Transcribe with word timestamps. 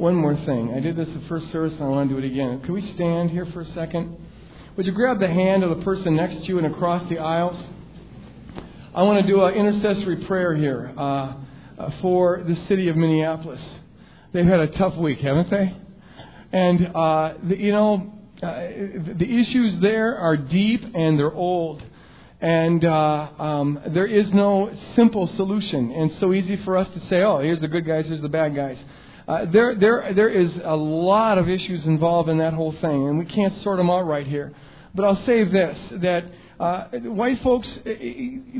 one 0.00 0.14
more 0.14 0.34
thing. 0.34 0.72
I 0.74 0.80
did 0.80 0.96
this 0.96 1.08
the 1.08 1.28
first 1.28 1.52
service 1.52 1.74
and 1.74 1.82
I 1.82 1.88
want 1.88 2.08
to 2.08 2.14
do 2.14 2.26
it 2.26 2.26
again. 2.26 2.62
Can 2.62 2.72
we 2.72 2.80
stand 2.94 3.30
here 3.30 3.44
for 3.44 3.60
a 3.60 3.66
second? 3.66 4.16
Would 4.76 4.86
you 4.86 4.92
grab 4.92 5.20
the 5.20 5.28
hand 5.28 5.62
of 5.62 5.76
the 5.76 5.84
person 5.84 6.16
next 6.16 6.36
to 6.36 6.44
you 6.44 6.56
and 6.56 6.66
across 6.66 7.06
the 7.10 7.18
aisles? 7.18 7.62
I 8.94 9.02
want 9.02 9.20
to 9.20 9.30
do 9.30 9.44
an 9.44 9.52
intercessory 9.52 10.24
prayer 10.24 10.56
here 10.56 10.94
uh, 10.96 11.34
uh, 11.78 11.90
for 12.00 12.42
the 12.48 12.56
city 12.66 12.88
of 12.88 12.96
Minneapolis. 12.96 13.60
They've 14.32 14.46
had 14.46 14.60
a 14.60 14.68
tough 14.68 14.96
week, 14.96 15.18
haven't 15.18 15.50
they? 15.50 15.76
And, 16.50 16.96
uh, 16.96 17.34
the, 17.42 17.58
you 17.58 17.72
know, 17.72 18.10
uh, 18.42 18.48
the 19.18 19.38
issues 19.38 19.80
there 19.80 20.16
are 20.16 20.38
deep 20.38 20.82
and 20.94 21.18
they're 21.18 21.30
old. 21.30 21.82
And 22.40 22.82
uh, 22.86 23.28
um, 23.38 23.78
there 23.88 24.06
is 24.06 24.32
no 24.32 24.74
simple 24.96 25.26
solution. 25.36 25.92
And 25.92 26.10
so 26.20 26.32
easy 26.32 26.56
for 26.64 26.78
us 26.78 26.88
to 26.88 27.00
say, 27.08 27.22
oh, 27.22 27.40
here's 27.40 27.60
the 27.60 27.68
good 27.68 27.84
guys, 27.84 28.06
here's 28.06 28.22
the 28.22 28.30
bad 28.30 28.56
guys. 28.56 28.78
Uh, 29.30 29.44
there, 29.52 29.76
there, 29.76 30.12
there 30.12 30.28
is 30.28 30.50
a 30.64 30.74
lot 30.74 31.38
of 31.38 31.48
issues 31.48 31.84
involved 31.86 32.28
in 32.28 32.38
that 32.38 32.52
whole 32.52 32.72
thing, 32.72 33.06
and 33.06 33.16
we 33.16 33.24
can't 33.24 33.62
sort 33.62 33.76
them 33.76 33.88
out 33.88 34.04
right 34.04 34.26
here. 34.26 34.52
But 34.92 35.04
I'll 35.04 35.24
say 35.24 35.44
this 35.44 35.78
that 36.02 36.24
uh, 36.58 36.86
white 37.04 37.40
folks 37.40 37.68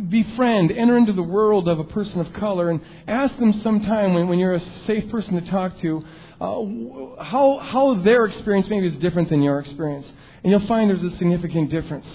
befriend, 0.08 0.70
enter 0.70 0.96
into 0.96 1.12
the 1.12 1.24
world 1.24 1.66
of 1.66 1.80
a 1.80 1.84
person 1.84 2.20
of 2.20 2.32
color, 2.34 2.70
and 2.70 2.80
ask 3.08 3.36
them 3.38 3.52
sometime 3.64 4.14
when, 4.14 4.28
when 4.28 4.38
you're 4.38 4.54
a 4.54 4.84
safe 4.86 5.10
person 5.10 5.42
to 5.42 5.50
talk 5.50 5.76
to 5.80 6.04
uh, 6.40 7.24
how, 7.24 7.58
how 7.64 8.00
their 8.04 8.26
experience 8.26 8.68
maybe 8.70 8.86
is 8.86 8.96
different 9.00 9.28
than 9.28 9.42
your 9.42 9.58
experience. 9.58 10.06
And 10.44 10.52
you'll 10.52 10.68
find 10.68 10.88
there's 10.88 11.02
a 11.02 11.16
significant 11.18 11.72
difference. 11.72 12.06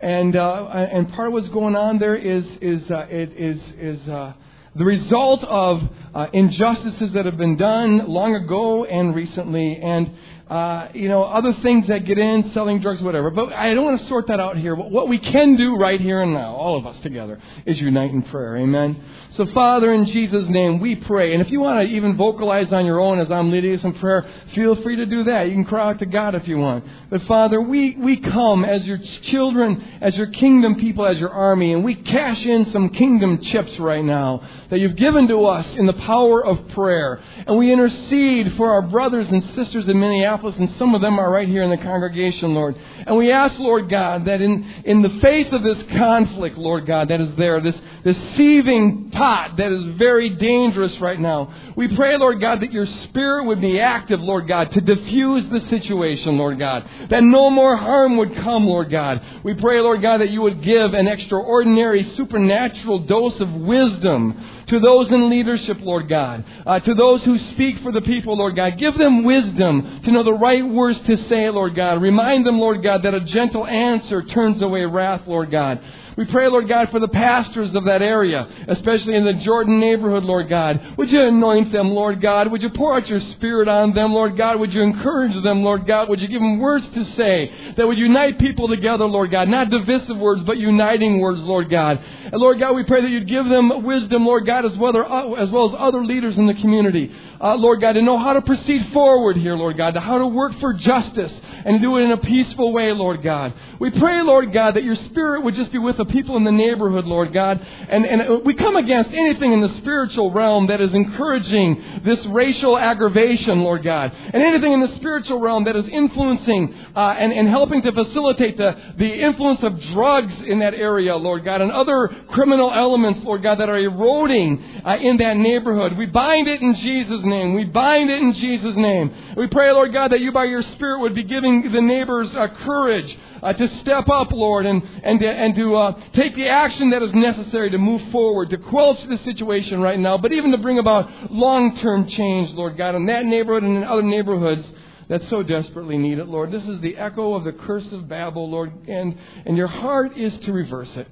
And, 0.00 0.34
uh, 0.34 0.64
and 0.68 1.12
part 1.12 1.26
of 1.26 1.34
what's 1.34 1.48
going 1.48 1.76
on 1.76 1.98
there 1.98 2.16
is, 2.16 2.46
is, 2.62 2.90
uh, 2.90 3.06
it 3.10 3.34
is, 3.36 3.60
is 3.78 4.08
uh, 4.08 4.32
the 4.74 4.84
result 4.84 5.42
of 5.44 5.80
uh, 6.14 6.26
injustices 6.32 7.12
that 7.14 7.24
have 7.26 7.36
been 7.36 7.56
done 7.56 8.08
long 8.08 8.34
ago 8.34 8.84
and 8.84 9.14
recently, 9.14 9.78
and 9.82 10.10
uh, 10.48 10.88
you 10.94 11.08
know 11.08 11.22
other 11.22 11.52
things 11.62 11.86
that 11.88 12.04
get 12.04 12.18
in, 12.18 12.50
selling 12.52 12.80
drugs, 12.80 13.02
whatever. 13.02 13.30
But 13.30 13.52
I 13.52 13.74
don't 13.74 13.84
want 13.84 14.00
to 14.00 14.06
sort 14.08 14.28
that 14.28 14.40
out 14.40 14.56
here. 14.56 14.74
But 14.74 14.90
What 14.90 15.08
we 15.08 15.18
can 15.18 15.56
do 15.56 15.76
right 15.76 16.00
here 16.00 16.22
and 16.22 16.32
now, 16.32 16.54
all 16.54 16.76
of 16.76 16.86
us 16.86 16.98
together, 17.02 17.40
is 17.66 17.78
unite 17.78 18.10
in 18.10 18.22
prayer. 18.22 18.56
Amen. 18.56 19.02
So, 19.36 19.46
Father, 19.46 19.92
in 19.92 20.06
Jesus' 20.06 20.48
name, 20.48 20.80
we 20.80 20.96
pray. 20.96 21.32
And 21.32 21.40
if 21.40 21.52
you 21.52 21.60
want 21.60 21.86
to 21.86 21.94
even 21.94 22.16
vocalize 22.16 22.72
on 22.72 22.86
your 22.86 22.98
own 22.98 23.20
as 23.20 23.30
I'm 23.30 23.52
leading 23.52 23.74
us 23.74 23.84
in 23.84 23.92
prayer, 23.94 24.28
feel 24.54 24.74
free 24.82 24.96
to 24.96 25.06
do 25.06 25.24
that. 25.24 25.48
You 25.48 25.52
can 25.52 25.64
cry 25.64 25.90
out 25.90 25.98
to 26.00 26.06
God 26.06 26.34
if 26.34 26.48
you 26.48 26.58
want. 26.58 26.84
But, 27.10 27.22
Father, 27.22 27.60
we, 27.60 27.94
we 27.96 28.16
come 28.16 28.64
as 28.64 28.84
your 28.84 28.98
children, 29.22 29.98
as 30.00 30.16
your 30.16 30.26
kingdom 30.28 30.76
people, 30.76 31.06
as 31.06 31.18
your 31.18 31.30
army, 31.30 31.72
and 31.72 31.84
we 31.84 31.94
cash 31.94 32.44
in 32.44 32.72
some 32.72 32.88
kingdom 32.88 33.40
chips 33.42 33.78
right 33.78 34.04
now 34.04 34.42
that 34.70 34.78
you've 34.80 34.96
given 34.96 35.28
to 35.28 35.44
us 35.44 35.66
in 35.76 35.86
the 35.86 35.92
power 35.92 36.44
of 36.44 36.68
prayer. 36.70 37.22
And 37.46 37.56
we 37.56 37.72
intercede 37.72 38.54
for 38.56 38.70
our 38.72 38.82
brothers 38.82 39.28
and 39.28 39.42
sisters 39.54 39.88
in 39.88 40.00
Minneapolis, 40.00 40.37
and 40.42 40.70
some 40.78 40.94
of 40.94 41.00
them 41.00 41.18
are 41.18 41.30
right 41.30 41.48
here 41.48 41.62
in 41.62 41.70
the 41.70 41.76
congregation, 41.76 42.54
Lord. 42.54 42.76
And 43.06 43.16
we 43.16 43.32
ask, 43.32 43.58
Lord 43.58 43.88
God, 43.88 44.24
that 44.26 44.40
in, 44.40 44.64
in 44.84 45.02
the 45.02 45.10
face 45.20 45.48
of 45.52 45.62
this 45.62 45.78
conflict, 45.96 46.56
Lord 46.56 46.86
God, 46.86 47.08
that 47.08 47.20
is 47.20 47.34
there, 47.36 47.60
this, 47.60 47.76
this 48.04 48.16
seething 48.36 49.10
pot, 49.10 49.56
that 49.56 49.72
is 49.72 49.96
very 49.96 50.30
dangerous 50.30 50.98
right 51.00 51.18
now. 51.18 51.52
We 51.76 51.94
pray, 51.94 52.16
Lord 52.16 52.40
God, 52.40 52.60
that 52.60 52.72
your 52.72 52.86
Spirit 53.04 53.46
would 53.46 53.60
be 53.60 53.80
active, 53.80 54.20
Lord 54.20 54.48
God, 54.48 54.72
to 54.72 54.80
diffuse 54.80 55.46
the 55.48 55.60
situation, 55.68 56.38
Lord 56.38 56.58
God. 56.58 56.88
That 57.10 57.22
no 57.22 57.50
more 57.50 57.76
harm 57.76 58.16
would 58.16 58.34
come, 58.36 58.66
Lord 58.66 58.90
God. 58.90 59.22
We 59.42 59.54
pray, 59.54 59.80
Lord 59.80 60.02
God, 60.02 60.20
that 60.20 60.30
you 60.30 60.42
would 60.42 60.62
give 60.62 60.94
an 60.94 61.08
extraordinary 61.08 62.04
supernatural 62.16 63.00
dose 63.00 63.38
of 63.40 63.52
wisdom 63.52 64.57
to 64.68 64.80
those 64.80 65.08
in 65.08 65.30
leadership, 65.30 65.78
Lord 65.80 66.08
God, 66.08 66.44
uh, 66.66 66.80
to 66.80 66.94
those 66.94 67.24
who 67.24 67.38
speak 67.38 67.80
for 67.80 67.92
the 67.92 68.00
people, 68.00 68.36
Lord 68.36 68.56
God. 68.56 68.78
Give 68.78 68.96
them 68.96 69.24
wisdom 69.24 70.02
to 70.04 70.12
know 70.12 70.22
the 70.22 70.32
right 70.32 70.66
words 70.66 71.00
to 71.00 71.16
say, 71.28 71.48
Lord 71.50 71.74
God. 71.74 72.02
Remind 72.02 72.46
them, 72.46 72.58
Lord 72.58 72.82
God, 72.82 73.02
that 73.04 73.14
a 73.14 73.20
gentle 73.20 73.66
answer 73.66 74.22
turns 74.22 74.62
away 74.62 74.84
wrath, 74.84 75.22
Lord 75.26 75.50
God. 75.50 75.80
We 76.18 76.24
pray, 76.24 76.48
Lord 76.48 76.66
God, 76.66 76.90
for 76.90 76.98
the 76.98 77.06
pastors 77.06 77.72
of 77.76 77.84
that 77.84 78.02
area, 78.02 78.48
especially 78.66 79.14
in 79.14 79.24
the 79.24 79.34
Jordan 79.34 79.78
neighborhood, 79.78 80.24
Lord 80.24 80.48
God. 80.48 80.96
Would 80.98 81.12
you 81.12 81.22
anoint 81.22 81.70
them, 81.70 81.90
Lord 81.90 82.20
God? 82.20 82.50
Would 82.50 82.60
you 82.60 82.70
pour 82.70 82.96
out 82.96 83.08
your 83.08 83.20
Spirit 83.20 83.68
on 83.68 83.94
them, 83.94 84.12
Lord 84.12 84.36
God? 84.36 84.58
Would 84.58 84.74
you 84.74 84.82
encourage 84.82 85.40
them, 85.44 85.62
Lord 85.62 85.86
God? 85.86 86.08
Would 86.08 86.20
you 86.20 86.26
give 86.26 86.40
them 86.40 86.58
words 86.58 86.84
to 86.88 87.04
say 87.14 87.72
that 87.76 87.86
would 87.86 87.98
unite 87.98 88.40
people 88.40 88.66
together, 88.66 89.04
Lord 89.04 89.30
God? 89.30 89.48
Not 89.48 89.70
divisive 89.70 90.16
words, 90.16 90.42
but 90.42 90.58
uniting 90.58 91.20
words, 91.20 91.40
Lord 91.42 91.70
God. 91.70 92.02
And 92.24 92.34
Lord 92.34 92.58
God, 92.58 92.74
we 92.74 92.82
pray 92.82 93.00
that 93.00 93.10
you'd 93.10 93.28
give 93.28 93.44
them 93.44 93.84
wisdom, 93.84 94.26
Lord 94.26 94.44
God, 94.44 94.64
as 94.64 94.76
well, 94.76 95.36
as, 95.36 95.50
other 95.78 96.04
leaders 96.04 96.36
in 96.36 96.48
the 96.48 96.54
community. 96.54 97.14
Uh, 97.40 97.54
Lord 97.54 97.80
God, 97.80 97.92
to 97.92 98.02
know 98.02 98.18
how 98.18 98.32
to 98.32 98.42
proceed 98.42 98.92
forward 98.92 99.36
here, 99.36 99.54
Lord 99.54 99.76
God, 99.76 99.94
to 99.94 100.00
how 100.00 100.18
to 100.18 100.26
work 100.26 100.58
for 100.60 100.72
justice 100.72 101.32
and 101.64 101.80
do 101.80 101.96
it 101.96 102.02
in 102.02 102.12
a 102.12 102.16
peaceful 102.16 102.72
way, 102.72 102.92
Lord 102.92 103.22
God. 103.22 103.54
We 103.78 103.90
pray, 103.90 104.22
Lord 104.22 104.52
God, 104.52 104.74
that 104.74 104.82
your 104.82 104.96
Spirit 104.96 105.44
would 105.44 105.54
just 105.54 105.70
be 105.70 105.78
with 105.78 105.96
the 105.96 106.04
people 106.04 106.36
in 106.36 106.44
the 106.44 106.52
neighborhood, 106.52 107.04
Lord 107.04 107.32
God. 107.32 107.64
And, 107.88 108.04
and 108.04 108.44
we 108.44 108.54
come 108.54 108.76
against 108.76 109.12
anything 109.12 109.52
in 109.52 109.60
the 109.60 109.74
spiritual 109.76 110.32
realm 110.32 110.66
that 110.66 110.80
is 110.80 110.92
encouraging 110.92 112.02
this 112.04 112.24
racial 112.26 112.76
aggravation, 112.76 113.60
Lord 113.60 113.84
God. 113.84 114.12
And 114.14 114.42
anything 114.42 114.72
in 114.72 114.80
the 114.80 114.94
spiritual 114.96 115.40
realm 115.40 115.64
that 115.64 115.76
is 115.76 115.86
influencing 115.88 116.74
uh, 116.96 117.14
and, 117.18 117.32
and 117.32 117.48
helping 117.48 117.82
to 117.82 117.92
facilitate 117.92 118.56
the, 118.56 118.76
the 118.96 119.12
influence 119.12 119.62
of 119.62 119.80
drugs 119.92 120.34
in 120.46 120.58
that 120.58 120.74
area, 120.74 121.14
Lord 121.16 121.44
God, 121.44 121.60
and 121.60 121.70
other 121.70 122.08
criminal 122.28 122.72
elements, 122.72 123.20
Lord 123.22 123.42
God, 123.42 123.60
that 123.60 123.68
are 123.68 123.78
eroding 123.78 124.82
uh, 124.84 124.96
in 124.96 125.18
that 125.18 125.36
neighborhood. 125.36 125.96
We 125.96 126.06
bind 126.06 126.48
it 126.48 126.60
in 126.60 126.74
Jesus' 126.76 127.24
name. 127.28 127.54
We 127.54 127.64
bind 127.64 128.10
it 128.10 128.20
in 128.20 128.32
Jesus' 128.32 128.76
name. 128.76 129.14
We 129.36 129.46
pray, 129.46 129.70
Lord 129.72 129.92
God, 129.92 130.12
that 130.12 130.20
you 130.20 130.32
by 130.32 130.44
your 130.44 130.62
Spirit 130.62 131.00
would 131.00 131.14
be 131.14 131.22
giving 131.22 131.70
the 131.70 131.80
neighbors 131.80 132.34
uh, 132.34 132.48
courage 132.48 133.16
uh, 133.42 133.52
to 133.52 133.68
step 133.80 134.08
up, 134.08 134.32
Lord, 134.32 134.66
and, 134.66 134.82
and 135.02 135.20
to, 135.20 135.28
and 135.28 135.54
to 135.54 135.76
uh, 135.76 136.00
take 136.14 136.34
the 136.34 136.48
action 136.48 136.90
that 136.90 137.02
is 137.02 137.12
necessary 137.14 137.70
to 137.70 137.78
move 137.78 138.10
forward, 138.10 138.50
to 138.50 138.58
quell 138.58 138.94
the 138.94 139.18
situation 139.18 139.80
right 139.80 139.98
now, 139.98 140.18
but 140.18 140.32
even 140.32 140.50
to 140.50 140.58
bring 140.58 140.78
about 140.78 141.30
long-term 141.30 142.08
change, 142.08 142.50
Lord 142.50 142.76
God, 142.76 142.94
in 142.94 143.06
that 143.06 143.24
neighborhood 143.24 143.62
and 143.62 143.76
in 143.76 143.84
other 143.84 144.02
neighborhoods 144.02 144.66
that 145.08 145.22
so 145.28 145.42
desperately 145.42 145.96
need 145.96 146.18
it, 146.18 146.26
Lord. 146.26 146.50
This 146.50 146.64
is 146.64 146.80
the 146.80 146.96
echo 146.96 147.34
of 147.34 147.44
the 147.44 147.52
curse 147.52 147.90
of 147.92 148.08
Babel, 148.08 148.50
Lord, 148.50 148.72
and, 148.88 149.16
and 149.46 149.56
your 149.56 149.68
heart 149.68 150.18
is 150.18 150.36
to 150.40 150.52
reverse 150.52 150.94
it. 150.96 151.08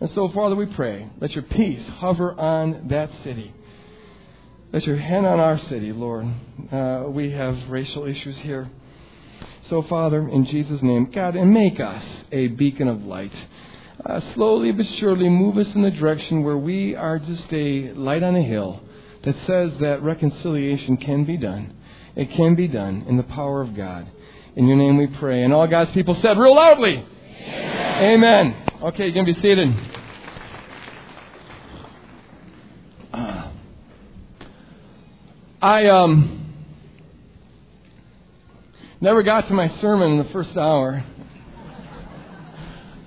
And 0.00 0.10
so, 0.10 0.28
Father, 0.28 0.54
we 0.54 0.66
pray, 0.66 1.08
let 1.20 1.32
your 1.32 1.42
peace 1.42 1.86
hover 1.96 2.32
on 2.38 2.88
that 2.88 3.10
city. 3.24 3.52
Let 4.70 4.84
your 4.84 4.98
hand 4.98 5.24
on 5.24 5.40
our 5.40 5.58
city, 5.58 5.94
Lord. 5.94 6.26
Uh, 6.70 7.04
we 7.08 7.30
have 7.30 7.70
racial 7.70 8.04
issues 8.04 8.36
here. 8.40 8.68
So, 9.70 9.80
Father, 9.80 10.28
in 10.28 10.44
Jesus' 10.44 10.82
name, 10.82 11.10
God, 11.10 11.36
and 11.36 11.54
make 11.54 11.80
us 11.80 12.04
a 12.30 12.48
beacon 12.48 12.86
of 12.86 13.02
light. 13.02 13.32
Uh, 14.04 14.20
slowly 14.34 14.70
but 14.72 14.86
surely 14.98 15.30
move 15.30 15.56
us 15.56 15.74
in 15.74 15.80
the 15.80 15.90
direction 15.90 16.44
where 16.44 16.58
we 16.58 16.94
are 16.94 17.18
just 17.18 17.50
a 17.50 17.94
light 17.94 18.22
on 18.22 18.36
a 18.36 18.42
hill 18.42 18.82
that 19.24 19.36
says 19.46 19.72
that 19.80 20.02
reconciliation 20.02 20.98
can 20.98 21.24
be 21.24 21.38
done. 21.38 21.74
It 22.14 22.30
can 22.32 22.54
be 22.54 22.68
done 22.68 23.06
in 23.08 23.16
the 23.16 23.22
power 23.22 23.62
of 23.62 23.74
God. 23.74 24.06
In 24.54 24.68
your 24.68 24.76
name 24.76 24.98
we 24.98 25.06
pray. 25.06 25.44
And 25.44 25.54
all 25.54 25.66
God's 25.66 25.92
people 25.92 26.14
said 26.20 26.36
real 26.36 26.54
loudly, 26.54 27.06
Amen. 27.40 28.54
Amen. 28.54 28.66
Okay, 28.82 29.06
you 29.06 29.12
can 29.14 29.24
be 29.24 29.32
seated. 29.32 29.97
I 35.60 35.86
um 35.86 36.38
Never 39.00 39.22
got 39.22 39.46
to 39.46 39.54
my 39.54 39.68
sermon 39.80 40.12
in 40.12 40.18
the 40.18 40.32
first 40.32 40.56
hour. 40.56 41.04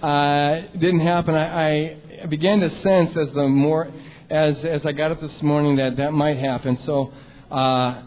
Uh, 0.01 0.61
didn't 0.79 1.01
happen. 1.01 1.35
I, 1.35 1.95
I 2.23 2.25
began 2.25 2.59
to 2.61 2.71
sense 2.81 3.15
as 3.15 3.31
the 3.35 3.47
more 3.47 3.87
as 4.31 4.57
as 4.63 4.83
I 4.83 4.93
got 4.93 5.11
up 5.11 5.21
this 5.21 5.43
morning 5.43 5.75
that 5.75 5.97
that 5.97 6.11
might 6.11 6.39
happen. 6.39 6.79
So 6.87 7.13
uh, 7.51 7.55
I 7.55 8.01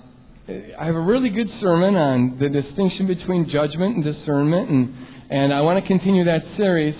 have 0.76 0.96
a 0.96 1.00
really 1.00 1.28
good 1.28 1.48
sermon 1.60 1.94
on 1.94 2.36
the 2.40 2.48
distinction 2.48 3.06
between 3.06 3.48
judgment 3.48 3.94
and 3.94 4.02
discernment, 4.02 4.70
and 4.70 4.94
and 5.30 5.54
I 5.54 5.60
want 5.60 5.84
to 5.84 5.86
continue 5.86 6.24
that 6.24 6.44
series. 6.56 6.96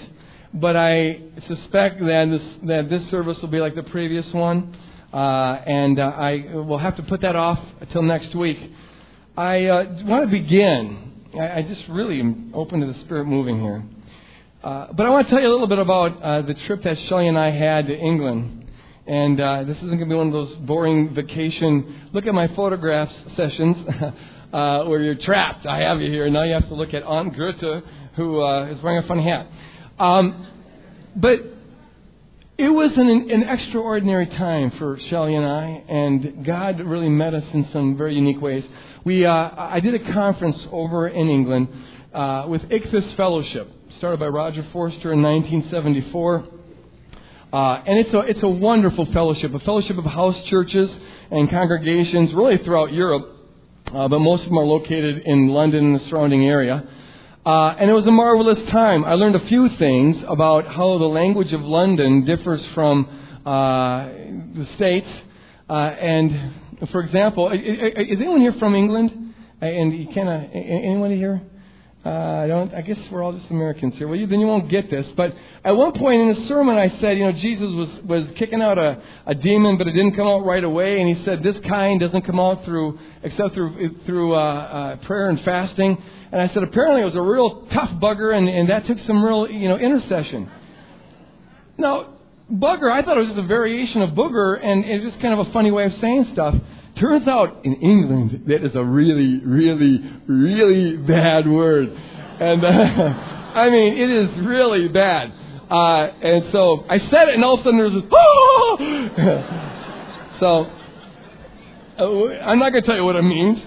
But 0.52 0.76
I 0.76 1.20
suspect 1.49 1.99
that 1.99 2.29
this 2.31 2.56
that 2.69 2.88
this 2.88 3.11
service 3.11 3.40
will 3.40 3.49
be 3.49 3.58
like 3.58 3.75
the 3.75 3.82
previous 3.82 4.32
one, 4.32 4.76
uh, 5.14 5.62
and 5.64 6.00
uh, 6.00 6.02
I 6.02 6.44
will 6.55 6.78
have 6.78 6.96
to 6.96 7.05
put 7.05 7.20
that 7.20 7.37
off 7.37 7.61
until 7.81 8.02
next 8.02 8.34
week. 8.34 8.58
I 9.37 9.66
uh, 9.66 9.84
want 10.02 10.28
to 10.28 10.31
begin. 10.31 11.12
I, 11.38 11.58
I, 11.58 11.62
just 11.62 11.82
really 11.88 12.19
am 12.19 12.50
open 12.52 12.81
to 12.81 12.87
the 12.87 12.99
Spirit 13.05 13.26
moving 13.26 13.61
here. 13.61 13.84
Uh, 14.64 14.88
but 14.93 15.06
I 15.06 15.11
want 15.11 15.28
to 15.28 15.31
tell 15.31 15.40
you 15.40 15.46
a 15.49 15.52
little 15.52 15.69
bit 15.69 15.78
about 15.78 16.20
uh, 16.20 16.43
the 16.43 16.55
trip 16.66 16.82
that 16.82 16.99
Shelley 17.08 17.28
and 17.28 17.38
I 17.38 17.52
had 17.52 17.87
to 17.87 17.96
England. 17.96 18.69
And 19.06 19.40
uh, 19.40 19.62
this 19.62 19.76
isn't 19.76 19.88
going 19.88 20.00
to 20.00 20.06
be 20.06 20.16
one 20.16 20.26
of 20.26 20.32
those 20.32 20.52
boring 20.66 21.14
vacation, 21.14 22.08
look 22.12 22.26
at 22.26 22.34
my 22.34 22.49
photographs 22.49 23.14
sessions 23.37 23.76
uh, 24.52 24.84
where 24.87 24.99
you're 24.99 25.14
trapped. 25.14 25.64
I 25.64 25.82
have 25.82 26.00
you 26.00 26.11
here. 26.11 26.28
Now 26.28 26.43
you 26.43 26.55
have 26.55 26.66
to 26.69 26.75
look 26.75 26.93
at 26.93 27.05
Aunt 27.05 27.37
Goethe, 27.37 27.84
who 28.16 28.43
uh, 28.43 28.66
is 28.66 28.82
wearing 28.82 29.05
a 29.05 29.06
funny 29.06 29.22
hat. 29.22 29.46
Um, 29.96 30.49
but 31.14 31.54
it 32.56 32.69
was 32.69 32.93
an, 32.97 33.09
an 33.09 33.43
extraordinary 33.49 34.27
time 34.27 34.71
for 34.79 34.97
Shelley 35.11 35.35
and 35.35 35.45
I, 35.45 35.83
and 35.89 36.47
God 36.47 36.79
really 36.79 37.09
met 37.09 37.35
us 37.35 37.43
in 37.53 37.69
some 37.73 37.97
very 37.97 38.15
unique 38.15 38.41
ways. 38.41 38.65
We, 39.05 39.27
uh, 39.27 39.51
I 39.56 39.81
did 39.81 39.95
a 39.95 40.12
conference 40.12 40.65
over 40.71 41.09
in 41.09 41.29
England 41.29 41.69
uh, 42.12 42.47
with 42.49 42.62
Ichthus 42.62 43.17
Fellowship, 43.17 43.69
started 43.99 44.21
by 44.21 44.29
Roger 44.29 44.65
Forster 44.73 45.12
in 45.12 45.21
1974. 45.21 46.45
Uh, 47.53 47.83
and 47.87 47.99
it's 47.99 48.15
a, 48.15 48.19
it's 48.21 48.43
a 48.45 48.49
wonderful 48.49 49.07
fellowship, 49.07 49.53
a 49.53 49.59
fellowship 49.61 49.99
of 49.99 50.05
house 50.05 50.41
churches 50.43 50.97
and 51.33 51.50
congregations 51.50 52.33
really 52.35 52.59
throughout 52.59 52.93
Europe, 52.93 53.31
uh, 53.93 54.07
but 54.07 54.21
most 54.21 54.45
of 54.45 54.49
them 54.49 54.59
are 54.59 54.65
located 54.65 55.23
in 55.27 55.49
London 55.49 55.87
and 55.87 56.00
the 56.00 56.05
surrounding 56.09 56.45
area. 56.47 56.85
Uh, 57.46 57.76
and 57.79 57.91
it 57.91 57.93
was 57.93 58.06
a 58.06 58.11
marvelous 58.11 58.58
time. 58.70 59.05
I 59.05 59.14
learned 59.14 59.37
a 59.37 59.46
few 59.46 59.69
things 59.76 60.17
about 60.26 60.67
how 60.67 60.96
the 60.96 61.05
language 61.05 61.52
of 61.52 61.61
London 61.61 62.25
differs 62.25 62.64
from 62.75 63.06
uh, 63.44 64.06
the 64.55 64.67
States. 64.76 65.06
Uh, 65.69 65.73
and, 65.75 66.55
for 66.91 67.02
example, 67.02 67.50
is 67.52 68.19
anyone 68.19 68.41
here 68.41 68.55
from 68.55 68.75
England? 68.75 69.35
And 69.61 69.93
you 69.93 70.12
of, 70.31 70.50
anyone 70.55 71.14
here? 71.14 71.43
Uh, 72.05 72.11
I 72.11 72.47
don't. 72.47 72.75
I 72.75 72.83
guess 72.83 72.99
we're 73.11 73.23
all 73.23 73.33
just 73.33 73.51
Americans 73.51 73.95
here. 73.95 74.06
Well, 74.06 74.19
you, 74.19 74.27
then 74.27 74.39
you 74.39 74.47
won't 74.47 74.69
get 74.69 74.91
this. 74.91 75.06
But 75.17 75.35
at 75.65 75.75
one 75.75 75.93
point 75.93 76.21
in 76.21 76.35
the 76.35 76.49
sermon, 76.49 76.77
I 76.77 76.91
said, 77.01 77.17
you 77.17 77.25
know, 77.25 77.33
Jesus 77.33 77.67
was 77.67 77.89
was 78.05 78.25
kicking 78.37 78.61
out 78.61 78.77
a, 78.77 79.03
a 79.25 79.35
demon, 79.35 79.79
but 79.79 79.89
it 79.89 79.93
didn't 79.93 80.15
come 80.15 80.27
out 80.27 80.45
right 80.45 80.62
away. 80.62 81.01
And 81.01 81.17
he 81.17 81.25
said, 81.25 81.43
this 81.43 81.56
kind 81.67 81.99
doesn't 81.99 82.23
come 82.23 82.39
out 82.39 82.62
through 82.67 82.99
except 83.23 83.55
through 83.55 84.01
through 84.05 84.35
uh, 84.35 84.39
uh, 84.39 84.97
prayer 85.06 85.31
and 85.31 85.41
fasting. 85.41 86.03
And 86.31 86.43
I 86.43 86.49
said, 86.49 86.62
apparently 86.62 87.01
it 87.01 87.06
was 87.06 87.15
a 87.15 87.23
real 87.23 87.67
tough 87.73 87.91
bugger, 87.93 88.37
and, 88.37 88.49
and 88.49 88.69
that 88.69 88.87
took 88.87 88.99
some 89.07 89.25
real, 89.25 89.49
you 89.49 89.69
know, 89.69 89.79
intercession. 89.79 90.50
Now, 91.79 92.17
bugger, 92.53 92.93
I 92.93 93.03
thought 93.03 93.17
it 93.17 93.21
was 93.21 93.29
just 93.29 93.39
a 93.39 93.47
variation 93.47 94.03
of 94.03 94.11
booger, 94.11 94.62
and 94.62 94.85
it's 94.85 95.05
just 95.05 95.21
kind 95.23 95.39
of 95.39 95.47
a 95.47 95.53
funny 95.53 95.71
way 95.71 95.85
of 95.85 95.95
saying 95.95 96.29
stuff. 96.33 96.55
Turns 96.99 97.26
out 97.26 97.64
in 97.64 97.75
England, 97.75 98.44
that 98.46 98.64
is 98.64 98.75
a 98.76 98.85
really, 98.85 99.41
really, 99.44 99.99
really 100.29 100.96
bad 100.96 101.49
word. 101.49 101.88
And 101.88 102.64
uh, 102.64 102.69
I 103.55 103.69
mean, 103.69 103.94
it 103.94 104.11
is 104.11 104.46
really 104.46 104.88
bad. 104.88 105.32
Uh, 105.70 106.06
and 106.23 106.52
so 106.52 106.85
I 106.88 106.99
said 106.99 107.29
it, 107.29 107.35
and 107.35 107.44
all 107.44 107.55
of 107.55 107.61
a 107.61 107.62
sudden 107.64 107.79
there's 107.79 107.94
this, 107.94 108.05
oh! 108.12 108.76
so 110.41 110.70
uh, 111.99 112.44
I'm 112.44 112.61
not 112.61 112.70
going 112.70 112.82
to 112.82 112.87
tell 112.87 112.97
you 112.97 113.05
what 113.05 113.17
it 113.17 113.23
means. 113.23 113.58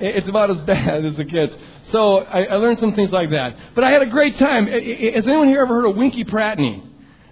It's 0.00 0.28
about 0.28 0.50
as 0.50 0.58
bad 0.66 1.04
as 1.04 1.18
it 1.18 1.28
gets. 1.30 1.52
So 1.92 2.18
I, 2.18 2.44
I 2.44 2.54
learned 2.56 2.78
some 2.80 2.94
things 2.94 3.12
like 3.12 3.30
that. 3.30 3.56
But 3.76 3.84
I 3.84 3.92
had 3.92 4.02
a 4.02 4.06
great 4.06 4.38
time. 4.38 4.66
Has 4.66 5.24
anyone 5.24 5.48
here 5.48 5.62
ever 5.62 5.82
heard 5.82 5.88
of 5.88 5.96
Winky 5.96 6.24
Pratney? 6.24 6.82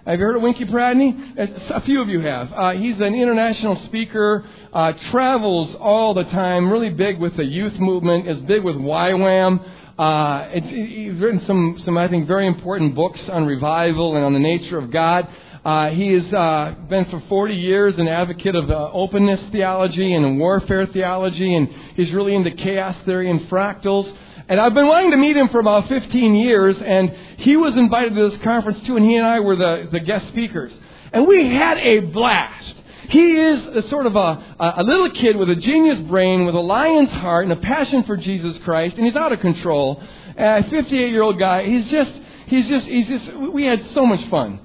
Have 0.05 0.19
you 0.19 0.25
heard 0.25 0.35
of 0.35 0.41
Winky 0.41 0.65
Pratney? 0.65 1.37
A 1.69 1.79
few 1.79 2.01
of 2.01 2.09
you 2.09 2.19
have. 2.19 2.51
Uh, 2.51 2.71
he's 2.71 2.97
an 2.97 3.15
international 3.15 3.77
speaker, 3.85 4.43
uh, 4.73 4.91
travels 5.11 5.73
all 5.79 6.13
the 6.13 6.25
time, 6.25 6.69
really 6.69 6.89
big 6.89 7.19
with 7.19 7.37
the 7.37 7.45
youth 7.45 7.79
movement, 7.79 8.27
is 8.27 8.37
big 8.41 8.65
with 8.65 8.75
YWAM. 8.75 9.65
Uh, 9.97 10.47
he's 10.59 11.13
written 11.13 11.41
some, 11.47 11.81
some, 11.85 11.97
I 11.97 12.09
think, 12.09 12.27
very 12.27 12.47
important 12.47 12.95
books 12.95 13.29
on 13.29 13.45
revival 13.45 14.17
and 14.17 14.25
on 14.25 14.33
the 14.33 14.39
nature 14.39 14.77
of 14.77 14.91
God. 14.91 15.25
Uh, 15.63 15.91
he 15.91 16.11
has 16.11 16.33
uh, 16.33 16.75
been 16.89 17.05
for 17.05 17.23
40 17.29 17.55
years 17.55 17.97
an 17.97 18.09
advocate 18.09 18.55
of 18.55 18.69
uh, 18.69 18.89
openness 18.91 19.39
theology 19.53 20.15
and 20.15 20.37
warfare 20.37 20.85
theology, 20.85 21.55
and 21.55 21.69
he's 21.95 22.11
really 22.11 22.35
into 22.35 22.51
chaos 22.51 22.97
theory 23.05 23.31
and 23.31 23.39
fractals. 23.49 24.13
And 24.47 24.59
I've 24.59 24.73
been 24.73 24.87
wanting 24.87 25.11
to 25.11 25.17
meet 25.17 25.37
him 25.37 25.47
for 25.49 25.59
about 25.59 25.87
15 25.87 26.35
years, 26.35 26.75
and 26.83 27.15
he 27.37 27.55
was 27.55 27.75
invited 27.75 28.13
to 28.15 28.29
this 28.29 28.41
conference 28.41 28.85
too, 28.85 28.97
and 28.97 29.05
he 29.05 29.15
and 29.15 29.25
I 29.25 29.39
were 29.39 29.55
the, 29.55 29.87
the 29.91 30.01
guest 30.01 30.27
speakers. 30.29 30.73
And 31.13 31.27
we 31.27 31.53
had 31.53 31.77
a 31.77 31.99
blast. 31.99 32.75
He 33.09 33.39
is 33.39 33.65
a 33.67 33.87
sort 33.89 34.05
of 34.05 34.15
a, 34.15 34.43
a 34.59 34.83
little 34.83 35.11
kid 35.11 35.37
with 35.37 35.49
a 35.49 35.55
genius 35.55 35.99
brain, 35.99 36.45
with 36.45 36.55
a 36.55 36.59
lion's 36.59 37.11
heart, 37.11 37.45
and 37.45 37.53
a 37.53 37.57
passion 37.57 38.03
for 38.03 38.17
Jesus 38.17 38.57
Christ, 38.63 38.97
and 38.97 39.05
he's 39.05 39.15
out 39.15 39.31
of 39.31 39.39
control. 39.39 40.03
A 40.37 40.63
58 40.63 41.11
year 41.11 41.21
old 41.21 41.39
guy. 41.39 41.65
He's 41.65 41.89
just, 41.89 42.11
he's 42.47 42.67
just, 42.67 42.85
he's 42.87 43.07
just, 43.07 43.33
we 43.37 43.65
had 43.65 43.85
so 43.93 44.05
much 44.05 44.25
fun. 44.29 44.59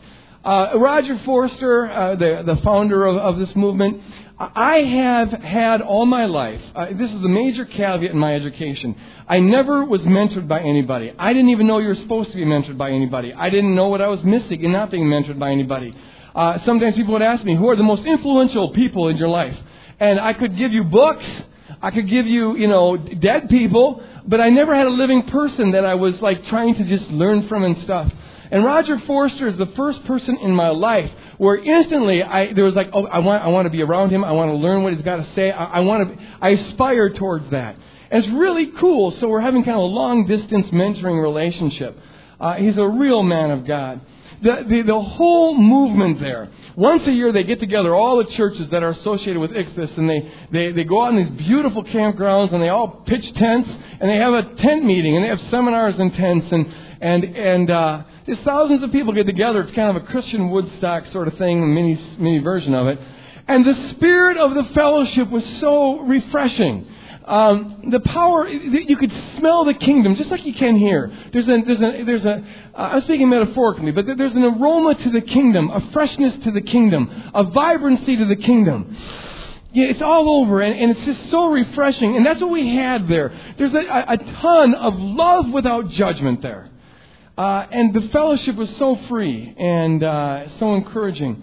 Uh, 0.45 0.73
Roger 0.77 1.19
Forster, 1.25 1.91
uh, 1.91 2.15
the, 2.15 2.43
the 2.47 2.57
founder 2.63 3.05
of, 3.05 3.17
of 3.17 3.39
this 3.39 3.55
movement, 3.55 4.03
I 4.41 4.77
have 4.83 5.31
had 5.31 5.83
all 5.83 6.07
my 6.07 6.27
life, 6.27 6.61
uh, 6.77 6.87
this 6.97 7.11
is 7.11 7.21
the 7.21 7.29
major 7.29 7.65
caveat 7.65 8.13
in 8.13 8.19
my 8.19 8.37
education. 8.37 8.95
I 9.27 9.41
never 9.41 9.85
was 9.85 10.01
mentored 10.03 10.47
by 10.47 10.61
anybody. 10.61 11.13
I 11.19 11.33
didn't 11.33 11.51
even 11.51 11.67
know 11.67 11.79
you 11.79 11.89
were 11.89 11.97
supposed 11.97 12.31
to 12.31 12.37
be 12.37 12.45
mentored 12.45 12.79
by 12.79 12.91
anybody. 12.91 13.33
I 13.35 13.51
didn't 13.51 13.75
know 13.75 13.89
what 13.89 14.01
I 14.01 14.07
was 14.07 14.23
missing 14.23 14.63
in 14.63 14.71
not 14.71 14.93
being 14.93 15.07
mentored 15.07 15.41
by 15.41 15.51
anybody. 15.51 15.93
Uh, 16.37 16.65
sometimes 16.65 16.95
people 16.95 17.15
would 17.15 17.23
ask 17.23 17.43
me, 17.43 17.57
who 17.57 17.69
are 17.69 17.75
the 17.75 17.83
most 17.83 18.07
influential 18.07 18.73
people 18.75 19.09
in 19.09 19.17
your 19.17 19.29
life? 19.29 19.57
And 19.99 20.21
I 20.21 20.35
could 20.35 20.57
give 20.57 20.73
you 20.73 20.85
books, 20.85 21.27
I 21.83 21.91
could 21.91 22.09
give 22.09 22.27
you, 22.27 22.57
you 22.57 22.69
know, 22.69 22.97
dead 22.97 23.49
people, 23.49 24.01
but 24.25 24.41
I 24.41 24.51
never 24.51 24.73
had 24.73 24.87
a 24.87 24.91
living 24.91 25.25
person 25.25 25.73
that 25.73 25.85
I 25.85 25.95
was 25.95 26.21
like 26.23 26.45
trying 26.47 26.77
to 26.77 26.85
just 26.85 27.11
learn 27.11 27.49
from 27.49 27.65
and 27.65 27.77
stuff. 27.83 28.13
And 28.51 28.65
Roger 28.65 28.99
Forster 29.01 29.49
is 29.49 29.57
the 29.57 29.67
first 29.77 30.05
person 30.05 30.37
in 30.39 30.53
my 30.53 30.71
life 30.71 31.11
where 31.37 31.57
instantly 31.57 32.23
I, 32.23 32.53
there 32.53 32.65
was 32.65 32.75
like, 32.75 32.91
oh, 32.93 33.07
I 33.07 33.19
want, 33.19 33.43
I 33.43 33.49
want 33.49 33.67
to 33.67 33.71
be 33.71 33.83
around 33.83 34.11
him. 34.11 34.25
I 34.25 34.33
want 34.33 34.51
to 34.51 34.57
learn 34.57 34.83
what 34.83 34.95
he's 34.95 35.03
got 35.03 35.17
to 35.17 35.35
say. 35.35 35.51
I, 35.51 35.65
I 35.65 35.81
want 35.81 36.09
to, 36.09 36.25
I 36.41 36.51
aspire 36.51 37.11
towards 37.11 37.51
that. 37.51 37.77
And 38.11 38.25
it's 38.25 38.33
really 38.33 38.73
cool. 38.79 39.13
So 39.13 39.29
we're 39.29 39.41
having 39.41 39.65
kind 39.65 39.77
of 39.77 39.83
a 39.83 39.87
long 39.87 40.27
distance 40.27 40.67
mentoring 40.69 41.23
relationship. 41.23 41.99
Uh, 42.41 42.55
he's 42.55 42.79
a 42.79 42.87
real 42.87 43.23
man 43.23 43.51
of 43.51 43.67
God. 43.67 44.01
The, 44.41 44.65
the, 44.69 44.83
the, 44.83 45.01
whole 45.01 45.57
movement 45.57 46.21
there. 46.21 46.49
Once 46.77 47.05
a 47.09 47.13
year, 47.13 47.33
they 47.33 47.43
get 47.43 47.59
together, 47.59 47.93
all 47.93 48.19
the 48.19 48.31
churches 48.33 48.71
that 48.71 48.85
are 48.85 48.91
associated 48.91 49.41
with 49.41 49.51
Ichthus, 49.51 49.99
and 49.99 50.09
they, 50.09 50.33
they, 50.53 50.71
they 50.71 50.85
go 50.85 51.03
out 51.03 51.13
in 51.13 51.17
these 51.17 51.47
beautiful 51.49 51.83
campgrounds, 51.83 52.53
and 52.53 52.63
they 52.63 52.69
all 52.69 53.03
pitch 53.05 53.35
tents, 53.35 53.69
and 54.01 54.09
they 54.09 54.17
have 54.17 54.35
a 54.35 54.55
tent 54.55 54.85
meeting, 54.85 55.17
and 55.17 55.25
they 55.25 55.29
have 55.29 55.41
seminars 55.51 55.99
in 55.99 56.13
tents, 56.13 56.47
and, 56.53 56.73
and, 57.01 57.25
and 57.25 57.71
uh, 57.71 58.05
there's 58.29 58.41
thousands 58.41 58.83
of 58.83 58.93
people 58.93 59.15
get 59.15 59.25
together. 59.25 59.63
It's 59.63 59.75
kind 59.75 59.97
of 59.97 60.03
a 60.03 60.07
Christian 60.07 60.51
Woodstock 60.51 61.07
sort 61.07 61.29
of 61.29 61.39
thing, 61.39 61.75
mini, 61.75 61.99
mini 62.19 62.41
version 62.41 62.75
of 62.75 62.87
it. 62.87 63.01
And 63.49 63.65
the 63.65 63.91
spirit 63.93 64.37
of 64.37 64.55
the 64.55 64.65
fellowship 64.75 65.31
was 65.31 65.47
so 65.61 66.01
refreshing. 66.01 66.87
Um, 67.25 67.85
the 67.91 68.01
power, 68.01 68.47
you 68.47 68.99
could 68.99 69.13
smell 69.39 69.65
the 69.65 69.73
kingdom 69.73 70.15
just 70.15 70.31
like 70.31 70.45
you 70.45 70.53
can 70.53 70.77
here. 70.77 71.11
There's 71.33 71.49
a, 71.49 71.63
there's 71.65 71.81
a, 71.81 72.05
there's 72.05 72.25
a, 72.27 72.45
uh, 72.75 72.81
I'm 72.93 73.01
speaking 73.01 73.31
metaphorically, 73.31 73.93
but 73.93 74.05
there's 74.05 74.35
an 74.35 74.43
aroma 74.45 74.95
to 74.97 75.11
the 75.11 75.23
kingdom, 75.23 75.71
a 75.71 75.81
freshness 75.93 76.35
to 76.45 76.51
the 76.51 76.61
kingdom, 76.61 77.31
a 77.35 77.45
vibrancy 77.45 78.15
to 78.17 78.27
the 78.27 78.37
kingdom. 78.37 78.95
Yeah, 79.73 79.87
it's 79.87 80.03
all 80.03 80.43
over, 80.43 80.61
and, 80.61 80.79
and 80.79 80.95
it's 80.95 81.07
just 81.07 81.31
so 81.31 81.47
refreshing. 81.47 82.15
And 82.15 82.27
that's 82.27 82.43
what 82.43 82.51
we 82.51 82.77
had 82.77 83.09
there. 83.09 83.33
There's 83.57 83.73
a, 83.73 83.79
a 83.79 84.19
ton 84.19 84.75
of 84.75 84.99
love 84.99 85.51
without 85.51 85.89
judgment 85.93 86.43
there. 86.43 86.69
Uh, 87.39 87.65
and 87.71 87.95
the 87.95 88.01
fellowship 88.09 88.57
was 88.57 88.69
so 88.79 88.99
free 89.09 89.55
and 89.57 90.03
uh, 90.03 90.59
so 90.59 90.75
encouraging. 90.75 91.41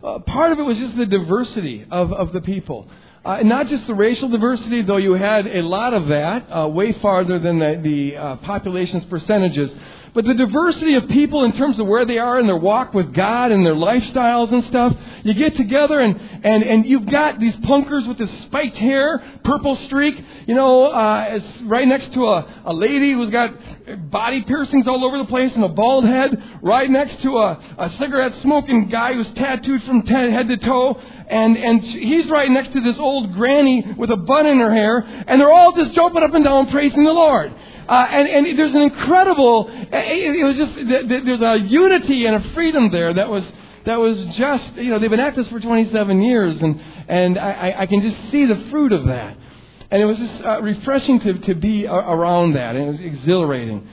Uh, 0.00 0.20
part 0.20 0.52
of 0.52 0.60
it 0.60 0.62
was 0.62 0.78
just 0.78 0.96
the 0.96 1.04
diversity 1.04 1.84
of, 1.90 2.12
of 2.12 2.32
the 2.32 2.40
people. 2.40 2.88
Uh, 3.24 3.38
not 3.42 3.66
just 3.66 3.84
the 3.88 3.94
racial 3.94 4.28
diversity, 4.28 4.82
though 4.82 4.98
you 4.98 5.14
had 5.14 5.48
a 5.48 5.62
lot 5.62 5.94
of 5.94 6.06
that, 6.06 6.46
uh, 6.48 6.68
way 6.68 6.92
farther 6.92 7.40
than 7.40 7.58
the, 7.58 7.80
the 7.82 8.16
uh, 8.16 8.36
population's 8.36 9.04
percentages. 9.06 9.72
But 10.14 10.26
the 10.26 10.34
diversity 10.34 10.94
of 10.96 11.08
people 11.08 11.44
in 11.44 11.52
terms 11.52 11.78
of 11.80 11.86
where 11.86 12.04
they 12.04 12.18
are 12.18 12.38
in 12.38 12.46
their 12.46 12.56
walk 12.56 12.92
with 12.92 13.14
God 13.14 13.50
and 13.50 13.64
their 13.64 13.74
lifestyles 13.74 14.52
and 14.52 14.62
stuff, 14.64 14.94
you 15.22 15.32
get 15.32 15.56
together 15.56 16.00
and, 16.00 16.20
and, 16.44 16.62
and 16.62 16.86
you've 16.86 17.06
got 17.06 17.40
these 17.40 17.56
punkers 17.56 18.06
with 18.06 18.18
this 18.18 18.30
spiked 18.42 18.76
hair, 18.76 19.22
purple 19.42 19.74
streak, 19.76 20.22
you 20.46 20.54
know, 20.54 20.84
uh, 20.84 21.40
right 21.62 21.88
next 21.88 22.12
to 22.12 22.26
a, 22.26 22.62
a 22.66 22.74
lady 22.74 23.12
who's 23.12 23.30
got 23.30 23.54
body 24.10 24.42
piercings 24.42 24.86
all 24.86 25.02
over 25.02 25.16
the 25.16 25.24
place 25.24 25.50
and 25.54 25.64
a 25.64 25.68
bald 25.68 26.04
head, 26.04 26.58
right 26.60 26.90
next 26.90 27.22
to 27.22 27.38
a, 27.38 27.74
a 27.78 27.90
cigarette 27.98 28.34
smoking 28.42 28.90
guy 28.90 29.14
who's 29.14 29.28
tattooed 29.28 29.82
from 29.84 30.06
head 30.06 30.46
to 30.46 30.58
toe, 30.58 31.00
and, 31.28 31.56
and 31.56 31.82
he's 31.82 32.28
right 32.28 32.50
next 32.50 32.74
to 32.74 32.82
this 32.82 32.98
old 32.98 33.32
granny 33.32 33.94
with 33.96 34.10
a 34.10 34.16
bun 34.16 34.44
in 34.46 34.58
her 34.58 34.72
hair, 34.74 34.98
and 35.26 35.40
they're 35.40 35.50
all 35.50 35.72
just 35.72 35.94
jumping 35.94 36.22
up 36.22 36.34
and 36.34 36.44
down 36.44 36.70
praising 36.70 37.02
the 37.02 37.10
Lord. 37.10 37.54
Uh, 37.88 38.06
and, 38.10 38.28
and 38.28 38.58
there's 38.58 38.74
an 38.74 38.82
incredible, 38.82 39.68
it, 39.70 40.36
it 40.36 40.44
was 40.44 40.56
just, 40.56 40.74
there's 40.74 41.40
a 41.40 41.66
unity 41.66 42.26
and 42.26 42.36
a 42.36 42.54
freedom 42.54 42.90
there 42.90 43.12
that 43.14 43.28
was, 43.28 43.44
that 43.84 43.96
was 43.98 44.24
just, 44.36 44.74
you 44.76 44.90
know, 44.90 44.98
they've 44.98 45.10
been 45.10 45.20
at 45.20 45.34
this 45.34 45.48
for 45.48 45.58
27 45.58 46.22
years, 46.22 46.60
and, 46.60 46.80
and 47.08 47.38
I, 47.38 47.74
I 47.78 47.86
can 47.86 48.00
just 48.00 48.30
see 48.30 48.46
the 48.46 48.68
fruit 48.70 48.92
of 48.92 49.06
that. 49.06 49.36
And 49.90 50.00
it 50.00 50.04
was 50.04 50.16
just 50.16 50.42
uh, 50.42 50.62
refreshing 50.62 51.20
to, 51.20 51.34
to 51.40 51.54
be 51.54 51.86
around 51.86 52.54
that, 52.54 52.76
and 52.76 52.86
it 52.86 52.90
was 52.92 53.00
exhilarating. 53.00 53.86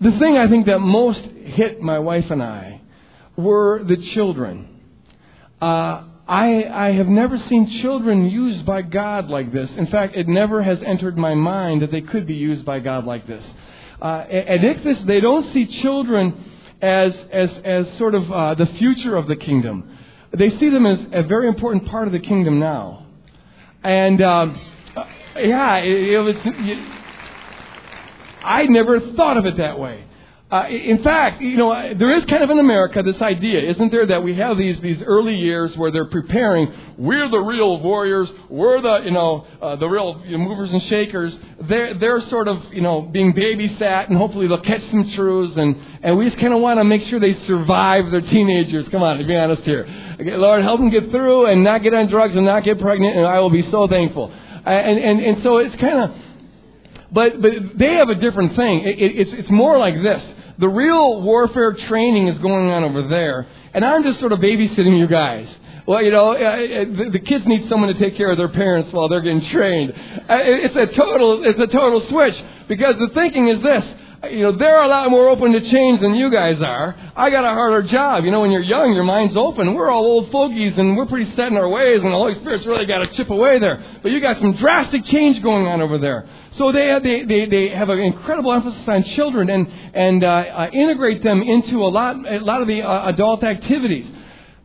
The 0.00 0.12
thing 0.18 0.36
I 0.36 0.46
think 0.48 0.66
that 0.66 0.78
most 0.78 1.20
hit 1.20 1.80
my 1.80 1.98
wife 1.98 2.30
and 2.30 2.42
I 2.42 2.80
were 3.36 3.82
the 3.82 3.96
children. 3.96 4.80
Uh, 5.60 6.04
I, 6.28 6.64
I 6.64 6.92
have 6.92 7.08
never 7.08 7.38
seen 7.38 7.80
children 7.80 8.26
used 8.28 8.66
by 8.66 8.82
God 8.82 9.28
like 9.28 9.50
this. 9.50 9.70
In 9.76 9.86
fact, 9.86 10.14
it 10.14 10.28
never 10.28 10.62
has 10.62 10.82
entered 10.82 11.16
my 11.16 11.34
mind 11.34 11.80
that 11.80 11.90
they 11.90 12.02
could 12.02 12.26
be 12.26 12.34
used 12.34 12.66
by 12.66 12.80
God 12.80 13.06
like 13.06 13.26
this. 13.26 13.42
Uh, 14.00 14.26
at 14.30 14.60
Ichthus, 14.60 15.06
they 15.06 15.20
don't 15.20 15.50
see 15.54 15.66
children 15.80 16.44
as, 16.82 17.14
as, 17.32 17.50
as 17.64 17.96
sort 17.96 18.14
of 18.14 18.30
uh, 18.30 18.54
the 18.54 18.66
future 18.66 19.16
of 19.16 19.26
the 19.26 19.36
kingdom. 19.36 19.98
They 20.36 20.50
see 20.50 20.68
them 20.68 20.84
as 20.84 20.98
a 21.12 21.22
very 21.22 21.48
important 21.48 21.86
part 21.86 22.06
of 22.06 22.12
the 22.12 22.20
kingdom 22.20 22.58
now. 22.58 23.06
And 23.82 24.20
um, 24.20 24.60
uh, 24.94 25.04
yeah, 25.36 25.76
it, 25.76 26.10
it 26.10 26.18
was. 26.18 26.36
I 28.44 28.64
never 28.64 29.00
thought 29.12 29.38
of 29.38 29.46
it 29.46 29.56
that 29.56 29.78
way. 29.78 30.04
Uh, 30.50 30.66
in 30.70 31.02
fact, 31.02 31.42
you 31.42 31.58
know, 31.58 31.94
there 31.94 32.16
is 32.16 32.24
kind 32.24 32.42
of 32.42 32.48
in 32.48 32.58
America 32.58 33.02
this 33.02 33.20
idea, 33.20 33.70
isn't 33.70 33.92
there, 33.92 34.06
that 34.06 34.22
we 34.22 34.34
have 34.34 34.56
these 34.56 34.80
these 34.80 35.02
early 35.02 35.34
years 35.34 35.76
where 35.76 35.90
they're 35.90 36.06
preparing. 36.06 36.72
We're 36.96 37.28
the 37.28 37.38
real 37.38 37.78
warriors. 37.82 38.30
We're 38.48 38.80
the 38.80 39.02
you 39.04 39.10
know 39.10 39.46
uh, 39.60 39.76
the 39.76 39.86
real 39.86 40.22
you 40.24 40.38
know, 40.38 40.44
movers 40.44 40.70
and 40.70 40.82
shakers. 40.84 41.36
They're 41.60 41.98
they're 41.98 42.22
sort 42.28 42.48
of 42.48 42.72
you 42.72 42.80
know 42.80 43.02
being 43.02 43.34
babysat, 43.34 44.08
and 44.08 44.16
hopefully 44.16 44.48
they'll 44.48 44.62
catch 44.62 44.80
some 44.90 45.10
shrews, 45.10 45.54
and 45.54 45.76
and 46.02 46.16
we 46.16 46.24
just 46.24 46.40
kind 46.40 46.54
of 46.54 46.60
want 46.62 46.80
to 46.80 46.84
make 46.84 47.02
sure 47.08 47.20
they 47.20 47.34
survive 47.44 48.10
their 48.10 48.22
teenagers. 48.22 48.88
Come 48.88 49.02
on, 49.02 49.18
to 49.18 49.24
be 49.24 49.36
honest 49.36 49.64
here, 49.64 49.86
okay, 50.18 50.34
Lord, 50.34 50.62
help 50.62 50.80
them 50.80 50.88
get 50.88 51.10
through 51.10 51.44
and 51.44 51.62
not 51.62 51.82
get 51.82 51.92
on 51.92 52.06
drugs 52.06 52.34
and 52.34 52.46
not 52.46 52.64
get 52.64 52.80
pregnant, 52.80 53.18
and 53.18 53.26
I 53.26 53.38
will 53.40 53.50
be 53.50 53.70
so 53.70 53.86
thankful. 53.86 54.32
And 54.64 54.98
and 54.98 55.20
and 55.20 55.42
so 55.42 55.58
it's 55.58 55.76
kind 55.76 55.98
of. 56.04 56.16
But, 57.10 57.40
but 57.40 57.78
they 57.78 57.94
have 57.94 58.10
a 58.10 58.16
different 58.16 58.54
thing. 58.54 58.80
It, 58.80 58.98
it, 58.98 59.18
it's, 59.20 59.32
it's 59.32 59.50
more 59.50 59.78
like 59.78 59.94
this 60.02 60.22
the 60.58 60.68
real 60.68 61.22
warfare 61.22 61.72
training 61.72 62.28
is 62.28 62.38
going 62.38 62.68
on 62.70 62.84
over 62.84 63.08
there, 63.08 63.46
and 63.74 63.84
I'm 63.84 64.02
just 64.02 64.20
sort 64.20 64.32
of 64.32 64.40
babysitting 64.40 64.98
you 64.98 65.06
guys. 65.06 65.48
Well, 65.86 66.02
you 66.02 66.10
know, 66.10 66.32
uh, 66.32 66.34
uh, 66.34 67.10
the 67.12 67.18
kids 67.18 67.46
need 67.46 67.66
someone 67.68 67.88
to 67.94 67.98
take 67.98 68.14
care 68.16 68.30
of 68.30 68.36
their 68.36 68.50
parents 68.50 68.92
while 68.92 69.08
they're 69.08 69.22
getting 69.22 69.48
trained. 69.48 69.90
Uh, 69.92 70.36
it's 70.44 70.76
a 70.76 70.86
total, 70.94 71.44
it's 71.44 71.58
a 71.58 71.66
total 71.66 72.02
switch 72.08 72.34
because 72.68 72.96
the 72.98 73.08
thinking 73.14 73.48
is 73.48 73.62
this. 73.62 73.84
You 74.24 74.42
know, 74.42 74.52
they're 74.52 74.82
a 74.82 74.88
lot 74.88 75.08
more 75.10 75.28
open 75.28 75.52
to 75.52 75.60
change 75.70 76.00
than 76.00 76.14
you 76.14 76.30
guys 76.30 76.60
are. 76.60 76.94
I 77.16 77.30
got 77.30 77.44
a 77.44 77.54
harder 77.54 77.82
job. 77.84 78.24
You 78.24 78.32
know, 78.32 78.40
when 78.40 78.50
you're 78.50 78.62
young, 78.62 78.92
your 78.92 79.04
mind's 79.04 79.36
open. 79.36 79.74
We're 79.74 79.90
all 79.90 80.04
old 80.04 80.30
fogies 80.32 80.76
and 80.76 80.96
we're 80.96 81.06
pretty 81.06 81.30
set 81.36 81.46
in 81.46 81.56
our 81.56 81.68
ways 81.68 82.00
and 82.02 82.06
the 82.06 82.16
Holy 82.16 82.34
Spirit's 82.34 82.66
really 82.66 82.84
got 82.84 82.98
to 82.98 83.06
chip 83.14 83.30
away 83.30 83.60
there. 83.60 83.82
But 84.02 84.10
you 84.10 84.20
got 84.20 84.40
some 84.40 84.56
drastic 84.56 85.04
change 85.04 85.40
going 85.40 85.66
on 85.66 85.80
over 85.80 85.98
there. 85.98 86.28
So 86.58 86.72
they 86.72 86.98
they, 87.02 87.24
they, 87.24 87.46
they 87.46 87.68
have 87.68 87.88
an 87.88 88.00
incredible 88.00 88.52
emphasis 88.52 88.82
on 88.86 89.04
children 89.04 89.48
and, 89.48 89.68
and 89.94 90.24
uh, 90.24 90.26
uh, 90.26 90.70
integrate 90.72 91.22
them 91.22 91.40
into 91.40 91.76
a 91.78 91.88
lot, 91.88 92.16
a 92.26 92.40
lot 92.40 92.60
of 92.62 92.68
the 92.68 92.82
uh, 92.82 93.08
adult 93.08 93.44
activities. 93.44 94.06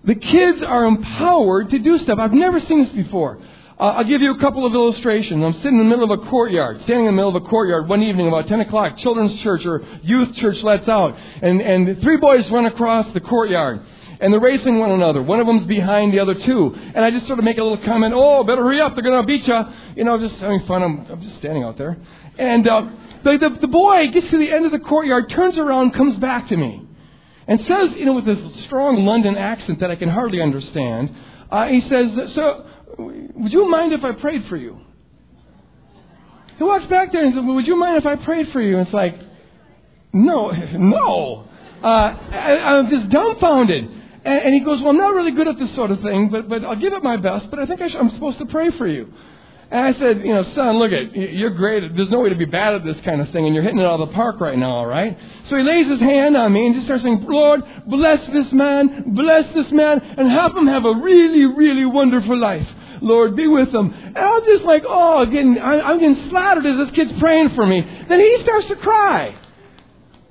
The 0.04 0.16
kids 0.16 0.62
are 0.64 0.86
empowered 0.86 1.70
to 1.70 1.80
do 1.80 1.98
stuff. 2.00 2.20
I've 2.20 2.34
never 2.34 2.60
seen 2.60 2.84
this 2.84 2.94
before. 2.94 3.40
Uh, 3.80 3.84
I'll 3.84 4.04
give 4.04 4.22
you 4.22 4.34
a 4.34 4.40
couple 4.40 4.66
of 4.66 4.74
illustrations. 4.74 5.44
I'm 5.44 5.54
sitting 5.54 5.74
in 5.74 5.78
the 5.80 5.84
middle 5.84 6.12
of 6.12 6.20
a 6.20 6.30
courtyard, 6.30 6.82
standing 6.84 7.06
in 7.06 7.12
the 7.14 7.16
middle 7.16 7.36
of 7.36 7.44
a 7.44 7.48
courtyard 7.48 7.88
one 7.88 8.02
evening 8.04 8.28
about 8.28 8.48
10 8.48 8.60
o'clock. 8.62 8.98
Children's 8.98 9.40
church 9.42 9.66
or 9.66 9.84
youth 10.04 10.36
church 10.36 10.62
lets 10.64 10.88
out. 10.88 11.18
And, 11.42 11.62
and 11.62 12.02
three 12.02 12.18
boys 12.18 12.50
run 12.52 12.66
across 12.66 13.12
the 13.14 13.20
courtyard 13.22 13.82
and 14.24 14.32
they're 14.32 14.40
racing 14.40 14.80
one 14.80 14.92
another. 14.92 15.22
One 15.22 15.42
of 15.42 15.48
them's 15.48 15.68
behind 15.68 16.14
the 16.14 16.20
other 16.20 16.34
two. 16.34 16.74
And 16.74 17.04
I 17.04 17.12
just 17.12 17.28
sort 17.28 17.40
of 17.40 17.46
make 17.46 17.58
a 17.58 17.62
little 17.62 17.84
comment, 17.84 18.14
oh, 18.16 18.46
better 18.46 18.64
hurry 18.64 18.80
up, 18.80 18.96
they're 18.96 19.04
going 19.04 19.22
to 19.22 19.28
beat 19.28 19.46
you. 19.46 19.60
You 19.98 20.06
know, 20.06 20.18
just 20.18 20.40
having 20.40 20.66
fun. 20.66 20.82
I'm, 20.82 21.06
I'm 21.12 21.22
just 21.22 21.36
standing 21.40 21.62
out 21.62 21.78
there. 21.78 21.98
And 22.38 22.66
uh, 22.66 22.90
the, 23.26 23.38
the, 23.38 23.58
the 23.60 23.68
boy 23.68 24.08
gets 24.14 24.30
to 24.30 24.38
the 24.38 24.50
end 24.50 24.66
of 24.66 24.72
the 24.72 24.80
courtyard, 24.80 25.30
turns 25.30 25.58
around, 25.58 25.92
comes 25.92 26.16
back 26.20 26.48
to 26.48 26.56
me, 26.56 26.88
and 27.48 27.60
says, 27.68 27.98
you 27.98 28.06
know, 28.06 28.14
with 28.14 28.24
this 28.24 28.64
strong 28.64 29.04
London 29.04 29.36
accent 29.36 29.82
that 29.82 29.92
I 29.92 29.98
can 29.98 30.08
hardly 30.08 30.42
understand, 30.42 31.14
uh, 31.52 31.68
he 31.68 31.82
says, 31.82 32.34
so, 32.34 32.66
would 32.98 33.52
you 33.52 33.70
mind 33.70 33.92
if 33.92 34.06
I 34.06 34.14
prayed 34.14 34.46
for 34.46 34.56
you? 34.56 34.80
He 36.58 36.64
walks 36.64 36.86
back 36.86 37.12
there 37.12 37.26
and 37.26 37.34
says, 37.34 37.44
well, 37.44 37.56
would 37.56 37.68
you 37.68 37.76
mind 37.76 37.98
if 37.98 38.06
I 38.06 38.16
prayed 38.16 38.54
for 38.54 38.62
you? 38.62 38.78
And 38.78 38.88
it's 38.88 38.94
like, 38.94 39.20
no, 40.14 40.52
no. 40.78 41.50
Uh, 41.84 41.88
I, 41.88 42.78
I'm 42.78 42.90
just 42.90 43.10
dumbfounded. 43.10 44.03
And, 44.26 44.40
and 44.40 44.54
he 44.54 44.62
goes, 44.62 44.80
Well, 44.80 44.90
I'm 44.90 44.98
not 44.98 45.14
really 45.14 45.32
good 45.32 45.48
at 45.48 45.60
this 45.60 45.74
sort 45.76 45.92
of 45.92 46.02
thing, 46.02 46.30
but, 46.30 46.48
but 46.48 46.64
I'll 46.64 46.76
give 46.76 46.94
it 46.94 47.04
my 47.04 47.18
best, 47.18 47.50
but 47.50 47.60
I 47.60 47.66
think 47.66 47.82
I 47.82 47.88
am 47.88 48.10
supposed 48.12 48.38
to 48.40 48.46
pray 48.46 48.72
for 48.72 48.88
you. 48.88 49.14
And 49.70 49.82
I 49.82 49.94
said, 50.00 50.20
You 50.20 50.34
know, 50.34 50.44
son, 50.54 50.78
look 50.78 50.92
at 50.92 51.16
you're 51.16 51.50
great. 51.50 51.96
There's 51.96 52.10
no 52.10 52.20
way 52.20 52.30
to 52.30 52.36
be 52.36 52.46
bad 52.46 52.76
at 52.76 52.86
this 52.86 52.98
kind 53.04 53.22
of 53.22 53.30
thing, 53.32 53.46
and 53.46 53.54
you're 53.54 53.64
hitting 53.64 53.80
it 53.80 53.86
out 53.86 54.00
of 54.00 54.10
the 54.10 54.14
park 54.14 54.40
right 54.40 54.58
now, 54.58 54.72
all 54.72 54.86
right? 54.86 55.18
So 55.50 55.58
he 55.58 55.64
lays 55.64 55.88
his 55.90 56.00
hand 56.00 56.38
on 56.38 56.54
me 56.54 56.68
and 56.68 56.76
just 56.76 56.88
starts 56.88 57.04
saying, 57.04 57.26
Lord, 57.28 57.62
bless 57.88 58.26
this 58.28 58.52
man, 58.52 59.14
bless 59.16 59.54
this 59.54 59.72
man, 59.72 60.00
and 60.00 60.32
help 60.32 60.56
him 60.56 60.68
have 60.68 60.86
a 60.86 60.96
really, 60.96 61.46
really 61.46 61.86
wonderful 61.86 62.38
life. 62.40 62.68
Lord, 63.02 63.36
be 63.36 63.48
with 63.48 63.72
them. 63.72 63.94
And 63.94 64.18
I'm 64.18 64.46
just 64.46 64.64
like, 64.64 64.84
oh, 64.88 65.26
getting, 65.26 65.60
I'm 65.60 66.00
getting 66.00 66.30
slaughtered 66.30 66.66
as 66.66 66.78
this 66.78 66.92
kid's 66.96 67.20
praying 67.20 67.50
for 67.50 67.66
me. 67.66 67.82
Then 68.08 68.20
he 68.20 68.38
starts 68.44 68.68
to 68.70 68.76
cry. 68.78 69.36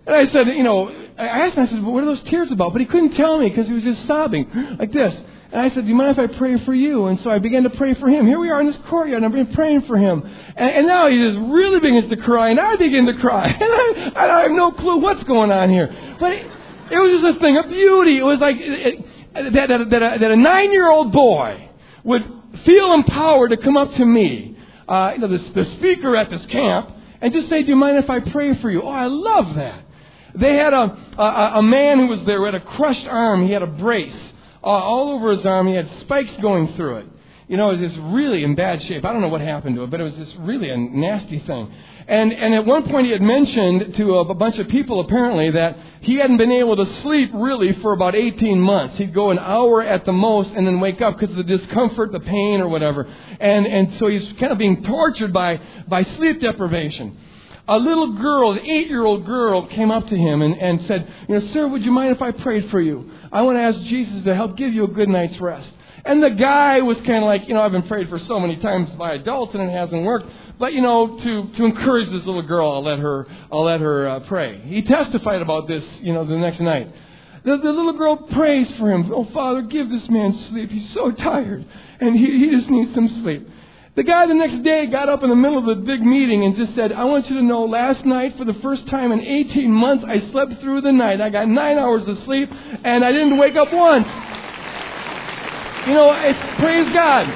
And 0.07 0.17
I 0.17 0.33
said, 0.33 0.47
you 0.49 0.63
know, 0.63 0.89
I 1.23 1.47
asked 1.47 1.57
him, 1.57 1.64
I 1.64 1.69
said, 1.69 1.83
well, 1.83 1.93
what 1.93 2.02
are 2.02 2.07
those 2.07 2.23
tears 2.23 2.50
about? 2.50 2.73
But 2.73 2.81
he 2.81 2.87
couldn't 2.87 3.14
tell 3.14 3.38
me 3.38 3.49
because 3.49 3.67
he 3.67 3.73
was 3.73 3.85
just 3.85 4.07
sobbing 4.07 4.76
like 4.79 4.93
this. 4.93 5.14
And 5.52 5.61
I 5.61 5.69
said, 5.69 5.83
do 5.83 5.88
you 5.88 5.95
mind 5.95 6.19
if 6.19 6.19
I 6.19 6.35
pray 6.38 6.64
for 6.64 6.73
you? 6.73 7.07
And 7.07 7.21
so 7.21 7.31
I 7.31 7.38
began 7.38 7.64
to 7.64 7.71
pray 7.71 7.93
for 7.95 8.09
him. 8.09 8.26
Here 8.26 8.38
we 8.38 8.50
are 8.50 8.61
in 8.61 8.67
this 8.67 8.79
courtyard, 8.88 9.23
and 9.23 9.26
I've 9.26 9.33
been 9.33 9.55
praying 9.55 9.83
for 9.83 9.99
him. 9.99 10.23
And, 10.57 10.71
and 10.71 10.87
now 10.87 11.09
he 11.09 11.19
just 11.19 11.38
really 11.38 11.79
begins 11.79 12.09
to 12.09 12.17
cry, 12.17 12.49
and 12.49 12.59
I 12.59 12.76
begin 12.76 13.07
to 13.07 13.14
cry. 13.21 13.49
And 13.61 14.17
I, 14.17 14.38
I 14.38 14.43
have 14.43 14.50
no 14.50 14.73
clue 14.73 14.99
what's 14.99 15.23
going 15.25 15.52
on 15.52 15.69
here. 15.69 16.17
But 16.19 16.33
it, 16.33 16.47
it 16.91 16.99
was 16.99 17.21
just 17.21 17.37
a 17.37 17.41
thing 17.41 17.59
of 17.59 17.69
beauty. 17.69 18.19
It 18.19 18.25
was 18.25 18.41
like 18.41 18.57
it, 18.59 19.05
that, 19.35 19.52
that, 19.52 19.91
that, 19.91 20.02
a, 20.02 20.19
that 20.19 20.31
a 20.31 20.37
nine-year-old 20.37 21.12
boy 21.12 21.69
would 22.05 22.23
feel 22.64 22.95
empowered 22.95 23.50
to 23.50 23.59
come 23.59 23.76
up 23.76 23.95
to 23.95 24.07
me, 24.07 24.57
uh, 24.88 25.12
you 25.14 25.21
know, 25.21 25.29
the, 25.29 25.38
the 25.52 25.64
speaker 25.76 26.17
at 26.17 26.31
this 26.31 26.45
camp, 26.47 26.91
and 27.21 27.33
just 27.33 27.50
say, 27.50 27.62
do 27.62 27.69
you 27.69 27.76
mind 27.76 27.99
if 27.99 28.09
I 28.09 28.21
pray 28.21 28.55
for 28.61 28.71
you? 28.71 28.83
Oh, 28.83 28.88
I 28.88 29.07
love 29.07 29.55
that. 29.57 29.85
They 30.35 30.55
had 30.55 30.73
a, 30.73 30.97
a, 31.19 31.53
a 31.57 31.62
man 31.62 31.99
who 31.99 32.07
was 32.07 32.25
there 32.25 32.39
who 32.39 32.45
had 32.45 32.55
a 32.55 32.61
crushed 32.61 33.07
arm. 33.07 33.47
He 33.47 33.53
had 33.53 33.62
a 33.62 33.67
brace 33.67 34.33
uh, 34.62 34.67
all 34.67 35.11
over 35.11 35.33
his 35.33 35.45
arm. 35.45 35.67
He 35.67 35.75
had 35.75 35.89
spikes 36.01 36.33
going 36.41 36.75
through 36.75 36.99
it. 36.99 37.07
You 37.49 37.59
know, 37.59 37.69
it 37.71 37.81
was 37.81 37.91
just 37.91 38.01
really 38.05 38.45
in 38.45 38.55
bad 38.55 38.83
shape. 38.83 39.05
I 39.05 39.12
don't 39.12 39.21
know 39.21 39.29
what 39.29 39.43
happened 39.43 39.77
to 39.77 39.83
it, 39.83 39.91
but 39.91 40.01
it 40.01 40.05
was 40.05 40.15
just 40.15 40.35
really 40.39 40.71
a 40.71 40.77
nasty 40.77 41.39
thing. 41.41 41.71
And, 42.09 42.33
and 42.33 42.55
at 42.55 42.65
one 42.65 42.89
point 42.89 43.07
he 43.07 43.12
had 43.12 43.21
mentioned 43.21 43.95
to 43.97 44.15
a, 44.15 44.21
a 44.21 44.35
bunch 44.35 44.59
of 44.59 44.69
people 44.69 45.01
apparently 45.01 45.51
that 45.51 45.77
he 46.01 46.17
hadn't 46.17 46.39
been 46.39 46.51
able 46.51 46.77
to 46.77 47.03
sleep 47.03 47.31
really 47.35 47.75
for 47.75 47.93
about 47.93 48.15
18 48.15 48.59
months. 48.59 48.97
He'd 48.97 49.12
go 49.12 49.31
an 49.31 49.39
hour 49.39 49.83
at 49.83 50.07
the 50.07 50.12
most 50.12 50.51
and 50.53 50.67
then 50.67 50.81
wake 50.81 51.03
up 51.03 51.19
because 51.19 51.37
of 51.37 51.47
the 51.47 51.59
discomfort, 51.59 52.12
the 52.12 52.21
pain 52.21 52.61
or 52.61 52.69
whatever. 52.69 53.03
And, 53.39 53.67
and 53.67 53.99
so 53.99 54.07
he's 54.07 54.25
kind 54.41 54.53
of 54.53 54.59
being 54.59 54.83
tortured 54.85 55.33
by, 55.33 55.61
by 55.89 56.05
sleep 56.05 56.41
deprivation 56.41 57.19
a 57.69 57.76
little 57.76 58.14
girl, 58.14 58.52
an 58.52 58.59
eight 58.59 58.88
year 58.88 59.04
old 59.04 59.25
girl, 59.25 59.66
came 59.66 59.90
up 59.90 60.07
to 60.09 60.16
him 60.16 60.42
and, 60.42 60.54
and 60.54 60.87
said, 60.87 61.12
You 61.28 61.38
know, 61.38 61.47
sir, 61.52 61.69
would 61.69 61.85
you 61.85 61.92
mind 61.92 62.14
if 62.14 62.23
I 62.23 62.33
prayed 62.33 62.71
for 62.71 62.81
you? 62.81 63.11
I 63.31 63.42
want 63.42 63.57
to 63.57 63.62
ask 63.62 63.81
Jesus 63.88 64.25
to 64.25 64.35
help 64.35 64.57
give 64.57 64.75
you 64.75 64.85
a 64.85 64.88
good 64.88 65.09
night's 65.09 65.40
rest. 65.40 65.71
And 66.04 66.23
the 66.23 66.31
guy 66.31 66.81
was 66.81 66.97
kind 66.99 67.19
of 67.19 67.25
like, 67.25 67.47
you 67.47 67.54
know, 67.54 67.61
I've 67.61 67.71
been 67.71 67.87
prayed 67.87 68.09
for 68.09 68.19
so 68.19 68.40
many 68.40 68.57
times 68.57 68.90
by 68.92 69.14
adults 69.14 69.54
and 69.54 69.62
it 69.62 69.73
hasn't 69.73 70.02
worked. 70.02 70.26
But 70.59 70.73
you 70.73 70.81
know, 70.81 71.19
to 71.19 71.49
to 71.57 71.64
encourage 71.64 72.11
this 72.11 72.25
little 72.25 72.42
girl, 72.42 72.71
I'll 72.71 72.85
let 72.85 72.99
her 72.99 73.26
I'll 73.50 73.64
let 73.64 73.81
her 73.81 74.09
uh, 74.09 74.21
pray. 74.21 74.61
He 74.64 74.83
testified 74.83 75.42
about 75.42 75.69
this, 75.69 75.85
you 76.00 76.12
know, 76.12 76.25
the 76.26 76.37
next 76.37 76.61
night. 76.61 76.92
The, 77.45 77.57
the 77.57 77.73
little 77.73 77.95
girl 77.95 78.16
prays 78.16 78.71
for 78.78 78.88
him. 78.88 79.11
Oh, 79.12 79.25
Father, 79.33 79.62
give 79.62 79.90
this 79.90 80.09
man 80.09 80.33
sleep. 80.49 80.71
He's 80.71 80.92
so 80.95 81.11
tired, 81.11 81.66
and 81.99 82.16
he, 82.16 82.38
he 82.38 82.50
just 82.57 82.71
needs 82.71 82.95
some 82.95 83.09
sleep. 83.23 83.49
The 83.95 84.03
guy 84.03 84.27
the 84.27 84.33
next 84.33 84.63
day 84.65 84.87
got 84.87 85.11
up 85.11 85.23
in 85.23 85.29
the 85.29 85.37
middle 85.37 85.59
of 85.59 85.67
the 85.67 85.85
big 85.85 86.01
meeting 86.01 86.45
and 86.45 86.57
just 86.57 86.75
said, 86.75 86.93
I 86.93 87.05
want 87.05 87.29
you 87.29 87.37
to 87.37 87.43
know 87.43 87.65
last 87.65 88.07
night, 88.07 88.39
for 88.39 88.47
the 88.47 88.55
first 88.55 88.87
time 88.87 89.13
in 89.13 89.21
18 89.21 89.71
months, 89.71 90.03
I 90.09 90.31
slept 90.31 90.63
through 90.63 90.81
the 90.81 90.93
night. 90.93 91.21
I 91.21 91.29
got 91.29 91.47
nine 91.47 91.77
hours 91.77 92.03
of 92.09 92.17
sleep 92.25 92.49
and 92.51 93.05
I 93.05 93.13
didn't 93.13 93.37
wake 93.37 93.55
up 93.55 93.71
once. 93.71 94.07
You 95.87 95.93
know, 95.93 96.11
it's, 96.25 96.39
praise 96.59 96.91
God. 96.95 97.27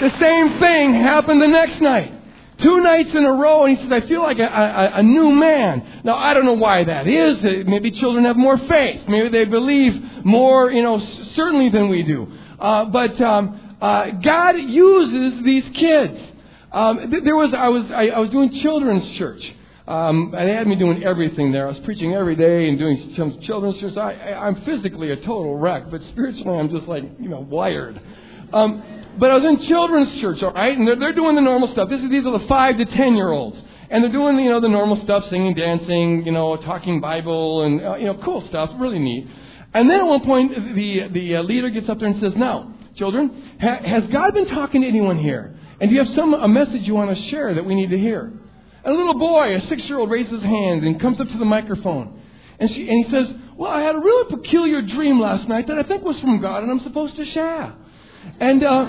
The 0.00 0.10
same 0.20 0.60
thing 0.60 0.94
happened 0.94 1.42
the 1.42 1.48
next 1.48 1.80
night. 1.80 2.14
Two 2.58 2.80
nights 2.80 3.10
in 3.12 3.24
a 3.24 3.32
row, 3.32 3.64
and 3.64 3.76
he 3.76 3.82
says, 3.82 3.90
I 3.90 4.06
feel 4.06 4.22
like 4.22 4.38
a, 4.38 4.44
a, 4.44 4.90
a 4.98 5.02
new 5.02 5.30
man. 5.30 6.02
Now, 6.04 6.16
I 6.16 6.34
don't 6.34 6.44
know 6.44 6.52
why 6.52 6.84
that 6.84 7.08
is. 7.08 7.42
Maybe 7.66 7.90
children 7.90 8.26
have 8.26 8.36
more 8.36 8.58
faith. 8.58 9.08
Maybe 9.08 9.30
they 9.30 9.46
believe 9.46 10.24
more, 10.24 10.70
you 10.70 10.82
know, 10.82 11.00
certainly 11.34 11.70
than 11.70 11.88
we 11.88 12.02
do. 12.02 12.30
Uh, 12.58 12.84
but 12.84 13.18
um, 13.22 13.69
uh, 13.80 14.10
God 14.10 14.56
uses 14.56 15.42
these 15.44 15.64
kids. 15.74 16.20
Um, 16.72 17.12
there 17.24 17.36
was 17.36 17.52
I 17.54 17.68
was 17.68 17.90
I, 17.90 18.08
I 18.08 18.18
was 18.18 18.30
doing 18.30 18.50
children's 18.60 19.08
church. 19.18 19.42
Um, 19.88 20.34
and 20.36 20.48
they 20.48 20.54
had 20.54 20.68
me 20.68 20.76
doing 20.76 21.02
everything 21.02 21.50
there. 21.50 21.66
I 21.66 21.70
was 21.70 21.80
preaching 21.80 22.14
every 22.14 22.36
day 22.36 22.68
and 22.68 22.78
doing 22.78 23.12
some 23.16 23.40
children's 23.40 23.80
church. 23.80 23.96
I, 23.96 24.12
I, 24.12 24.46
I'm 24.46 24.62
physically 24.62 25.10
a 25.10 25.16
total 25.16 25.56
wreck, 25.56 25.90
but 25.90 26.00
spiritually 26.12 26.56
I'm 26.56 26.70
just 26.70 26.86
like 26.86 27.02
you 27.18 27.28
know 27.28 27.40
wired. 27.40 28.00
Um, 28.52 28.82
but 29.18 29.30
I 29.30 29.38
was 29.38 29.44
in 29.44 29.66
children's 29.66 30.20
church, 30.20 30.42
all 30.42 30.52
right, 30.52 30.76
and 30.76 30.86
they're, 30.86 30.96
they're 30.96 31.12
doing 31.12 31.34
the 31.34 31.40
normal 31.40 31.68
stuff. 31.72 31.88
This 31.88 32.00
is, 32.00 32.08
these 32.08 32.24
are 32.24 32.38
the 32.38 32.46
five 32.46 32.78
to 32.78 32.84
ten 32.84 33.16
year 33.16 33.30
olds, 33.30 33.60
and 33.90 34.04
they're 34.04 34.12
doing 34.12 34.38
you 34.38 34.50
know 34.50 34.60
the 34.60 34.68
normal 34.68 34.96
stuff, 35.02 35.28
singing, 35.28 35.54
dancing, 35.54 36.24
you 36.24 36.30
know, 36.30 36.56
talking 36.56 37.00
Bible, 37.00 37.64
and 37.64 37.84
uh, 37.84 37.96
you 37.96 38.06
know, 38.06 38.14
cool 38.22 38.46
stuff, 38.46 38.70
really 38.78 39.00
neat. 39.00 39.26
And 39.74 39.90
then 39.90 40.00
at 40.00 40.06
one 40.06 40.24
point, 40.24 40.54
the 40.76 41.08
the 41.12 41.36
uh, 41.36 41.42
leader 41.42 41.70
gets 41.70 41.88
up 41.88 41.98
there 41.98 42.08
and 42.08 42.20
says, 42.20 42.36
"Now, 42.36 42.74
children, 43.00 43.56
ha- 43.60 43.82
has 43.82 44.06
God 44.08 44.34
been 44.34 44.46
talking 44.46 44.82
to 44.82 44.86
anyone 44.86 45.18
here? 45.18 45.56
And 45.80 45.88
do 45.88 45.96
you 45.96 46.04
have 46.04 46.14
some 46.14 46.34
a 46.34 46.46
message 46.46 46.82
you 46.82 46.94
want 46.94 47.16
to 47.16 47.22
share 47.30 47.54
that 47.54 47.64
we 47.64 47.74
need 47.74 47.90
to 47.90 47.98
hear? 47.98 48.30
A 48.84 48.92
little 48.92 49.18
boy, 49.18 49.56
a 49.56 49.60
six-year-old, 49.68 50.10
raises 50.10 50.32
his 50.32 50.42
hand 50.42 50.84
and 50.84 51.00
comes 51.00 51.18
up 51.18 51.28
to 51.28 51.38
the 51.38 51.46
microphone. 51.46 52.20
And, 52.58 52.70
she, 52.70 52.86
and 52.88 53.04
he 53.04 53.10
says, 53.10 53.32
Well, 53.56 53.70
I 53.70 53.80
had 53.80 53.94
a 53.94 53.98
really 53.98 54.36
peculiar 54.36 54.82
dream 54.82 55.18
last 55.18 55.48
night 55.48 55.66
that 55.68 55.78
I 55.78 55.82
think 55.82 56.04
was 56.04 56.20
from 56.20 56.40
God, 56.40 56.62
and 56.62 56.70
I'm 56.70 56.80
supposed 56.80 57.16
to 57.16 57.24
share. 57.24 57.74
And 58.38 58.62
uh, 58.62 58.86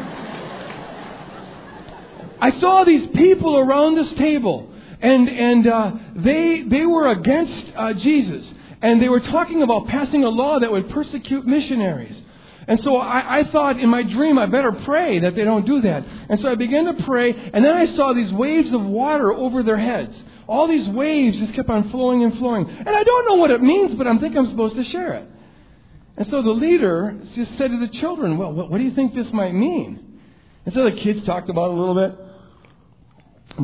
I 2.41 2.51
saw 2.59 2.83
these 2.83 3.09
people 3.11 3.57
around 3.57 3.95
this 3.95 4.11
table, 4.13 4.73
and, 4.99 5.29
and 5.29 5.67
uh, 5.67 5.91
they, 6.17 6.63
they 6.63 6.85
were 6.85 7.07
against 7.11 7.65
uh, 7.77 7.93
Jesus. 7.93 8.45
And 8.81 9.01
they 9.01 9.09
were 9.09 9.21
talking 9.21 9.61
about 9.61 9.87
passing 9.87 10.25
a 10.25 10.29
law 10.29 10.59
that 10.59 10.69
would 10.69 10.89
persecute 10.89 11.45
missionaries. 11.45 12.17
And 12.71 12.79
so 12.83 12.95
I, 12.95 13.39
I, 13.39 13.43
thought 13.51 13.81
in 13.81 13.89
my 13.89 14.01
dream, 14.01 14.39
I 14.39 14.45
better 14.45 14.71
pray 14.71 15.19
that 15.19 15.35
they 15.35 15.43
don't 15.43 15.65
do 15.65 15.81
that. 15.81 16.05
And 16.29 16.39
so 16.39 16.49
I 16.49 16.55
began 16.55 16.85
to 16.85 17.03
pray, 17.03 17.31
and 17.53 17.65
then 17.65 17.75
I 17.75 17.85
saw 17.97 18.13
these 18.13 18.31
waves 18.31 18.73
of 18.73 18.81
water 18.81 19.33
over 19.33 19.61
their 19.61 19.77
heads. 19.77 20.15
All 20.47 20.69
these 20.69 20.87
waves 20.87 21.37
just 21.37 21.53
kept 21.53 21.69
on 21.69 21.89
flowing 21.89 22.23
and 22.23 22.37
flowing. 22.37 22.69
And 22.69 22.87
I 22.87 23.03
don't 23.03 23.27
know 23.27 23.35
what 23.35 23.51
it 23.51 23.61
means, 23.61 23.95
but 23.95 24.07
I'm 24.07 24.19
thinking 24.19 24.37
I'm 24.37 24.49
supposed 24.51 24.75
to 24.75 24.85
share 24.85 25.15
it. 25.15 25.27
And 26.15 26.25
so 26.27 26.41
the 26.41 26.51
leader 26.51 27.19
just 27.35 27.57
said 27.57 27.71
to 27.71 27.77
the 27.77 27.89
children, 27.99 28.37
Well, 28.37 28.53
what, 28.53 28.71
what 28.71 28.77
do 28.77 28.85
you 28.85 28.95
think 28.95 29.15
this 29.15 29.33
might 29.33 29.53
mean? 29.53 30.21
And 30.63 30.73
so 30.73 30.85
the 30.85 30.95
kids 30.95 31.25
talked 31.25 31.49
about 31.49 31.71
it 31.71 31.73
a 31.73 31.77
little 31.77 32.07
bit. 32.07 32.17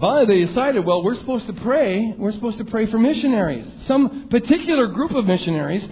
Finally, 0.01 0.25
they 0.25 0.45
decided, 0.47 0.85
well, 0.85 1.01
we're 1.01 1.15
supposed 1.15 1.47
to 1.47 1.53
pray. 1.53 2.13
We're 2.17 2.33
supposed 2.33 2.57
to 2.57 2.65
pray 2.65 2.91
for 2.91 2.99
missionaries, 2.99 3.65
some 3.87 4.27
particular 4.27 4.87
group 4.87 5.11
of 5.11 5.25
missionaries 5.25 5.87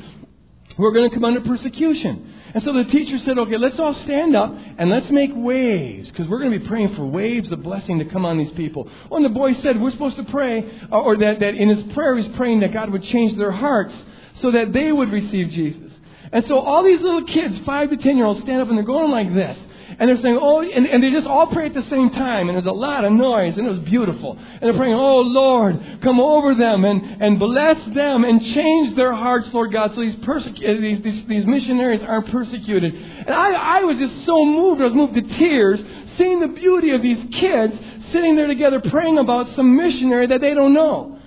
who 0.75 0.84
are 0.84 0.91
going 0.91 1.10
to 1.10 1.15
come 1.15 1.24
under 1.24 1.39
persecution. 1.39 2.34
And 2.55 2.63
so 2.63 2.71
the 2.71 2.85
teacher 2.85 3.17
said, 3.19 3.38
okay, 3.38 3.57
let's 3.57 3.77
all 3.79 3.93
stand 4.05 4.33
up 4.33 4.55
and 4.77 4.89
let's 4.89 5.12
make 5.12 5.31
waves, 5.33 6.09
because 6.09 6.25
we're 6.29 6.39
going 6.39 6.53
to 6.53 6.59
be 6.59 6.67
praying 6.67 6.95
for 6.95 7.05
waves 7.05 7.51
of 7.51 7.62
blessing 7.62 8.00
to 8.00 8.05
come 8.05 8.25
on 8.25 8.38
these 8.38 8.53
people. 8.53 8.89
Well, 9.09 9.17
and 9.17 9.25
the 9.25 9.38
boy 9.38 9.55
said, 9.62 9.79
we're 9.79 9.91
supposed 9.91 10.15
to 10.15 10.24
pray, 10.24 10.65
uh, 10.89 11.01
or 11.01 11.17
that, 11.17 11.41
that 11.41 11.53
in 11.53 11.67
his 11.67 11.93
prayer 11.93 12.17
he's 12.17 12.33
praying 12.38 12.62
that 12.62 12.71
God 12.71 12.89
would 12.91 13.03
change 13.03 13.38
their 13.38 13.51
hearts 13.51 13.93
so 14.41 14.51
that 14.51 14.71
they 14.71 14.89
would 14.89 15.12
receive 15.12 15.50
Jesus. 15.50 15.91
And 16.31 16.45
so 16.45 16.59
all 16.59 16.83
these 16.83 17.01
little 17.01 17.25
kids, 17.25 17.59
five 17.65 17.89
to 17.89 17.97
ten 17.97 18.15
year 18.15 18.25
olds, 18.25 18.41
stand 18.41 18.62
up 18.62 18.69
and 18.69 18.77
they're 18.77 18.85
going 18.85 19.12
like 19.12 19.33
this. 19.33 19.57
And 19.97 20.09
they're 20.09 20.21
saying, 20.21 20.37
oh, 20.41 20.61
and, 20.61 20.85
and 20.85 21.01
they 21.01 21.11
just 21.11 21.27
all 21.27 21.47
pray 21.47 21.67
at 21.67 21.73
the 21.73 21.87
same 21.89 22.09
time, 22.09 22.49
and 22.49 22.55
there's 22.55 22.65
a 22.65 22.71
lot 22.71 23.05
of 23.05 23.13
noise, 23.13 23.57
and 23.57 23.65
it 23.65 23.69
was 23.69 23.79
beautiful. 23.79 24.37
And 24.37 24.61
they're 24.61 24.77
praying, 24.77 24.93
oh, 24.93 25.21
Lord, 25.21 25.99
come 26.01 26.19
over 26.19 26.53
them 26.53 26.83
and, 26.83 27.21
and 27.21 27.39
bless 27.39 27.77
them 27.93 28.25
and 28.25 28.41
change 28.41 28.95
their 28.95 29.13
hearts, 29.13 29.53
Lord 29.53 29.71
God, 29.71 29.93
so 29.95 30.01
these, 30.01 30.15
persecu- 30.17 30.77
uh, 30.77 30.81
these, 30.81 31.01
these, 31.01 31.27
these 31.27 31.45
missionaries 31.45 32.01
aren't 32.01 32.29
persecuted. 32.31 32.93
And 32.93 33.33
I, 33.33 33.79
I 33.79 33.83
was 33.83 33.97
just 33.97 34.25
so 34.25 34.45
moved, 34.45 34.81
I 34.81 34.85
was 34.85 34.93
moved 34.93 35.13
to 35.15 35.21
tears, 35.21 35.79
seeing 36.17 36.39
the 36.39 36.47
beauty 36.47 36.91
of 36.91 37.01
these 37.01 37.23
kids 37.33 37.73
sitting 38.11 38.35
there 38.35 38.47
together 38.47 38.81
praying 38.81 39.17
about 39.17 39.55
some 39.55 39.75
missionary 39.75 40.27
that 40.27 40.41
they 40.41 40.53
don't 40.53 40.73
know. 40.73 41.19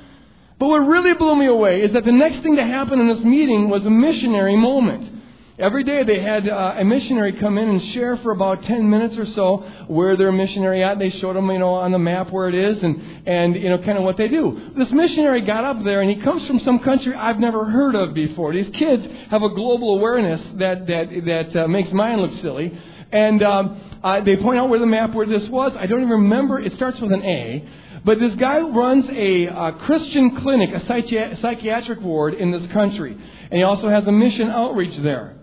But 0.58 0.68
what 0.68 0.78
really 0.78 1.14
blew 1.14 1.36
me 1.36 1.46
away 1.46 1.82
is 1.82 1.92
that 1.92 2.04
the 2.04 2.12
next 2.12 2.42
thing 2.42 2.56
to 2.56 2.64
happen 2.64 3.00
in 3.00 3.08
this 3.08 3.24
meeting 3.24 3.68
was 3.68 3.84
a 3.86 3.90
missionary 3.90 4.56
moment. 4.56 5.17
Every 5.58 5.82
day 5.82 6.04
they 6.04 6.20
had 6.20 6.48
uh, 6.48 6.76
a 6.78 6.84
missionary 6.84 7.32
come 7.32 7.58
in 7.58 7.68
and 7.68 7.82
share 7.92 8.16
for 8.18 8.30
about 8.30 8.62
10 8.62 8.88
minutes 8.88 9.16
or 9.16 9.26
so 9.26 9.56
where 9.88 10.16
their 10.16 10.30
missionary 10.30 10.84
at. 10.84 11.00
They 11.00 11.10
showed 11.10 11.34
them, 11.34 11.50
you 11.50 11.58
know, 11.58 11.74
on 11.74 11.90
the 11.90 11.98
map 11.98 12.30
where 12.30 12.48
it 12.48 12.54
is 12.54 12.80
and, 12.80 13.26
and, 13.26 13.56
you 13.56 13.68
know, 13.68 13.78
kind 13.78 13.98
of 13.98 14.04
what 14.04 14.16
they 14.16 14.28
do. 14.28 14.72
This 14.76 14.88
missionary 14.92 15.40
got 15.40 15.64
up 15.64 15.82
there 15.82 16.00
and 16.00 16.10
he 16.16 16.22
comes 16.22 16.46
from 16.46 16.60
some 16.60 16.78
country 16.78 17.12
I've 17.12 17.40
never 17.40 17.64
heard 17.64 17.96
of 17.96 18.14
before. 18.14 18.52
These 18.54 18.70
kids 18.76 19.04
have 19.30 19.42
a 19.42 19.48
global 19.48 19.96
awareness 19.96 20.40
that, 20.58 20.86
that, 20.86 21.24
that 21.26 21.64
uh, 21.64 21.66
makes 21.66 21.90
mine 21.90 22.20
look 22.20 22.40
silly. 22.40 22.78
And 23.10 23.42
um, 23.42 24.00
uh, 24.04 24.20
they 24.20 24.36
point 24.36 24.60
out 24.60 24.68
where 24.68 24.78
the 24.78 24.86
map 24.86 25.12
where 25.12 25.26
this 25.26 25.48
was. 25.48 25.72
I 25.76 25.86
don't 25.86 26.02
even 26.02 26.10
remember. 26.10 26.60
It 26.60 26.74
starts 26.74 27.00
with 27.00 27.10
an 27.10 27.22
A. 27.22 27.68
But 28.04 28.20
this 28.20 28.36
guy 28.36 28.60
runs 28.60 29.06
a 29.10 29.48
uh, 29.48 29.72
Christian 29.72 30.36
clinic, 30.36 30.70
a 30.70 30.80
psychi- 30.86 31.42
psychiatric 31.42 32.00
ward 32.00 32.34
in 32.34 32.52
this 32.52 32.70
country. 32.70 33.12
And 33.50 33.58
he 33.58 33.64
also 33.64 33.88
has 33.88 34.06
a 34.06 34.12
mission 34.12 34.50
outreach 34.50 34.96
there. 35.02 35.37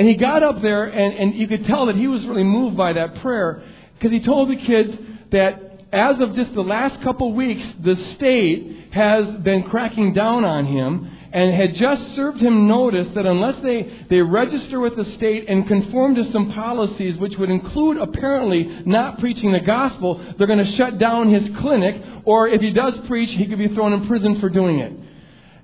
And 0.00 0.08
he 0.08 0.14
got 0.14 0.42
up 0.42 0.62
there, 0.62 0.84
and, 0.84 1.14
and 1.14 1.34
you 1.34 1.46
could 1.46 1.66
tell 1.66 1.84
that 1.84 1.94
he 1.94 2.06
was 2.06 2.24
really 2.24 2.42
moved 2.42 2.74
by 2.74 2.94
that 2.94 3.16
prayer 3.16 3.62
because 3.92 4.10
he 4.10 4.20
told 4.20 4.48
the 4.48 4.56
kids 4.56 4.96
that 5.30 5.82
as 5.92 6.18
of 6.20 6.34
just 6.34 6.54
the 6.54 6.62
last 6.62 7.02
couple 7.02 7.34
weeks, 7.34 7.62
the 7.80 7.96
state 8.14 8.92
has 8.92 9.26
been 9.42 9.64
cracking 9.64 10.14
down 10.14 10.42
on 10.42 10.64
him 10.64 11.06
and 11.34 11.54
had 11.54 11.74
just 11.74 12.14
served 12.14 12.40
him 12.40 12.66
notice 12.66 13.08
that 13.14 13.26
unless 13.26 13.62
they, 13.62 14.06
they 14.08 14.22
register 14.22 14.80
with 14.80 14.96
the 14.96 15.04
state 15.16 15.50
and 15.50 15.68
conform 15.68 16.14
to 16.14 16.32
some 16.32 16.50
policies, 16.50 17.18
which 17.18 17.36
would 17.36 17.50
include 17.50 17.98
apparently 17.98 18.80
not 18.86 19.18
preaching 19.18 19.52
the 19.52 19.60
gospel, 19.60 20.14
they're 20.38 20.46
going 20.46 20.64
to 20.64 20.76
shut 20.76 20.96
down 20.96 21.30
his 21.30 21.46
clinic, 21.58 22.02
or 22.24 22.48
if 22.48 22.62
he 22.62 22.70
does 22.70 22.98
preach, 23.06 23.28
he 23.32 23.46
could 23.46 23.58
be 23.58 23.68
thrown 23.68 23.92
in 23.92 24.06
prison 24.06 24.40
for 24.40 24.48
doing 24.48 24.78
it. 24.78 24.94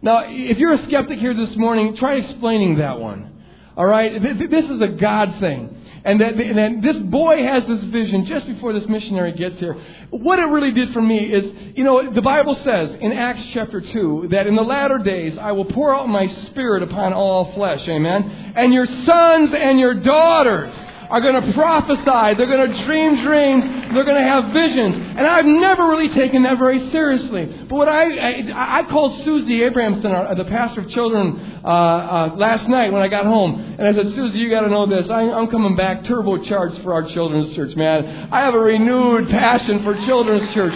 Now, 0.02 0.24
if 0.26 0.58
you're 0.58 0.74
a 0.74 0.82
skeptic 0.82 1.20
here 1.20 1.32
this 1.32 1.56
morning, 1.56 1.96
try 1.96 2.16
explaining 2.16 2.76
that 2.76 3.00
one. 3.00 3.32
All 3.76 3.86
right? 3.86 4.22
This 4.22 4.64
is 4.64 4.80
a 4.80 4.88
God 4.88 5.38
thing. 5.38 5.82
And 6.04 6.20
that, 6.20 6.34
and 6.34 6.82
this 6.84 6.96
boy 6.98 7.42
has 7.42 7.66
this 7.66 7.82
vision 7.84 8.26
just 8.26 8.46
before 8.46 8.72
this 8.72 8.86
missionary 8.86 9.32
gets 9.32 9.58
here. 9.58 9.76
What 10.10 10.38
it 10.38 10.44
really 10.44 10.70
did 10.70 10.92
for 10.92 11.02
me 11.02 11.18
is, 11.18 11.76
you 11.76 11.82
know, 11.82 12.12
the 12.12 12.22
Bible 12.22 12.54
says 12.62 12.96
in 13.00 13.12
Acts 13.12 13.44
chapter 13.52 13.80
2 13.80 14.28
that 14.30 14.46
in 14.46 14.54
the 14.54 14.62
latter 14.62 14.98
days 14.98 15.36
I 15.36 15.50
will 15.50 15.64
pour 15.64 15.92
out 15.92 16.08
my 16.08 16.28
spirit 16.46 16.84
upon 16.84 17.12
all 17.12 17.52
flesh. 17.54 17.86
Amen? 17.88 18.52
And 18.54 18.72
your 18.72 18.86
sons 18.86 19.52
and 19.58 19.80
your 19.80 19.94
daughters 19.94 20.72
are 21.10 21.20
going 21.20 21.40
to 21.40 21.52
prophesy. 21.52 22.36
They're 22.36 22.46
going 22.46 22.70
to 22.70 22.84
dream 22.84 23.24
dreams. 23.24 23.64
They're 23.94 24.04
going 24.04 24.20
to 24.20 24.28
have 24.28 24.52
visions. 24.52 24.94
And 25.16 25.26
I've 25.26 25.46
never 25.46 25.88
really 25.88 26.12
taken 26.14 26.42
that 26.42 26.58
very 26.58 26.90
seriously. 26.90 27.46
But 27.68 27.76
what 27.76 27.88
I, 27.88 28.16
I, 28.16 28.80
I 28.80 28.82
called 28.84 29.24
Susie 29.24 29.62
Abrahamson, 29.62 30.10
the 30.36 30.44
pastor 30.44 30.80
of 30.80 30.90
children, 30.90 31.60
uh, 31.64 31.68
uh, 31.68 32.34
last 32.36 32.68
night 32.68 32.92
when 32.92 33.02
I 33.02 33.08
got 33.08 33.24
home. 33.24 33.76
And 33.78 33.86
I 33.86 33.92
said, 33.92 34.14
Susie, 34.14 34.38
you 34.38 34.50
got 34.50 34.62
to 34.62 34.70
know 34.70 34.86
this. 34.88 35.08
I, 35.10 35.20
I'm 35.22 35.48
coming 35.48 35.76
back 35.76 36.02
turbocharged 36.04 36.82
for 36.82 36.92
our 36.92 37.08
children's 37.08 37.54
church, 37.54 37.76
man. 37.76 38.28
I 38.32 38.40
have 38.40 38.54
a 38.54 38.60
renewed 38.60 39.28
passion 39.28 39.82
for 39.84 39.94
children's 40.06 40.52
church. 40.54 40.74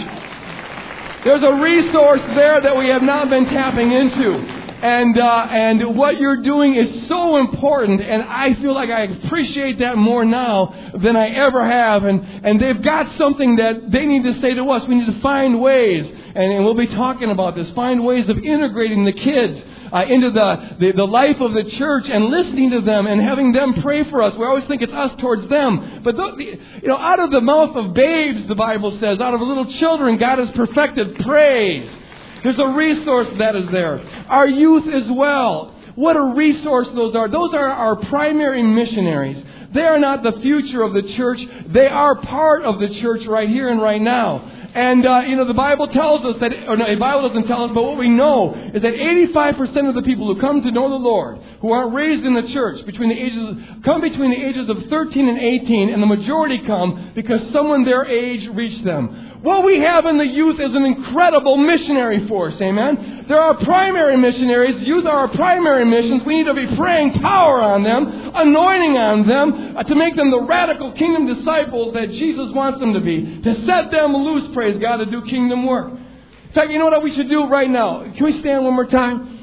There's 1.23 1.43
a 1.43 1.53
resource 1.61 2.21
there 2.35 2.61
that 2.61 2.75
we 2.75 2.87
have 2.87 3.03
not 3.03 3.29
been 3.29 3.45
tapping 3.45 3.91
into. 3.91 4.60
And, 4.81 5.19
uh, 5.19 5.47
and 5.49 5.95
what 5.95 6.19
you're 6.19 6.41
doing 6.41 6.73
is 6.73 7.07
so 7.07 7.37
important, 7.37 8.01
and 8.01 8.23
I 8.23 8.55
feel 8.55 8.73
like 8.73 8.89
I 8.89 9.03
appreciate 9.03 9.77
that 9.77 9.95
more 9.95 10.25
now 10.25 10.91
than 10.97 11.15
I 11.15 11.29
ever 11.29 11.63
have. 11.63 12.03
And, 12.03 12.21
and 12.43 12.59
they've 12.59 12.81
got 12.81 13.15
something 13.15 13.57
that 13.57 13.91
they 13.91 14.07
need 14.07 14.23
to 14.23 14.41
say 14.41 14.55
to 14.55 14.63
us. 14.71 14.87
We 14.87 14.95
need 14.95 15.13
to 15.13 15.21
find 15.21 15.61
ways, 15.61 16.07
and, 16.07 16.53
and 16.53 16.65
we'll 16.65 16.73
be 16.73 16.87
talking 16.87 17.29
about 17.29 17.55
this, 17.55 17.69
find 17.71 18.03
ways 18.03 18.27
of 18.27 18.39
integrating 18.39 19.05
the 19.05 19.13
kids 19.13 19.61
uh, 19.93 20.05
into 20.05 20.31
the, 20.31 20.77
the, 20.79 20.91
the 20.93 21.05
life 21.05 21.39
of 21.39 21.53
the 21.53 21.69
church 21.77 22.05
and 22.09 22.25
listening 22.25 22.71
to 22.71 22.81
them 22.81 23.05
and 23.05 23.21
having 23.21 23.51
them 23.51 23.81
pray 23.83 24.03
for 24.09 24.23
us. 24.23 24.35
We 24.35 24.45
always 24.45 24.65
think 24.65 24.81
it's 24.81 24.93
us 24.93 25.11
towards 25.19 25.47
them. 25.47 26.01
But, 26.03 26.15
the, 26.15 26.57
you 26.81 26.87
know, 26.87 26.97
out 26.97 27.19
of 27.19 27.29
the 27.29 27.41
mouth 27.41 27.75
of 27.75 27.93
babes, 27.93 28.47
the 28.47 28.55
Bible 28.55 28.97
says, 28.99 29.19
out 29.19 29.35
of 29.35 29.41
little 29.41 29.71
children, 29.73 30.17
God 30.17 30.39
has 30.39 30.49
perfected 30.51 31.19
praise. 31.19 32.00
There's 32.43 32.59
a 32.59 32.67
resource 32.67 33.27
that 33.37 33.55
is 33.55 33.69
there. 33.71 34.01
Our 34.27 34.47
youth 34.47 34.87
as 34.93 35.09
well. 35.09 35.75
What 35.95 36.15
a 36.15 36.21
resource 36.21 36.87
those 36.95 37.15
are. 37.15 37.27
Those 37.27 37.53
are 37.53 37.67
our 37.67 37.95
primary 37.95 38.63
missionaries. 38.63 39.43
They 39.73 39.81
are 39.81 39.99
not 39.99 40.23
the 40.23 40.33
future 40.41 40.81
of 40.81 40.93
the 40.93 41.03
church. 41.13 41.39
They 41.67 41.87
are 41.87 42.15
part 42.15 42.63
of 42.63 42.79
the 42.79 42.89
church 43.01 43.25
right 43.25 43.47
here 43.47 43.69
and 43.69 43.81
right 43.81 44.01
now. 44.01 44.59
And, 44.73 45.05
uh, 45.05 45.23
you 45.27 45.35
know, 45.35 45.45
the 45.45 45.53
Bible 45.53 45.87
tells 45.87 46.23
us 46.23 46.37
that, 46.39 46.53
or 46.67 46.77
no, 46.77 46.89
the 46.89 46.95
Bible 46.95 47.27
doesn't 47.27 47.47
tell 47.47 47.65
us, 47.65 47.71
but 47.73 47.83
what 47.83 47.97
we 47.97 48.07
know 48.07 48.53
is 48.53 48.81
that 48.81 48.93
85% 48.93 49.89
of 49.89 49.95
the 49.95 50.01
people 50.03 50.33
who 50.33 50.39
come 50.39 50.61
to 50.61 50.71
know 50.71 50.89
the 50.89 50.95
Lord, 50.95 51.39
who 51.59 51.71
aren't 51.71 51.93
raised 51.93 52.25
in 52.25 52.33
the 52.33 52.47
church, 52.53 52.85
between 52.85 53.09
the 53.09 53.19
ages, 53.19 53.57
come 53.83 53.99
between 53.99 54.31
the 54.31 54.41
ages 54.41 54.69
of 54.69 54.85
13 54.89 55.27
and 55.27 55.37
18, 55.37 55.89
and 55.89 56.01
the 56.01 56.07
majority 56.07 56.59
come 56.59 57.11
because 57.15 57.41
someone 57.51 57.83
their 57.83 58.05
age 58.05 58.47
reached 58.47 58.85
them. 58.85 59.30
What 59.41 59.65
we 59.65 59.79
have 59.79 60.05
in 60.05 60.19
the 60.19 60.25
youth 60.25 60.59
is 60.59 60.75
an 60.75 60.85
incredible 60.85 61.57
missionary 61.57 62.27
force, 62.27 62.53
amen? 62.61 63.25
There 63.27 63.39
are 63.39 63.55
primary 63.55 64.15
missionaries. 64.15 64.79
Youth 64.83 65.05
are 65.05 65.21
our 65.21 65.27
primary 65.29 65.83
missions. 65.83 66.23
We 66.23 66.37
need 66.37 66.45
to 66.45 66.53
be 66.53 66.75
praying 66.75 67.13
power 67.13 67.59
on 67.59 67.81
them, 67.81 68.05
anointing 68.35 68.97
on 68.97 69.27
them, 69.27 69.77
uh, 69.77 69.83
to 69.83 69.95
make 69.95 70.15
them 70.15 70.29
the 70.29 70.41
radical 70.41 70.91
kingdom 70.91 71.25
disciples 71.25 71.95
that 71.95 72.11
Jesus 72.11 72.51
wants 72.53 72.79
them 72.79 72.93
to 72.93 72.99
be, 72.99 73.41
to 73.41 73.65
set 73.65 73.89
them 73.89 74.15
loose, 74.15 74.53
praise 74.53 74.77
God, 74.77 74.97
to 74.97 75.07
do 75.07 75.23
kingdom 75.23 75.65
work. 75.65 75.91
In 75.91 76.53
fact, 76.53 76.69
you 76.69 76.77
know 76.77 76.85
what 76.85 77.01
we 77.01 77.11
should 77.15 77.29
do 77.29 77.47
right 77.47 77.69
now? 77.69 78.03
Can 78.13 78.23
we 78.23 78.39
stand 78.41 78.63
one 78.63 78.75
more 78.75 78.85
time? 78.85 79.39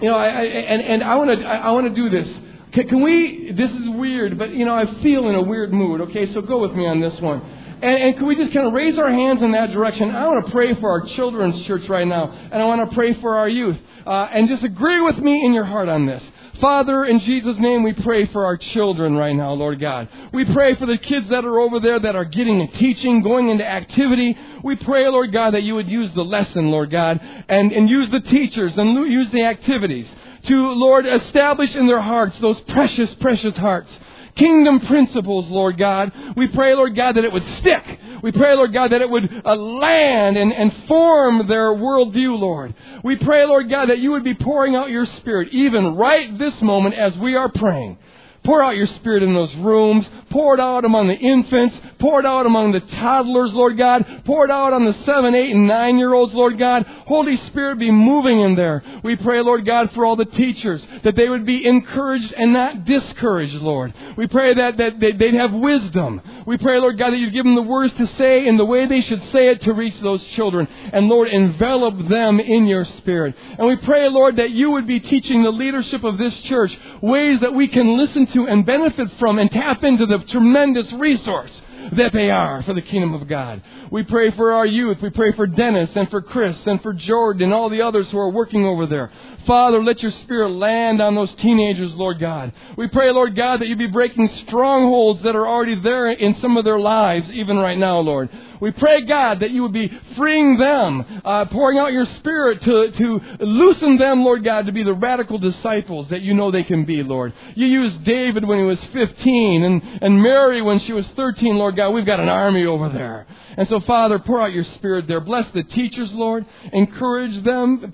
You 0.00 0.08
know, 0.08 0.16
I, 0.16 0.26
I, 0.26 0.42
and, 0.42 0.82
and 0.82 1.04
I 1.04 1.14
want 1.14 1.38
to 1.38 1.46
I, 1.46 1.56
I 1.58 1.70
want 1.70 1.86
to 1.86 1.94
do 1.94 2.10
this. 2.10 2.26
Can, 2.72 2.88
can 2.88 3.02
we? 3.02 3.52
This 3.52 3.70
is 3.70 3.88
weird, 3.90 4.36
but 4.36 4.50
you 4.50 4.64
know, 4.64 4.74
I 4.74 5.00
feel 5.00 5.28
in 5.28 5.36
a 5.36 5.42
weird 5.42 5.72
mood. 5.72 6.00
Okay, 6.00 6.32
so 6.32 6.42
go 6.42 6.58
with 6.58 6.72
me 6.72 6.86
on 6.86 7.00
this 7.00 7.20
one. 7.20 7.61
And, 7.82 8.02
and 8.02 8.16
can 8.16 8.26
we 8.26 8.36
just 8.36 8.52
kind 8.52 8.66
of 8.66 8.72
raise 8.72 8.96
our 8.96 9.10
hands 9.10 9.42
in 9.42 9.52
that 9.52 9.72
direction? 9.72 10.10
I 10.10 10.28
want 10.28 10.46
to 10.46 10.52
pray 10.52 10.72
for 10.74 10.88
our 10.88 11.00
children's 11.16 11.60
church 11.66 11.88
right 11.88 12.06
now, 12.06 12.30
and 12.30 12.54
I 12.54 12.64
want 12.64 12.88
to 12.88 12.94
pray 12.94 13.14
for 13.14 13.36
our 13.36 13.48
youth. 13.48 13.76
Uh, 14.06 14.28
and 14.32 14.48
just 14.48 14.62
agree 14.62 15.00
with 15.00 15.18
me 15.18 15.44
in 15.44 15.52
your 15.52 15.64
heart 15.64 15.88
on 15.88 16.06
this. 16.06 16.22
Father, 16.60 17.04
in 17.04 17.18
Jesus' 17.18 17.56
name, 17.58 17.82
we 17.82 17.92
pray 17.92 18.26
for 18.26 18.44
our 18.44 18.56
children 18.56 19.16
right 19.16 19.34
now, 19.34 19.52
Lord 19.52 19.80
God. 19.80 20.08
We 20.32 20.44
pray 20.44 20.76
for 20.76 20.86
the 20.86 20.98
kids 20.98 21.28
that 21.30 21.44
are 21.44 21.58
over 21.58 21.80
there 21.80 21.98
that 21.98 22.14
are 22.14 22.24
getting 22.24 22.60
a 22.60 22.68
teaching, 22.68 23.22
going 23.22 23.48
into 23.48 23.66
activity. 23.66 24.36
We 24.62 24.76
pray, 24.76 25.08
Lord 25.08 25.32
God, 25.32 25.54
that 25.54 25.64
you 25.64 25.74
would 25.74 25.88
use 25.88 26.12
the 26.14 26.22
lesson, 26.22 26.70
Lord 26.70 26.92
God, 26.92 27.20
and, 27.48 27.72
and 27.72 27.88
use 27.88 28.10
the 28.10 28.20
teachers 28.20 28.76
and 28.76 28.94
use 29.10 29.30
the 29.32 29.44
activities 29.44 30.08
to, 30.46 30.72
Lord, 30.72 31.04
establish 31.04 31.74
in 31.74 31.88
their 31.88 32.00
hearts 32.00 32.38
those 32.38 32.60
precious, 32.60 33.12
precious 33.14 33.56
hearts 33.56 33.90
kingdom 34.36 34.80
principles, 34.80 35.48
Lord 35.48 35.78
God. 35.78 36.12
We 36.36 36.48
pray, 36.48 36.74
Lord 36.74 36.96
God, 36.96 37.16
that 37.16 37.24
it 37.24 37.32
would 37.32 37.46
stick. 37.58 38.00
We 38.22 38.32
pray, 38.32 38.54
Lord 38.54 38.72
God, 38.72 38.92
that 38.92 39.00
it 39.00 39.10
would 39.10 39.42
uh, 39.44 39.54
land 39.54 40.36
and, 40.36 40.52
and 40.52 40.72
form 40.86 41.46
their 41.48 41.70
worldview, 41.70 42.38
Lord. 42.38 42.74
We 43.02 43.16
pray, 43.16 43.44
Lord 43.46 43.68
God, 43.68 43.90
that 43.90 43.98
you 43.98 44.12
would 44.12 44.24
be 44.24 44.34
pouring 44.34 44.76
out 44.76 44.90
your 44.90 45.06
Spirit 45.06 45.48
even 45.52 45.96
right 45.96 46.38
this 46.38 46.60
moment 46.62 46.94
as 46.94 47.16
we 47.18 47.34
are 47.34 47.50
praying. 47.50 47.98
Pour 48.44 48.62
out 48.62 48.76
your 48.76 48.88
Spirit 48.88 49.22
in 49.22 49.34
those 49.34 49.54
rooms. 49.56 50.04
Pour 50.30 50.54
it 50.54 50.60
out 50.60 50.84
among 50.84 51.06
the 51.06 51.14
infants. 51.14 51.76
Pour 52.00 52.18
it 52.18 52.26
out 52.26 52.44
among 52.44 52.72
the 52.72 52.80
toddlers, 52.80 53.52
Lord 53.52 53.78
God. 53.78 54.22
Pour 54.24 54.44
it 54.44 54.50
out 54.50 54.72
on 54.72 54.84
the 54.84 54.94
seven, 55.04 55.34
eight, 55.34 55.54
and 55.54 55.68
nine 55.68 55.98
year 55.98 56.12
olds, 56.12 56.34
Lord 56.34 56.58
God. 56.58 56.84
Holy 57.06 57.36
Spirit, 57.46 57.78
be 57.78 57.92
moving 57.92 58.40
in 58.40 58.56
there. 58.56 58.82
We 59.04 59.14
pray, 59.14 59.40
Lord 59.42 59.64
God, 59.64 59.92
for 59.92 60.04
all 60.04 60.16
the 60.16 60.24
teachers, 60.24 60.84
that 61.04 61.14
they 61.14 61.28
would 61.28 61.46
be 61.46 61.64
encouraged 61.64 62.32
and 62.32 62.52
not 62.52 62.84
discouraged, 62.84 63.54
Lord. 63.54 63.94
We 64.16 64.26
pray 64.26 64.54
that, 64.54 64.76
that 64.78 64.98
they'd 64.98 65.34
have 65.34 65.52
wisdom. 65.52 66.20
We 66.44 66.58
pray, 66.58 66.80
Lord 66.80 66.98
God, 66.98 67.12
that 67.12 67.18
you'd 67.18 67.32
give 67.32 67.44
them 67.44 67.54
the 67.54 67.62
words 67.62 67.94
to 67.98 68.06
say 68.16 68.46
in 68.46 68.56
the 68.56 68.64
way 68.64 68.86
they 68.86 69.02
should 69.02 69.22
say 69.30 69.50
it 69.50 69.60
to 69.62 69.72
reach 69.72 70.00
those 70.00 70.24
children. 70.34 70.66
And 70.92 71.08
Lord, 71.08 71.28
envelop 71.28 72.08
them 72.08 72.40
in 72.40 72.66
your 72.66 72.84
Spirit. 72.84 73.36
And 73.58 73.68
we 73.68 73.76
pray, 73.76 74.08
Lord, 74.08 74.36
that 74.36 74.50
you 74.50 74.72
would 74.72 74.88
be 74.88 74.98
teaching 74.98 75.44
the 75.44 75.50
leadership 75.50 76.02
of 76.02 76.18
this 76.18 76.34
church 76.42 76.76
ways 77.00 77.40
that 77.40 77.54
we 77.54 77.68
can 77.68 77.96
listen 77.96 78.26
to 78.32 78.46
and 78.46 78.64
benefit 78.64 79.08
from 79.18 79.38
and 79.38 79.50
tap 79.50 79.82
into 79.84 80.06
the 80.06 80.18
tremendous 80.30 80.90
resource 80.92 81.60
that 81.92 82.12
they 82.12 82.30
are 82.30 82.62
for 82.62 82.74
the 82.74 82.82
kingdom 82.82 83.14
of 83.14 83.28
God. 83.28 83.62
We 83.90 84.04
pray 84.04 84.30
for 84.30 84.52
our 84.52 84.66
youth. 84.66 84.98
We 85.02 85.10
pray 85.10 85.32
for 85.32 85.46
Dennis 85.46 85.90
and 85.94 86.08
for 86.10 86.22
Chris 86.22 86.56
and 86.66 86.80
for 86.80 86.92
Jordan 86.92 87.44
and 87.44 87.54
all 87.54 87.68
the 87.68 87.82
others 87.82 88.10
who 88.10 88.18
are 88.18 88.30
working 88.30 88.64
over 88.64 88.86
there. 88.86 89.10
Father, 89.46 89.82
let 89.82 90.02
your 90.02 90.12
spirit 90.12 90.50
land 90.50 91.02
on 91.02 91.14
those 91.14 91.32
teenagers, 91.36 91.94
Lord 91.94 92.20
God. 92.20 92.52
We 92.76 92.88
pray, 92.88 93.10
Lord 93.10 93.34
God, 93.34 93.60
that 93.60 93.66
you 93.66 93.76
be 93.76 93.88
breaking 93.88 94.28
strongholds 94.46 95.22
that 95.22 95.34
are 95.34 95.46
already 95.46 95.80
there 95.80 96.10
in 96.10 96.38
some 96.40 96.56
of 96.56 96.64
their 96.64 96.78
lives, 96.78 97.30
even 97.32 97.56
right 97.56 97.78
now, 97.78 97.98
Lord. 97.98 98.30
We 98.60 98.70
pray, 98.70 99.04
God, 99.04 99.40
that 99.40 99.50
you 99.50 99.62
would 99.62 99.72
be 99.72 99.90
freeing 100.16 100.56
them, 100.56 101.04
uh, 101.24 101.46
pouring 101.46 101.78
out 101.78 101.92
your 101.92 102.06
spirit 102.18 102.62
to, 102.62 102.92
to 102.92 103.20
loosen 103.40 103.98
them, 103.98 104.22
Lord 104.22 104.44
God, 104.44 104.66
to 104.66 104.72
be 104.72 104.84
the 104.84 104.94
radical 104.94 105.38
disciples 105.38 106.08
that 106.10 106.22
you 106.22 106.32
know 106.32 106.52
they 106.52 106.62
can 106.62 106.84
be, 106.84 107.02
Lord. 107.02 107.32
You 107.56 107.66
used 107.66 108.04
David 108.04 108.46
when 108.46 108.58
he 108.58 108.64
was 108.64 108.78
15 108.92 109.64
and, 109.64 109.82
and 110.00 110.22
Mary 110.22 110.62
when 110.62 110.78
she 110.78 110.92
was 110.92 111.06
13, 111.16 111.56
Lord 111.56 111.74
God. 111.74 111.90
We've 111.90 112.06
got 112.06 112.20
an 112.20 112.28
army 112.28 112.64
over 112.64 112.88
there. 112.88 113.26
And 113.56 113.68
so, 113.68 113.80
Father, 113.80 114.20
pour 114.20 114.40
out 114.40 114.52
your 114.52 114.64
spirit 114.76 115.08
there. 115.08 115.20
Bless 115.20 115.50
the 115.52 115.64
teachers, 115.64 116.12
Lord. 116.12 116.46
Encourage 116.72 117.42
them, 117.42 117.92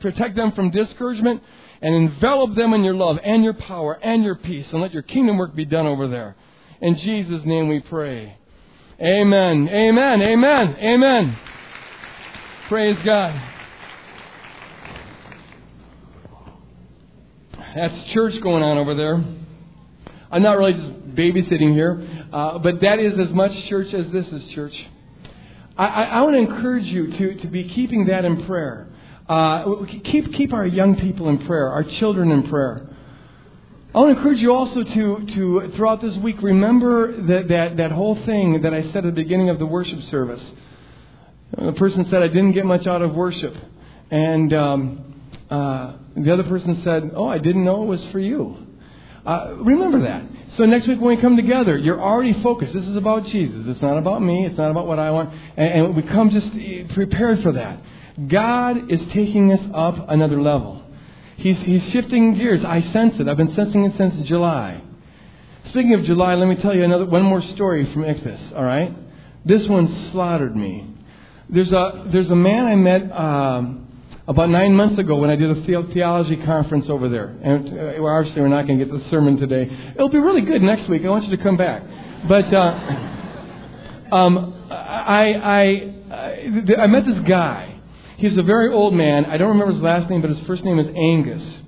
protect 0.00 0.34
them 0.34 0.50
from 0.52 0.71
discouragement, 0.72 1.42
and 1.80 1.94
envelop 1.94 2.54
them 2.54 2.72
in 2.74 2.84
your 2.84 2.94
love 2.94 3.18
and 3.22 3.44
your 3.44 3.54
power 3.54 3.94
and 4.02 4.24
your 4.24 4.36
peace, 4.36 4.66
and 4.72 4.80
let 4.80 4.92
your 4.92 5.02
kingdom 5.02 5.36
work 5.36 5.54
be 5.54 5.64
done 5.64 5.86
over 5.86 6.08
there. 6.08 6.36
In 6.80 6.96
Jesus' 6.96 7.42
name 7.44 7.68
we 7.68 7.80
pray. 7.80 8.36
Amen. 9.00 9.68
Amen. 9.68 10.22
Amen. 10.22 10.76
Amen. 10.78 11.38
Praise 12.68 12.98
God. 13.04 13.50
That's 17.74 18.12
church 18.12 18.40
going 18.42 18.62
on 18.62 18.78
over 18.78 18.94
there. 18.94 19.24
I'm 20.30 20.42
not 20.42 20.58
really 20.58 20.74
just 20.74 21.14
babysitting 21.14 21.72
here, 21.72 22.26
uh, 22.32 22.58
but 22.58 22.80
that 22.80 22.98
is 22.98 23.18
as 23.18 23.34
much 23.34 23.52
church 23.68 23.92
as 23.92 24.10
this 24.12 24.26
is 24.28 24.48
church. 24.54 24.74
I, 25.76 25.86
I, 25.86 26.02
I 26.04 26.20
want 26.22 26.34
to 26.34 26.38
encourage 26.38 26.84
you 26.84 27.10
to, 27.12 27.40
to 27.42 27.46
be 27.48 27.68
keeping 27.68 28.06
that 28.06 28.24
in 28.24 28.46
prayer. 28.46 28.88
Uh, 29.32 29.86
keep, 30.04 30.30
keep 30.34 30.52
our 30.52 30.66
young 30.66 30.94
people 30.94 31.30
in 31.30 31.38
prayer, 31.46 31.70
our 31.70 31.84
children 31.84 32.30
in 32.30 32.42
prayer. 32.50 32.86
I 33.94 33.98
want 33.98 34.12
to 34.12 34.18
encourage 34.18 34.40
you 34.40 34.52
also 34.52 34.82
to, 34.82 35.26
to 35.26 35.72
throughout 35.74 36.02
this 36.02 36.14
week, 36.18 36.42
remember 36.42 37.22
that, 37.28 37.48
that, 37.48 37.78
that 37.78 37.92
whole 37.92 38.14
thing 38.26 38.60
that 38.60 38.74
I 38.74 38.82
said 38.92 38.96
at 38.96 39.04
the 39.04 39.12
beginning 39.12 39.48
of 39.48 39.58
the 39.58 39.64
worship 39.64 40.02
service. 40.10 40.42
The 41.56 41.72
person 41.72 42.04
said, 42.10 42.22
I 42.22 42.28
didn't 42.28 42.52
get 42.52 42.66
much 42.66 42.86
out 42.86 43.00
of 43.00 43.14
worship. 43.14 43.56
And 44.10 44.52
um, 44.52 45.14
uh, 45.48 45.94
the 46.14 46.30
other 46.30 46.44
person 46.44 46.82
said, 46.84 47.12
Oh, 47.14 47.28
I 47.28 47.38
didn't 47.38 47.64
know 47.64 47.84
it 47.84 47.86
was 47.86 48.04
for 48.12 48.18
you. 48.18 48.66
Uh, 49.24 49.54
remember 49.60 50.02
that. 50.02 50.26
So 50.58 50.66
next 50.66 50.86
week 50.88 51.00
when 51.00 51.16
we 51.16 51.22
come 51.22 51.36
together, 51.36 51.78
you're 51.78 52.02
already 52.02 52.34
focused. 52.42 52.74
This 52.74 52.84
is 52.84 52.96
about 52.96 53.24
Jesus. 53.28 53.64
It's 53.66 53.80
not 53.80 53.96
about 53.96 54.20
me. 54.20 54.44
It's 54.44 54.58
not 54.58 54.70
about 54.70 54.86
what 54.86 54.98
I 54.98 55.10
want. 55.10 55.32
And, 55.56 55.86
and 55.86 55.96
we 55.96 56.02
come 56.02 56.28
just 56.28 56.50
prepared 56.92 57.42
for 57.42 57.52
that. 57.52 57.78
God 58.28 58.90
is 58.90 59.00
taking 59.12 59.52
us 59.52 59.64
up 59.74 60.08
another 60.08 60.40
level. 60.40 60.82
He's, 61.36 61.58
he's 61.60 61.82
shifting 61.90 62.34
gears. 62.34 62.64
I 62.64 62.80
sense 62.92 63.18
it. 63.18 63.28
I've 63.28 63.36
been 63.36 63.54
sensing 63.54 63.84
it 63.84 63.96
since 63.96 64.28
July. 64.28 64.82
Speaking 65.68 65.94
of 65.94 66.04
July, 66.04 66.34
let 66.34 66.46
me 66.46 66.56
tell 66.56 66.74
you 66.74 66.84
another 66.84 67.06
one 67.06 67.22
more 67.22 67.40
story 67.40 67.90
from 67.92 68.02
Ichthus. 68.02 68.56
All 68.56 68.64
right, 68.64 68.94
this 69.46 69.66
one 69.68 70.10
slaughtered 70.10 70.56
me. 70.56 70.88
There's 71.48 71.70
a 71.70 72.08
there's 72.12 72.30
a 72.30 72.36
man 72.36 72.66
I 72.66 72.74
met 72.74 73.12
um, 73.12 73.88
about 74.26 74.50
nine 74.50 74.74
months 74.74 74.98
ago 74.98 75.16
when 75.16 75.30
I 75.30 75.36
did 75.36 75.50
a 75.50 75.62
theology 75.64 76.36
conference 76.44 76.90
over 76.90 77.08
there, 77.08 77.26
and 77.26 77.78
uh, 77.78 78.04
obviously 78.04 78.42
we're 78.42 78.48
not 78.48 78.66
going 78.66 78.80
to 78.80 78.84
get 78.84 78.92
the 78.92 79.08
sermon 79.08 79.36
today. 79.36 79.70
It'll 79.94 80.08
be 80.08 80.18
really 80.18 80.42
good 80.42 80.62
next 80.62 80.88
week. 80.88 81.04
I 81.04 81.10
want 81.10 81.24
you 81.24 81.36
to 81.36 81.42
come 81.42 81.56
back, 81.56 81.82
but 82.28 82.52
uh, 82.52 82.58
um, 84.12 84.68
I 84.68 85.34
I 85.34 85.94
I, 86.10 86.82
I 86.82 86.86
met 86.88 87.06
this 87.06 87.18
guy 87.20 87.71
He's 88.16 88.36
a 88.36 88.42
very 88.42 88.72
old 88.72 88.94
man. 88.94 89.24
I 89.24 89.36
don't 89.36 89.48
remember 89.48 89.72
his 89.72 89.82
last 89.82 90.08
name, 90.10 90.20
but 90.20 90.30
his 90.30 90.40
first 90.40 90.64
name 90.64 90.78
is 90.78 90.86
Angus, 90.88 91.60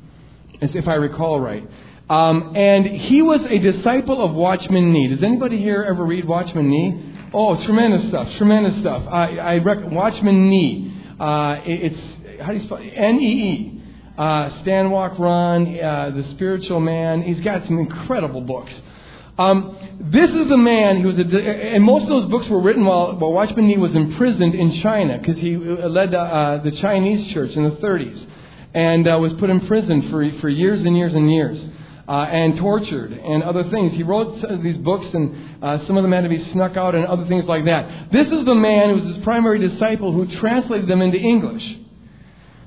if 0.60 0.86
I 0.86 0.94
recall 0.94 1.40
right. 1.40 1.66
Um, 2.08 2.54
and 2.54 2.84
he 2.86 3.22
was 3.22 3.40
a 3.42 3.58
disciple 3.58 4.22
of 4.22 4.32
Watchman 4.34 4.92
Nee. 4.92 5.08
Does 5.08 5.22
anybody 5.22 5.58
here 5.58 5.82
ever 5.82 6.04
read 6.04 6.26
Watchman 6.26 6.68
Nee? 6.68 7.12
Oh, 7.32 7.62
tremendous 7.64 8.06
stuff, 8.08 8.28
tremendous 8.36 8.78
stuff. 8.80 9.06
I, 9.08 9.38
I 9.38 9.56
rec- 9.58 9.90
Watchman 9.90 10.50
Nee. 10.50 10.92
Uh, 11.18 11.60
it, 11.64 11.92
it's 11.92 12.40
how 12.42 12.52
do 12.52 12.58
you 12.58 12.64
spell 12.64 12.78
it? 12.78 12.92
N 12.94 13.18
E 13.20 13.26
E. 13.26 13.82
Uh, 14.18 14.60
Stand, 14.62 14.92
Walk, 14.92 15.18
Run, 15.18 15.78
uh, 15.80 16.10
The 16.14 16.22
Spiritual 16.34 16.78
Man. 16.78 17.22
He's 17.22 17.40
got 17.40 17.64
some 17.64 17.78
incredible 17.78 18.42
books. 18.42 18.72
Um, 19.36 19.76
this 20.12 20.30
is 20.30 20.48
the 20.48 20.56
man 20.56 21.00
who 21.00 21.08
was, 21.08 21.18
a, 21.18 21.22
and 21.22 21.82
most 21.82 22.04
of 22.04 22.08
those 22.08 22.30
books 22.30 22.48
were 22.48 22.60
written 22.60 22.84
while, 22.84 23.16
while 23.16 23.32
Watchman 23.32 23.66
Nee 23.66 23.78
was 23.78 23.94
imprisoned 23.94 24.54
in 24.54 24.80
China 24.80 25.18
because 25.18 25.38
he 25.38 25.56
uh, 25.56 25.88
led 25.88 26.14
uh, 26.14 26.60
the 26.62 26.70
Chinese 26.80 27.32
church 27.32 27.50
in 27.52 27.64
the 27.64 27.76
30s 27.76 28.26
and 28.74 29.08
uh, 29.08 29.18
was 29.18 29.32
put 29.34 29.50
in 29.50 29.66
prison 29.66 30.08
for, 30.10 30.30
for 30.40 30.48
years 30.48 30.80
and 30.82 30.96
years 30.96 31.14
and 31.14 31.32
years 31.32 31.60
uh, 32.06 32.12
and 32.12 32.58
tortured 32.58 33.12
and 33.12 33.42
other 33.42 33.64
things. 33.70 33.92
He 33.94 34.04
wrote 34.04 34.40
these 34.62 34.76
books 34.78 35.06
and 35.12 35.64
uh, 35.64 35.84
some 35.86 35.96
of 35.96 36.04
them 36.04 36.12
had 36.12 36.22
to 36.22 36.28
be 36.28 36.42
snuck 36.52 36.76
out 36.76 36.94
and 36.94 37.04
other 37.04 37.26
things 37.26 37.44
like 37.46 37.64
that. 37.64 38.12
This 38.12 38.26
is 38.26 38.44
the 38.44 38.54
man 38.54 38.90
who 38.90 39.04
was 39.04 39.16
his 39.16 39.24
primary 39.24 39.58
disciple 39.58 40.12
who 40.12 40.26
translated 40.38 40.88
them 40.88 41.02
into 41.02 41.18
English. 41.18 41.76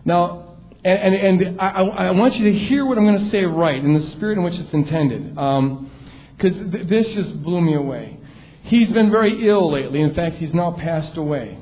Now, 0.04 0.58
and, 0.84 1.16
and, 1.16 1.42
and 1.42 1.62
I, 1.62 1.70
I, 1.70 2.12
want 2.12 2.36
you 2.36 2.52
to 2.52 2.58
hear 2.58 2.86
what 2.86 2.98
I'm 2.98 3.06
going 3.06 3.26
to 3.26 3.32
say 3.32 3.44
right 3.44 3.84
in 3.84 3.94
the 3.94 4.10
spirit 4.12 4.38
in 4.38 4.44
which 4.44 4.54
it's 4.54 4.74
intended. 4.74 5.38
Um, 5.38 5.92
because 6.38 6.72
th- 6.72 6.88
this 6.88 7.08
just 7.14 7.42
blew 7.42 7.62
me 7.62 7.76
away. 7.76 8.18
He's 8.64 8.90
been 8.92 9.10
very 9.10 9.48
ill 9.48 9.72
lately. 9.72 10.02
In 10.02 10.14
fact, 10.14 10.38
he's 10.38 10.54
now 10.54 10.72
passed 10.72 11.18
away. 11.18 11.58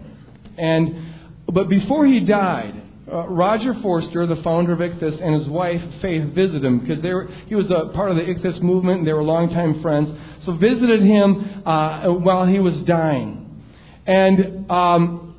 And 0.57 1.13
but 1.51 1.69
before 1.69 2.05
he 2.05 2.21
died, 2.21 2.81
uh, 3.11 3.27
Roger 3.27 3.75
Forster, 3.81 4.25
the 4.25 4.37
founder 4.37 4.73
of 4.73 4.79
Ichthus, 4.79 5.21
and 5.21 5.35
his 5.35 5.47
wife 5.47 5.81
Faith 6.01 6.33
visited 6.33 6.65
him 6.65 6.79
because 6.79 7.01
they 7.03 7.13
were, 7.13 7.29
he 7.45 7.53
was 7.53 7.69
a 7.69 7.91
part 7.93 8.09
of 8.09 8.17
the 8.17 8.23
Ichthus 8.23 8.61
movement. 8.61 8.99
And 8.99 9.07
they 9.07 9.13
were 9.13 9.23
longtime 9.23 9.81
friends. 9.81 10.09
So 10.45 10.53
visited 10.53 11.03
him 11.03 11.63
uh, 11.65 12.07
while 12.13 12.47
he 12.47 12.59
was 12.59 12.75
dying, 12.81 13.63
and 14.07 14.69
um, 14.71 15.35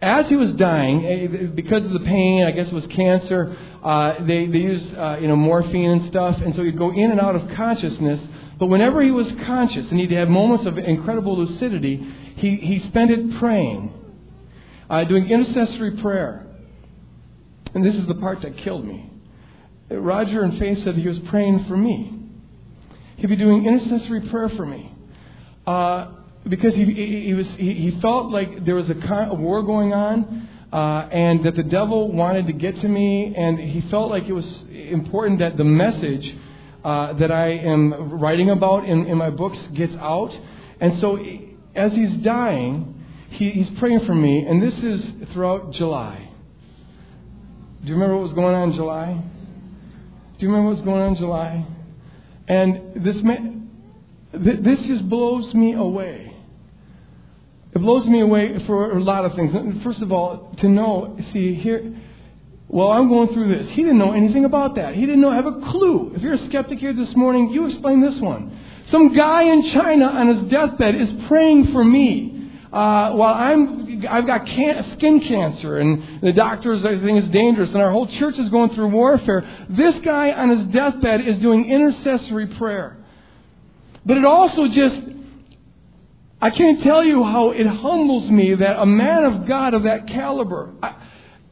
as 0.00 0.28
he 0.28 0.36
was 0.36 0.52
dying, 0.54 1.06
eh, 1.06 1.46
because 1.54 1.84
of 1.84 1.92
the 1.92 2.00
pain, 2.00 2.44
I 2.44 2.52
guess 2.52 2.68
it 2.68 2.74
was 2.74 2.86
cancer. 2.88 3.56
Uh, 3.82 4.24
they 4.24 4.46
they 4.46 4.58
used 4.58 4.94
uh, 4.94 5.18
you 5.20 5.28
know 5.28 5.36
morphine 5.36 5.90
and 5.90 6.08
stuff, 6.08 6.36
and 6.42 6.54
so 6.54 6.62
he'd 6.62 6.78
go 6.78 6.92
in 6.92 7.10
and 7.10 7.20
out 7.20 7.34
of 7.34 7.48
consciousness 7.56 8.20
but 8.58 8.66
whenever 8.66 9.02
he 9.02 9.10
was 9.10 9.26
conscious 9.46 9.86
and 9.90 10.00
he'd 10.00 10.10
have 10.10 10.28
moments 10.28 10.66
of 10.66 10.78
incredible 10.78 11.38
lucidity, 11.38 12.04
he, 12.36 12.56
he 12.56 12.80
spent 12.88 13.10
it 13.10 13.38
praying, 13.38 13.92
uh, 14.90 15.04
doing 15.04 15.30
intercessory 15.30 15.96
prayer. 15.98 16.44
And 17.74 17.84
this 17.84 17.94
is 17.94 18.06
the 18.06 18.14
part 18.14 18.42
that 18.42 18.56
killed 18.58 18.84
me. 18.84 19.10
Roger 19.90 20.42
and 20.42 20.58
Faith 20.58 20.82
said 20.84 20.96
he 20.96 21.06
was 21.06 21.18
praying 21.30 21.66
for 21.66 21.76
me. 21.76 22.14
He'd 23.16 23.28
be 23.28 23.36
doing 23.36 23.64
intercessory 23.64 24.28
prayer 24.28 24.48
for 24.50 24.66
me. 24.66 24.92
Uh, 25.66 26.12
because 26.48 26.74
he, 26.74 26.84
he, 26.84 27.34
was, 27.34 27.46
he, 27.56 27.98
felt 28.00 28.30
like 28.30 28.64
there 28.64 28.74
was 28.74 28.88
a, 28.88 28.94
a 28.94 29.34
war 29.34 29.62
going 29.62 29.92
on, 29.92 30.48
uh, 30.72 31.08
and 31.10 31.44
that 31.44 31.56
the 31.56 31.62
devil 31.62 32.10
wanted 32.10 32.46
to 32.46 32.52
get 32.52 32.80
to 32.80 32.88
me, 32.88 33.34
and 33.36 33.58
he 33.58 33.82
felt 33.90 34.10
like 34.10 34.24
it 34.24 34.32
was 34.32 34.46
important 34.70 35.40
that 35.40 35.56
the 35.56 35.64
message 35.64 36.36
uh, 36.84 37.12
that 37.14 37.30
I 37.30 37.50
am 37.50 38.18
writing 38.20 38.50
about 38.50 38.84
in, 38.84 39.06
in 39.06 39.16
my 39.16 39.30
books 39.30 39.58
gets 39.74 39.94
out. 39.94 40.30
And 40.80 40.98
so, 41.00 41.18
as 41.74 41.92
he's 41.92 42.16
dying, 42.22 43.04
he, 43.30 43.50
he's 43.50 43.78
praying 43.78 44.06
for 44.06 44.14
me, 44.14 44.46
and 44.46 44.62
this 44.62 44.74
is 44.74 45.32
throughout 45.32 45.72
July. 45.72 46.30
Do 47.82 47.88
you 47.88 47.94
remember 47.94 48.16
what 48.16 48.24
was 48.24 48.32
going 48.32 48.54
on 48.54 48.70
in 48.70 48.76
July? 48.76 49.22
Do 50.38 50.46
you 50.46 50.48
remember 50.48 50.70
what 50.70 50.76
was 50.76 50.84
going 50.84 51.02
on 51.02 51.08
in 51.08 51.16
July? 51.16 51.66
And 52.48 53.04
this 53.04 53.16
this 54.32 54.86
just 54.86 55.08
blows 55.08 55.52
me 55.54 55.74
away. 55.74 56.36
It 57.74 57.78
blows 57.80 58.06
me 58.06 58.20
away 58.20 58.64
for 58.66 58.96
a 58.96 59.02
lot 59.02 59.24
of 59.24 59.34
things. 59.34 59.52
First 59.82 60.00
of 60.00 60.10
all, 60.10 60.54
to 60.60 60.68
know, 60.68 61.18
see, 61.32 61.54
here, 61.54 61.97
well, 62.68 62.90
I'm 62.90 63.08
going 63.08 63.32
through 63.32 63.56
this. 63.56 63.70
He 63.70 63.82
didn't 63.82 63.98
know 63.98 64.12
anything 64.12 64.44
about 64.44 64.74
that. 64.74 64.94
He 64.94 65.00
didn't 65.00 65.22
know, 65.22 65.32
have 65.32 65.46
a 65.46 65.60
clue. 65.70 66.12
If 66.14 66.20
you're 66.22 66.34
a 66.34 66.44
skeptic 66.46 66.78
here 66.78 66.92
this 66.92 67.14
morning, 67.16 67.50
you 67.50 67.66
explain 67.66 68.02
this 68.02 68.18
one. 68.20 68.58
Some 68.90 69.14
guy 69.14 69.44
in 69.44 69.70
China 69.70 70.04
on 70.04 70.36
his 70.36 70.50
deathbed 70.50 70.94
is 70.94 71.10
praying 71.28 71.72
for 71.72 71.82
me. 71.82 72.34
Uh, 72.70 73.12
while 73.12 73.32
I'm, 73.32 74.06
I've 74.06 74.26
got 74.26 74.44
can- 74.44 74.92
skin 74.98 75.20
cancer, 75.20 75.78
and 75.78 76.20
the 76.20 76.32
doctors 76.32 76.84
I 76.84 76.98
think 76.98 77.24
it's 77.24 77.32
dangerous, 77.32 77.70
and 77.70 77.80
our 77.80 77.90
whole 77.90 78.06
church 78.06 78.38
is 78.38 78.50
going 78.50 78.70
through 78.74 78.88
warfare. 78.88 79.42
This 79.70 79.98
guy 80.00 80.32
on 80.32 80.50
his 80.50 80.66
deathbed 80.66 81.26
is 81.26 81.38
doing 81.38 81.70
intercessory 81.70 82.48
prayer. 82.48 82.98
But 84.04 84.18
it 84.18 84.26
also 84.26 84.68
just, 84.68 85.00
I 86.42 86.50
can't 86.50 86.82
tell 86.82 87.02
you 87.02 87.24
how 87.24 87.52
it 87.52 87.66
humbles 87.66 88.28
me 88.28 88.54
that 88.54 88.78
a 88.78 88.86
man 88.86 89.24
of 89.24 89.46
God 89.46 89.72
of 89.72 89.84
that 89.84 90.06
caliber 90.06 90.74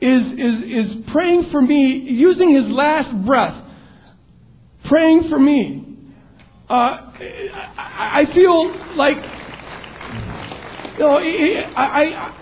is, 0.01 0.27
is, 0.27 0.87
is 0.87 0.97
praying 1.13 1.51
for 1.51 1.61
me, 1.61 2.07
using 2.09 2.55
his 2.55 2.69
last 2.69 3.15
breath, 3.25 3.65
praying 4.85 5.29
for 5.29 5.39
me. 5.39 5.83
Uh, 6.69 6.73
I 6.73 8.23
I 8.29 8.35
feel 8.35 8.97
like 8.97 9.17
you 10.95 11.05
know, 11.05 11.19
I, 11.19 11.83
I, 11.83 12.35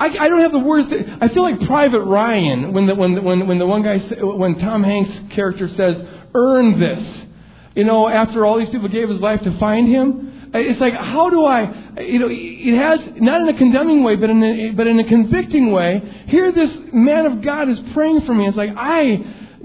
I, 0.00 0.06
I 0.06 0.28
don't 0.28 0.40
have 0.42 0.52
the 0.52 0.58
words. 0.58 0.88
To, 0.88 1.18
I 1.20 1.28
feel 1.28 1.42
like 1.42 1.66
Private 1.66 2.02
Ryan 2.02 2.72
when 2.72 2.86
the, 2.86 2.94
when, 2.94 3.14
the, 3.14 3.22
when, 3.22 3.46
when 3.46 3.58
the 3.58 3.66
one 3.66 3.82
guy, 3.82 3.98
when 4.20 4.58
Tom 4.58 4.82
Hanks' 4.82 5.34
character 5.34 5.68
says, 5.68 5.96
earn 6.34 6.80
this. 6.80 7.26
You 7.74 7.84
know, 7.84 8.08
after 8.08 8.44
all 8.44 8.58
these 8.58 8.70
people 8.70 8.88
gave 8.88 9.08
his 9.08 9.20
life 9.20 9.40
to 9.42 9.58
find 9.58 9.88
him. 9.88 10.29
It's 10.52 10.80
like, 10.80 10.94
how 10.94 11.30
do 11.30 11.44
I, 11.44 12.00
you 12.00 12.18
know, 12.18 12.28
it 12.30 12.76
has, 12.76 13.00
not 13.20 13.40
in 13.42 13.48
a 13.48 13.56
condemning 13.56 14.02
way, 14.02 14.16
but 14.16 14.30
in 14.30 14.42
a, 14.42 14.70
but 14.72 14.86
in 14.86 14.98
a 14.98 15.04
convicting 15.04 15.70
way. 15.70 16.24
Here 16.26 16.52
this 16.52 16.70
man 16.92 17.26
of 17.26 17.42
God 17.42 17.68
is 17.68 17.78
praying 17.92 18.22
for 18.22 18.34
me. 18.34 18.48
It's 18.48 18.56
like, 18.56 18.70
I 18.76 19.16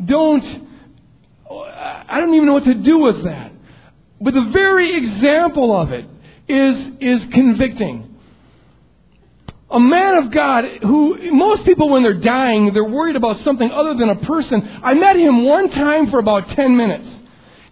don't, 0.05 0.43
I 1.49 2.19
don't 2.19 2.33
even 2.33 2.45
know 2.45 2.53
what 2.53 2.65
to 2.65 2.75
do 2.75 2.99
with 2.99 3.23
that. 3.23 3.51
But 4.21 4.33
the 4.33 4.49
very 4.53 4.95
example 4.95 5.75
of 5.75 5.91
it 5.91 6.05
is, 6.47 6.93
is 6.99 7.33
convicting 7.33 8.15
a 9.69 9.79
man 9.79 10.15
of 10.15 10.31
God 10.31 10.65
who 10.83 11.31
most 11.31 11.65
people 11.65 11.89
when 11.89 12.03
they're 12.03 12.13
dying 12.13 12.71
they're 12.73 12.83
worried 12.83 13.15
about 13.15 13.39
something 13.41 13.69
other 13.71 13.95
than 13.95 14.09
a 14.09 14.15
person 14.15 14.79
i 14.83 14.93
met 14.93 15.15
him 15.15 15.43
one 15.43 15.69
time 15.71 16.09
for 16.11 16.19
about 16.19 16.47
10 16.49 16.77
minutes 16.77 17.07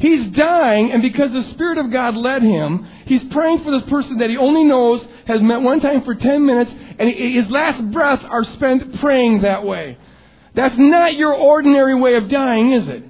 he's 0.04 0.32
dying 0.32 0.92
and 0.92 1.02
because 1.02 1.32
the 1.32 1.44
spirit 1.54 1.78
of 1.78 1.90
god 1.90 2.16
led 2.16 2.42
him 2.42 2.86
he's 3.06 3.24
praying 3.32 3.64
for 3.64 3.72
this 3.80 3.90
person 3.90 4.18
that 4.18 4.30
he 4.30 4.38
only 4.38 4.66
knows 4.66 5.02
has 5.26 5.42
met 5.42 5.62
one 5.62 5.80
time 5.80 6.04
for 6.04 6.14
10 6.14 6.46
minutes 6.46 6.72
and 7.00 7.10
his 7.10 7.50
last 7.50 7.82
breaths 7.92 8.24
are 8.30 8.44
spent 8.44 9.00
praying 9.00 9.42
that 9.42 9.64
way. 9.66 9.98
That's 10.54 10.78
not 10.78 11.16
your 11.16 11.34
ordinary 11.34 11.96
way 11.96 12.16
of 12.16 12.30
dying 12.30 12.72
is 12.72 12.88
it 12.88 13.04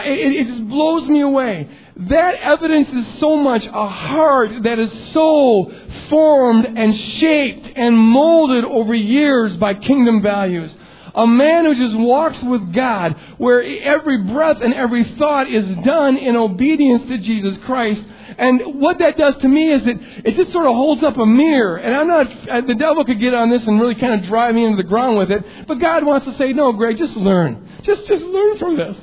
it, 0.00 0.36
it 0.36 0.46
just 0.46 0.68
blows 0.68 1.06
me 1.06 1.20
away. 1.20 1.68
That 1.96 2.36
evidence 2.36 2.88
is 2.88 3.20
so 3.20 3.36
much 3.36 3.66
a 3.66 3.88
heart 3.88 4.50
that 4.62 4.78
is 4.78 4.90
so 5.12 5.70
formed 6.08 6.64
and 6.64 6.96
shaped 6.96 7.68
and 7.76 7.98
molded 7.98 8.64
over 8.64 8.94
years 8.94 9.54
by 9.58 9.74
kingdom 9.74 10.22
values. 10.22 10.74
A 11.14 11.26
man 11.26 11.64
who 11.66 11.74
just 11.74 11.96
walks 11.96 12.42
with 12.42 12.72
God, 12.72 13.16
where 13.38 13.62
every 13.62 14.22
breath 14.24 14.62
and 14.62 14.72
every 14.72 15.04
thought 15.18 15.50
is 15.52 15.66
done 15.84 16.16
in 16.16 16.36
obedience 16.36 17.06
to 17.08 17.18
Jesus 17.18 17.56
Christ. 17.64 18.02
And 18.38 18.80
what 18.80 18.98
that 18.98 19.18
does 19.18 19.36
to 19.38 19.48
me 19.48 19.72
is 19.72 19.86
it, 19.86 19.98
it 20.24 20.36
just 20.36 20.52
sort 20.52 20.66
of 20.66 20.74
holds 20.74 21.02
up 21.02 21.18
a 21.18 21.26
mirror. 21.26 21.76
And 21.76 21.94
I'm 21.94 22.08
not, 22.08 22.48
uh, 22.48 22.60
the 22.62 22.74
devil 22.74 23.04
could 23.04 23.20
get 23.20 23.34
on 23.34 23.50
this 23.50 23.62
and 23.66 23.78
really 23.80 23.94
kind 23.94 24.20
of 24.20 24.26
drive 24.26 24.54
me 24.54 24.64
into 24.64 24.76
the 24.76 24.88
ground 24.88 25.18
with 25.18 25.30
it. 25.30 25.44
But 25.66 25.78
God 25.80 26.04
wants 26.04 26.26
to 26.26 26.36
say, 26.38 26.52
no, 26.52 26.72
Greg, 26.72 26.96
just 26.96 27.16
learn. 27.16 27.68
Just, 27.82 28.06
just 28.06 28.24
learn 28.24 28.58
from 28.58 28.76
this. 28.76 28.96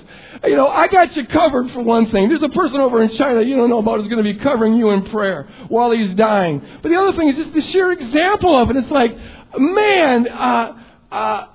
You 0.45 0.55
know, 0.55 0.67
I 0.67 0.87
got 0.87 1.15
you 1.15 1.27
covered 1.27 1.69
for 1.71 1.81
one 1.81 2.09
thing. 2.11 2.29
There's 2.29 2.41
a 2.41 2.49
person 2.49 2.79
over 2.79 3.03
in 3.03 3.09
China 3.09 3.41
you 3.41 3.55
don't 3.55 3.69
know 3.69 3.79
about 3.79 3.99
who's 3.99 4.09
going 4.09 4.23
to 4.23 4.33
be 4.33 4.39
covering 4.39 4.75
you 4.75 4.91
in 4.91 5.05
prayer 5.09 5.49
while 5.67 5.91
he's 5.91 6.15
dying. 6.15 6.65
But 6.81 6.89
the 6.89 6.95
other 6.95 7.15
thing 7.17 7.27
is 7.27 7.35
just 7.35 7.53
the 7.53 7.61
sheer 7.61 7.91
example 7.91 8.57
of 8.61 8.69
it. 8.69 8.77
It's 8.77 8.89
like, 8.89 9.17
man, 9.57 10.27
uh, 10.29 10.83
uh, 11.11 11.45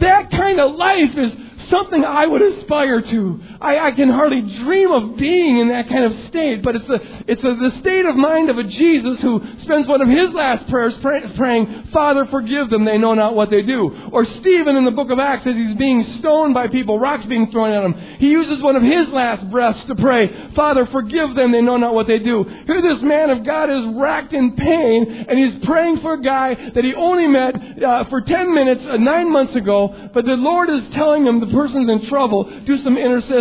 that 0.00 0.30
kind 0.30 0.60
of 0.60 0.74
life 0.76 1.16
is 1.16 1.32
something 1.70 2.04
I 2.04 2.26
would 2.26 2.42
aspire 2.42 3.00
to. 3.00 3.40
I, 3.60 3.88
I 3.88 3.90
can 3.90 4.08
hardly 4.08 4.40
dream 4.40 4.92
of 4.92 5.16
being 5.16 5.58
in 5.58 5.68
that 5.68 5.88
kind 5.88 6.04
of 6.04 6.28
state, 6.28 6.62
but 6.62 6.76
it's, 6.76 6.88
a, 6.88 7.00
it's 7.26 7.42
a, 7.42 7.54
the 7.56 7.76
state 7.80 8.06
of 8.06 8.14
mind 8.14 8.50
of 8.50 8.58
a 8.58 8.64
Jesus 8.64 9.20
who 9.20 9.42
spends 9.62 9.88
one 9.88 10.00
of 10.00 10.08
his 10.08 10.32
last 10.32 10.68
prayers 10.68 10.94
pray, 11.02 11.28
praying, 11.36 11.88
Father, 11.92 12.24
forgive 12.26 12.70
them, 12.70 12.84
they 12.84 12.98
know 12.98 13.14
not 13.14 13.34
what 13.34 13.50
they 13.50 13.62
do. 13.62 14.10
Or 14.12 14.24
Stephen 14.24 14.76
in 14.76 14.84
the 14.84 14.92
book 14.92 15.10
of 15.10 15.18
Acts, 15.18 15.46
as 15.46 15.56
he's 15.56 15.76
being 15.76 16.04
stoned 16.18 16.54
by 16.54 16.68
people, 16.68 17.00
rocks 17.00 17.26
being 17.26 17.50
thrown 17.50 17.72
at 17.72 17.84
him, 17.84 17.94
he 18.18 18.28
uses 18.28 18.62
one 18.62 18.76
of 18.76 18.82
his 18.82 19.08
last 19.08 19.50
breaths 19.50 19.82
to 19.84 19.94
pray, 19.96 20.52
Father, 20.54 20.86
forgive 20.86 21.34
them, 21.34 21.50
they 21.50 21.62
know 21.62 21.76
not 21.76 21.94
what 21.94 22.06
they 22.06 22.20
do. 22.20 22.44
Here 22.44 22.80
this 22.80 23.02
man 23.02 23.30
of 23.30 23.44
God 23.44 23.70
is 23.70 23.96
racked 23.96 24.32
in 24.32 24.54
pain, 24.54 25.26
and 25.28 25.36
he's 25.36 25.64
praying 25.64 25.98
for 26.00 26.14
a 26.14 26.22
guy 26.22 26.54
that 26.54 26.84
he 26.84 26.94
only 26.94 27.26
met 27.26 27.82
uh, 27.82 28.04
for 28.04 28.20
10 28.20 28.54
minutes 28.54 28.84
uh, 28.84 28.98
nine 28.98 29.32
months 29.32 29.56
ago, 29.56 30.10
but 30.14 30.24
the 30.24 30.34
Lord 30.34 30.70
is 30.70 30.82
telling 30.92 31.26
him 31.26 31.40
the 31.40 31.46
person's 31.46 31.88
in 31.88 32.06
trouble, 32.08 32.44
do 32.64 32.78
some 32.78 32.96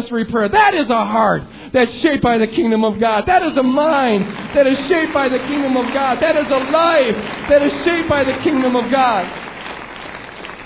intercessory 0.07 0.25
prayer. 0.25 0.49
That 0.49 0.73
is 0.73 0.89
a 0.89 1.05
heart 1.05 1.43
that's 1.73 1.91
shaped 1.99 2.23
by 2.23 2.37
the 2.37 2.47
kingdom 2.47 2.83
of 2.83 2.99
God. 2.99 3.25
That 3.27 3.43
is 3.43 3.55
a 3.57 3.63
mind 3.63 4.25
that 4.55 4.67
is 4.67 4.77
shaped 4.87 5.13
by 5.13 5.29
the 5.29 5.39
kingdom 5.39 5.77
of 5.77 5.93
God. 5.93 6.21
That 6.21 6.35
is 6.37 6.45
a 6.47 6.71
life 6.71 7.15
that 7.49 7.61
is 7.61 7.71
shaped 7.83 8.09
by 8.09 8.23
the 8.23 8.33
kingdom 8.43 8.75
of 8.75 8.89
God. 8.91 9.25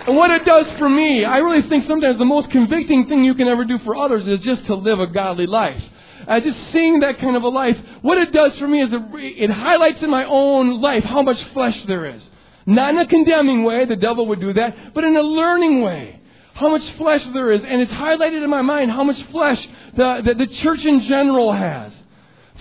And 0.08 0.15
what 0.15 0.32
it 0.32 0.45
does 0.45 0.65
for 0.80 0.89
me, 0.89 1.25
I 1.25 1.38
really 1.38 1.67
think 1.67 1.86
sometimes 1.88 2.17
the 2.17 2.25
most 2.25 2.49
convicting 2.49 3.08
thing 3.08 3.23
you 3.23 3.36
can 3.36 3.47
ever 3.47 3.65
do 3.65 3.77
for 3.80 3.95
others 3.95 4.27
is 4.27 4.39
just 4.41 4.65
to 4.65 4.75
live 4.75 4.99
a 4.99 5.08
godly 5.08 5.45
life. 5.45 5.82
Uh, 6.27 6.39
just 6.39 6.58
seeing 6.71 6.99
that 6.99 7.17
kind 7.19 7.36
of 7.36 7.43
a 7.43 7.47
life, 7.47 7.77
what 8.01 8.17
it 8.17 8.32
does 8.32 8.56
for 8.58 8.67
me 8.67 8.84
is 8.84 8.93
it, 8.93 9.01
it 9.13 9.49
highlights 9.49 10.01
in 10.04 10.10
my 10.10 10.23
own 10.25 10.82
life 10.82 11.04
how 11.04 11.21
much 11.21 11.41
flesh 11.54 11.77
there 11.88 12.06
is. 12.06 12.21
Not 12.65 12.93
in 12.93 12.99
a 12.99 13.08
condemning 13.08 13.63
way, 13.63 13.86
the 13.86 13.95
devil 13.95 14.27
would 14.27 14.39
do 14.39 14.54
that, 14.54 14.93
but 14.93 15.04
in 15.04 15.15
a 15.15 15.21
learning 15.21 15.82
way 15.82 16.21
how 16.62 16.69
much 16.69 16.89
flesh 16.93 17.24
there 17.34 17.52
is, 17.52 17.63
and 17.63 17.82
it's 17.82 17.91
highlighted 17.91 18.43
in 18.43 18.50
my 18.50 18.62
mind 18.62 18.91
how 18.91 19.04
much 19.04 19.21
flesh 19.32 19.67
the, 19.95 20.21
the, 20.24 20.45
the 20.45 20.47
church 20.47 20.86
in 20.86 21.02
general 21.02 21.52
has. 21.52 21.91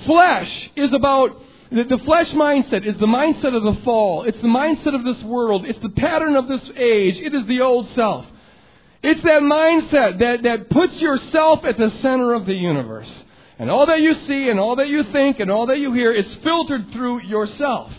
Flesh 0.06 0.70
is 0.74 0.92
about 0.92 1.40
the, 1.70 2.00
flesh 2.04 2.28
mindset 2.30 2.84
is 2.84 2.98
the 2.98 3.06
mindset 3.06 3.54
of 3.54 3.62
the 3.62 3.80
fall. 3.82 4.24
It's 4.24 4.40
the 4.40 4.48
mindset 4.48 4.94
of 4.94 5.04
this 5.04 5.22
world. 5.22 5.64
It's 5.66 5.78
the 5.78 5.90
pattern 5.90 6.34
of 6.34 6.48
this 6.48 6.68
age. 6.76 7.16
It 7.18 7.32
is 7.32 7.46
the 7.46 7.60
old 7.60 7.88
self. 7.90 8.26
It's 9.02 9.22
that 9.22 9.42
mindset 9.42 10.18
that, 10.18 10.42
that 10.42 10.68
puts 10.70 10.94
yourself 11.00 11.64
at 11.64 11.76
the 11.76 11.90
center 12.02 12.34
of 12.34 12.46
the 12.46 12.54
universe. 12.54 13.10
And 13.58 13.70
all 13.70 13.86
that 13.86 14.00
you 14.00 14.14
see 14.26 14.48
and 14.48 14.58
all 14.58 14.76
that 14.76 14.88
you 14.88 15.04
think 15.12 15.38
and 15.38 15.50
all 15.50 15.66
that 15.66 15.78
you 15.78 15.92
hear 15.92 16.12
is 16.12 16.26
filtered 16.42 16.90
through 16.92 17.22
yourself. 17.22 17.92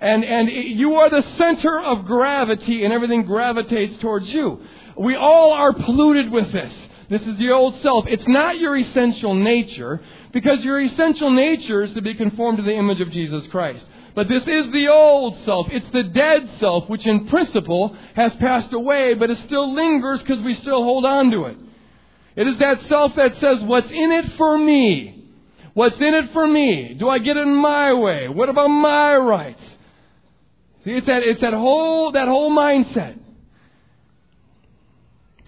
And, 0.00 0.24
and 0.24 0.50
you 0.50 0.96
are 0.96 1.08
the 1.08 1.22
center 1.36 1.80
of 1.80 2.04
gravity 2.04 2.84
and 2.84 2.92
everything 2.92 3.24
gravitates 3.24 3.98
towards 4.00 4.28
you. 4.28 4.62
We 4.98 5.16
all 5.16 5.52
are 5.52 5.72
polluted 5.72 6.30
with 6.30 6.52
this. 6.52 6.72
This 7.08 7.22
is 7.22 7.38
the 7.38 7.50
old 7.50 7.80
self. 7.82 8.06
It's 8.08 8.26
not 8.26 8.58
your 8.58 8.76
essential 8.76 9.34
nature, 9.34 10.00
because 10.32 10.64
your 10.64 10.80
essential 10.80 11.30
nature 11.30 11.82
is 11.82 11.92
to 11.92 12.02
be 12.02 12.14
conformed 12.14 12.58
to 12.58 12.64
the 12.64 12.74
image 12.74 13.00
of 13.00 13.10
Jesus 13.10 13.46
Christ. 13.50 13.84
But 14.14 14.28
this 14.28 14.42
is 14.42 14.72
the 14.72 14.88
old 14.90 15.38
self. 15.44 15.68
It's 15.70 15.90
the 15.92 16.02
dead 16.02 16.48
self, 16.60 16.88
which 16.88 17.06
in 17.06 17.28
principle 17.28 17.96
has 18.14 18.34
passed 18.36 18.72
away, 18.72 19.14
but 19.14 19.30
it 19.30 19.38
still 19.46 19.74
lingers 19.74 20.20
because 20.20 20.42
we 20.42 20.54
still 20.54 20.82
hold 20.82 21.04
on 21.04 21.30
to 21.30 21.44
it. 21.44 21.56
It 22.36 22.46
is 22.46 22.58
that 22.58 22.78
self 22.88 23.14
that 23.16 23.34
says, 23.40 23.62
What's 23.62 23.90
in 23.90 24.12
it 24.12 24.32
for 24.36 24.56
me? 24.56 25.28
What's 25.74 25.96
in 25.96 26.14
it 26.14 26.32
for 26.32 26.46
me? 26.46 26.94
Do 26.98 27.08
I 27.08 27.18
get 27.18 27.36
it 27.36 27.46
my 27.46 27.94
way? 27.94 28.28
What 28.28 28.48
about 28.48 28.68
my 28.68 29.16
rights? 29.16 29.62
See, 30.84 30.92
it's 30.92 31.06
that, 31.06 31.22
it's 31.22 31.40
that 31.40 31.54
whole, 31.54 32.12
that 32.12 32.28
whole 32.28 32.50
mindset. 32.50 33.18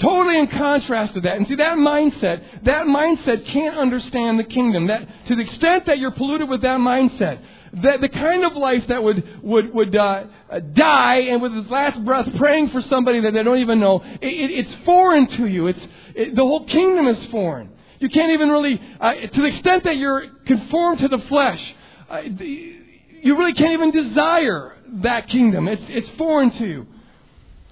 Totally 0.01 0.41
in 0.41 0.49
contrast 0.49 1.15
to 1.15 1.21
that. 1.21 1.37
And 1.37 1.47
see, 1.47 1.55
that 1.55 1.77
mindset, 1.77 2.65
that 2.65 2.87
mindset 2.87 3.47
can't 3.47 3.77
understand 3.77 4.41
the 4.41 4.45
kingdom. 4.45 4.89
That, 4.89 5.27
to 5.27 5.37
the 5.37 5.43
extent 5.43 5.87
that 5.87 5.99
you're 5.99 6.11
polluted 6.11 6.49
with 6.49 6.63
that 6.63 6.81
mindset, 6.81 7.41
that 7.83 8.01
the 8.01 8.09
kind 8.09 8.45
of 8.45 8.57
life 8.57 8.87
that 8.89 9.03
would, 9.03 9.43
would, 9.43 9.73
would 9.73 9.97
uh, 9.97 10.25
die 10.73 11.21
and 11.21 11.41
with 11.41 11.55
his 11.55 11.69
last 11.69 12.05
breath 12.05 12.29
praying 12.37 12.71
for 12.71 12.83
somebody 12.83 13.21
that 13.21 13.33
they 13.35 13.43
don't 13.43 13.59
even 13.59 13.79
know, 13.79 14.03
it, 14.21 14.27
it, 14.27 14.51
it's 14.51 14.75
foreign 14.85 15.29
to 15.29 15.47
you. 15.47 15.69
It's, 15.69 15.81
it, 16.15 16.35
the 16.35 16.43
whole 16.43 16.67
kingdom 16.67 17.07
is 17.07 17.25
foreign. 17.27 17.71
You 18.01 18.09
can't 18.09 18.33
even 18.33 18.49
really, 18.49 18.81
uh, 19.01 19.15
to 19.15 19.41
the 19.43 19.47
extent 19.47 19.85
that 19.85 19.97
you're 19.97 20.27
conformed 20.45 20.99
to 21.01 21.09
the 21.09 21.19
flesh, 21.19 21.75
uh, 22.11 22.19
you 22.19 23.39
really 23.39 23.55
can't 23.55 23.73
even 23.73 23.91
desire 23.93 24.77
that 25.03 25.29
kingdom. 25.29 25.69
It's, 25.69 25.83
it's 25.89 26.09
foreign 26.19 26.51
to 26.51 26.67
you. 26.67 26.87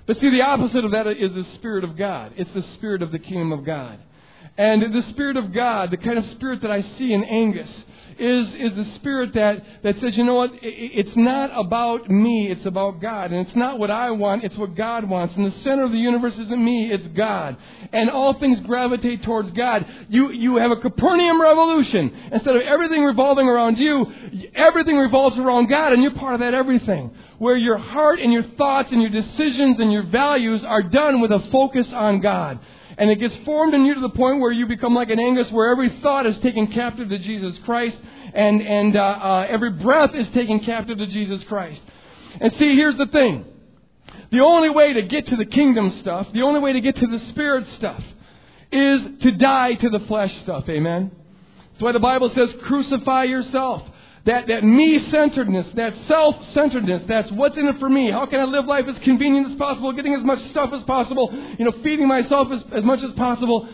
But 0.07 0.19
see, 0.19 0.31
the 0.31 0.43
opposite 0.43 0.85
of 0.85 0.91
that 0.93 1.07
is 1.07 1.33
the 1.33 1.47
Spirit 1.55 1.85
of 1.85 1.97
God. 1.97 2.33
It's 2.37 2.53
the 2.55 2.65
Spirit 2.75 3.03
of 3.03 3.12
the 3.12 3.19
kingdom 3.19 3.53
of 3.53 3.65
God. 3.65 3.99
And 4.57 4.95
the 4.95 5.03
Spirit 5.11 5.37
of 5.37 5.53
God, 5.53 5.91
the 5.91 5.97
kind 5.97 6.19
of 6.19 6.27
spirit 6.33 6.62
that 6.62 6.71
I 6.71 6.83
see 6.99 7.12
in 7.12 7.25
Angus, 7.25 7.71
is, 8.19 8.49
is 8.55 8.75
the 8.77 8.95
spirit 8.97 9.35
that, 9.35 9.65
that 9.83 10.01
says, 10.01 10.17
you 10.17 10.25
know 10.25 10.35
what, 10.35 10.51
it's 10.62 11.17
not 11.17 11.51
about 11.59 12.11
me, 12.11 12.51
it's 12.51 12.65
about 12.67 13.01
God. 13.01 13.33
And 13.33 13.47
it's 13.47 13.57
not 13.57 13.79
what 13.79 13.91
I 13.91 14.11
want, 14.11 14.45
it's 14.45 14.57
what 14.57 14.75
God 14.75 15.09
wants. 15.09 15.35
And 15.37 15.47
the 15.47 15.59
center 15.61 15.85
of 15.85 15.93
the 15.93 15.99
universe 15.99 16.35
isn't 16.35 16.65
me, 16.65 16.91
it's 16.93 17.09
God. 17.09 17.57
And 17.93 18.11
all 18.11 18.38
things 18.38 18.61
gravitate 18.61 19.23
towards 19.23 19.51
God. 19.53 19.87
You, 20.09 20.31
you 20.33 20.57
have 20.57 20.71
a 20.71 20.77
Copernican 20.77 21.41
revolution. 21.41 22.31
Instead 22.33 22.57
of 22.57 22.62
everything 22.62 23.03
revolving 23.03 23.49
around 23.49 23.79
you, 23.79 24.07
everything 24.55 24.97
revolves 24.97 25.38
around 25.38 25.69
God, 25.69 25.93
and 25.93 26.03
you're 26.03 26.15
part 26.15 26.35
of 26.35 26.41
that 26.41 26.55
everything. 26.55 27.11
Where 27.38 27.57
your 27.57 27.79
heart 27.79 28.21
and 28.21 28.33
your 28.33 28.45
thoughts 28.57 28.91
and 28.93 29.01
your 29.01 29.11
decisions 29.11 29.81
and 29.81 29.93
your 29.93 30.05
values 30.05 30.65
are 30.65 30.83
done 30.83 31.21
with 31.21 31.33
a 31.33 31.41
focus 31.51 31.88
on 31.93 32.21
God. 32.21 32.61
And 32.99 33.11
it 33.11 33.19
gets 33.19 33.35
formed 33.45 33.75
in 33.75 33.85
you 33.85 33.95
to 33.95 34.01
the 34.01 34.11
point 34.11 34.41
where 34.41 34.53
you 34.53 34.67
become 34.67 34.95
like 34.95 35.11
an 35.11 35.19
Angus, 35.19 35.51
where 35.51 35.71
every 35.71 35.89
thought 36.01 36.27
is 36.27 36.39
taken 36.41 36.67
captive 36.69 37.09
to 37.09 37.19
Jesus 37.19 37.59
Christ, 37.65 37.97
and, 38.35 38.61
and 38.61 38.97
uh, 38.97 39.01
uh, 39.01 39.47
every 39.49 39.71
breath 39.71 40.15
is 40.15 40.29
taken 40.31 40.61
captive 40.61 40.99
to 40.99 41.07
Jesus 41.07 41.43
Christ. 41.45 41.81
And 42.41 42.53
see, 42.55 42.75
here's 42.75 42.97
the 42.97 43.07
thing. 43.07 43.45
The 44.31 44.41
only 44.41 44.71
way 44.71 44.95
to 44.95 45.03
get 45.03 45.27
to 45.29 45.37
the 45.37 45.45
kingdom 45.45 45.99
stuff, 46.01 46.29
the 46.33 46.43
only 46.43 46.61
way 46.61 46.73
to 46.73 46.81
get 46.81 46.97
to 46.97 47.07
the 47.07 47.19
spirit 47.31 47.67
stuff, 47.75 48.03
is 48.71 49.03
to 49.21 49.33
die 49.33 49.75
to 49.75 49.91
the 49.91 50.01
flesh 50.01 50.35
stuff. 50.43 50.69
Amen? 50.69 51.11
That's 51.73 51.83
why 51.83 51.93
the 51.93 51.99
Bible 51.99 52.31
says, 52.35 52.51
crucify 52.63 53.25
yourself. 53.25 53.83
That, 54.25 54.47
that 54.47 54.63
me 54.63 55.11
centeredness, 55.11 55.67
that 55.75 55.95
self 56.07 56.37
centeredness, 56.53 57.03
that's 57.09 57.31
what's 57.33 57.57
in 57.57 57.67
it 57.67 57.81
for 57.81 57.89
me. 57.89 58.11
How 58.11 58.27
can 58.27 58.39
I 58.39 58.45
live 58.45 58.67
life 58.67 58.87
as 58.87 58.97
convenient 59.03 59.51
as 59.51 59.59
possible, 59.59 59.93
getting 59.93 60.15
as 60.15 60.23
much 60.23 60.39
stuff 60.51 60.73
as 60.73 60.85
possible, 60.85 61.31
you 61.59 61.65
know, 61.65 61.73
feeding 61.83 62.07
myself 62.07 62.49
as, 62.53 62.63
as 62.73 62.85
much 62.85 63.03
as 63.03 63.11
possible? 63.13 63.69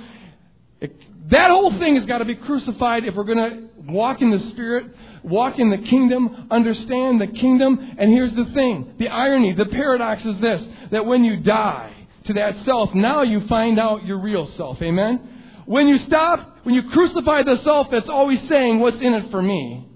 It, 0.81 0.97
that 1.31 1.51
whole 1.51 1.79
thing 1.79 1.97
has 1.97 2.07
got 2.07 2.19
to 2.19 2.25
be 2.25 2.35
crucified 2.35 3.05
if 3.05 3.15
we're 3.15 3.25
going 3.25 3.37
to 3.37 3.93
walk 3.93 4.23
in 4.23 4.31
the 4.31 4.39
Spirit, 4.51 4.87
walk 5.23 5.59
in 5.59 5.69
the 5.69 5.87
kingdom, 5.87 6.49
understand 6.51 7.21
the 7.21 7.27
kingdom. 7.27 7.97
And 7.99 8.11
here's 8.11 8.35
the 8.35 8.47
thing 8.47 8.95
the 8.99 9.09
irony, 9.09 9.53
the 9.53 9.67
paradox 9.67 10.25
is 10.25 10.41
this 10.41 10.65
that 10.93 11.05
when 11.05 11.25
you 11.25 11.37
die 11.37 11.93
to 12.25 12.33
that 12.35 12.65
self, 12.65 12.95
now 12.95 13.21
you 13.21 13.47
find 13.49 13.79
out 13.79 14.07
your 14.07 14.19
real 14.19 14.51
self. 14.57 14.81
Amen? 14.81 15.63
When 15.67 15.89
you 15.89 15.99
stop, 16.07 16.61
when 16.63 16.75
you 16.75 16.89
crucify 16.91 17.43
the 17.43 17.63
self 17.65 17.91
that's 17.91 18.09
always 18.09 18.41
saying, 18.49 18.79
What's 18.79 19.01
in 19.01 19.13
it 19.13 19.31
for 19.31 19.43
me? 19.43 19.88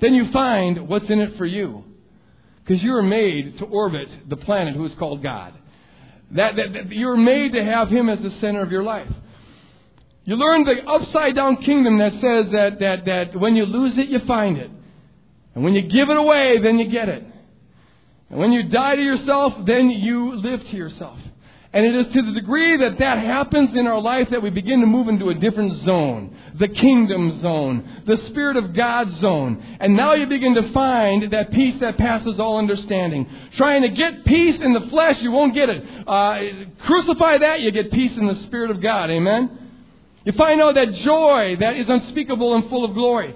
Then 0.00 0.14
you 0.14 0.30
find 0.30 0.88
what's 0.88 1.08
in 1.10 1.20
it 1.20 1.36
for 1.36 1.46
you. 1.46 1.84
Because 2.64 2.82
you 2.82 2.92
were 2.92 3.02
made 3.02 3.58
to 3.58 3.64
orbit 3.64 4.08
the 4.28 4.36
planet 4.36 4.74
who 4.74 4.84
is 4.84 4.94
called 4.94 5.22
God. 5.22 5.54
That, 6.32 6.56
that, 6.56 6.72
that 6.74 6.92
you're 6.92 7.16
made 7.16 7.52
to 7.52 7.64
have 7.64 7.88
Him 7.88 8.08
as 8.08 8.20
the 8.20 8.30
center 8.40 8.62
of 8.62 8.70
your 8.70 8.82
life. 8.82 9.10
You 10.24 10.36
learn 10.36 10.64
the 10.64 10.86
upside 10.86 11.34
down 11.34 11.56
kingdom 11.56 11.98
that 11.98 12.12
says 12.12 12.52
that, 12.52 12.76
that, 12.80 13.04
that 13.06 13.40
when 13.40 13.56
you 13.56 13.64
lose 13.64 13.96
it, 13.96 14.08
you 14.08 14.18
find 14.20 14.58
it. 14.58 14.70
And 15.54 15.64
when 15.64 15.74
you 15.74 15.82
give 15.82 16.10
it 16.10 16.16
away, 16.16 16.58
then 16.62 16.78
you 16.78 16.90
get 16.90 17.08
it. 17.08 17.24
And 18.28 18.38
when 18.38 18.52
you 18.52 18.64
die 18.64 18.96
to 18.96 19.02
yourself, 19.02 19.54
then 19.64 19.88
you 19.88 20.36
live 20.36 20.60
to 20.68 20.76
yourself. 20.76 21.18
And 21.72 21.84
it 21.84 22.06
is 22.06 22.12
to 22.12 22.22
the 22.22 22.32
degree 22.32 22.76
that 22.76 22.98
that 22.98 23.18
happens 23.18 23.74
in 23.74 23.86
our 23.86 24.00
life 24.00 24.28
that 24.30 24.42
we 24.42 24.50
begin 24.50 24.80
to 24.80 24.86
move 24.86 25.08
into 25.08 25.30
a 25.30 25.34
different 25.34 25.82
zone. 25.84 26.36
The 26.58 26.68
kingdom 26.68 27.40
zone. 27.40 28.02
The 28.06 28.16
Spirit 28.28 28.56
of 28.56 28.74
God 28.74 29.16
zone. 29.18 29.62
And 29.80 29.96
now 29.96 30.14
you 30.14 30.26
begin 30.26 30.54
to 30.54 30.72
find 30.72 31.32
that 31.32 31.52
peace 31.52 31.78
that 31.80 31.98
passes 31.98 32.40
all 32.40 32.58
understanding. 32.58 33.28
Trying 33.56 33.82
to 33.82 33.88
get 33.88 34.24
peace 34.24 34.60
in 34.60 34.72
the 34.72 34.88
flesh, 34.90 35.20
you 35.20 35.30
won't 35.30 35.54
get 35.54 35.68
it. 35.68 35.84
Uh, 36.06 36.40
crucify 36.84 37.38
that, 37.38 37.60
you 37.60 37.70
get 37.70 37.92
peace 37.92 38.16
in 38.16 38.26
the 38.26 38.42
Spirit 38.46 38.70
of 38.70 38.80
God. 38.80 39.10
Amen? 39.10 39.58
You 40.24 40.32
find 40.32 40.60
out 40.60 40.74
that 40.74 40.92
joy 40.92 41.56
that 41.60 41.76
is 41.76 41.88
unspeakable 41.88 42.54
and 42.54 42.68
full 42.68 42.84
of 42.84 42.94
glory 42.94 43.34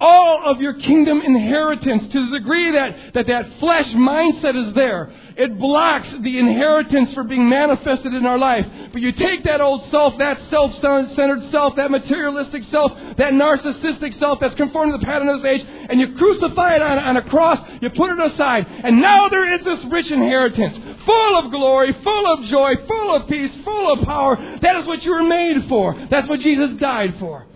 all 0.00 0.42
of 0.46 0.60
your 0.60 0.74
kingdom 0.74 1.20
inheritance 1.20 2.12
to 2.12 2.30
the 2.30 2.38
degree 2.38 2.72
that 2.72 3.14
that, 3.14 3.26
that 3.26 3.58
flesh 3.58 3.86
mindset 3.88 4.68
is 4.68 4.74
there. 4.74 5.12
It 5.36 5.56
blocks 5.56 6.08
the 6.20 6.38
inheritance 6.38 7.14
for 7.14 7.22
being 7.22 7.48
manifested 7.48 8.12
in 8.12 8.26
our 8.26 8.38
life. 8.38 8.66
But 8.92 9.00
you 9.00 9.12
take 9.12 9.44
that 9.44 9.60
old 9.60 9.88
self, 9.90 10.18
that 10.18 10.40
self-centered 10.50 11.50
self, 11.52 11.76
that 11.76 11.92
materialistic 11.92 12.64
self, 12.72 12.92
that 13.16 13.32
narcissistic 13.32 14.18
self 14.18 14.40
that's 14.40 14.56
conformed 14.56 14.94
to 14.94 14.98
the 14.98 15.04
pattern 15.04 15.28
of 15.28 15.40
this 15.40 15.60
age, 15.60 15.66
and 15.90 16.00
you 16.00 16.16
crucify 16.16 16.74
it 16.74 16.82
on, 16.82 16.98
on 16.98 17.16
a 17.16 17.22
cross, 17.22 17.60
you 17.80 17.88
put 17.90 18.10
it 18.10 18.32
aside, 18.32 18.66
and 18.68 19.00
now 19.00 19.28
there 19.28 19.54
is 19.54 19.64
this 19.64 19.84
rich 19.92 20.10
inheritance, 20.10 20.76
full 21.06 21.38
of 21.38 21.52
glory, 21.52 21.92
full 22.02 22.32
of 22.32 22.44
joy, 22.46 22.74
full 22.88 23.14
of 23.14 23.28
peace, 23.28 23.52
full 23.64 23.92
of 23.92 24.04
power. 24.04 24.36
That 24.60 24.76
is 24.80 24.86
what 24.86 25.04
you 25.04 25.12
were 25.12 25.22
made 25.22 25.68
for. 25.68 25.94
That's 26.10 26.28
what 26.28 26.40
Jesus 26.40 26.76
died 26.80 27.14
for. 27.20 27.46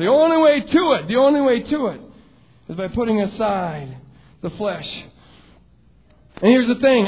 The 0.00 0.06
only 0.06 0.38
way 0.38 0.60
to 0.60 0.92
it, 0.92 1.08
the 1.08 1.16
only 1.16 1.42
way 1.42 1.60
to 1.60 1.86
it, 1.88 2.00
is 2.70 2.76
by 2.76 2.88
putting 2.88 3.20
aside 3.20 3.98
the 4.40 4.48
flesh. 4.48 4.88
And 6.36 6.50
here's 6.50 6.68
the 6.68 6.80
thing 6.80 7.06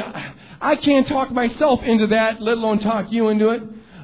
I 0.61 0.77
can't 0.77 1.09
talk 1.09 1.31
myself 1.31 1.83
into 1.83 2.09
that, 2.09 2.43
let 2.43 2.59
alone 2.59 2.81
talk 2.81 3.11
you 3.11 3.31
into 3.31 3.49
it. 3.49 3.63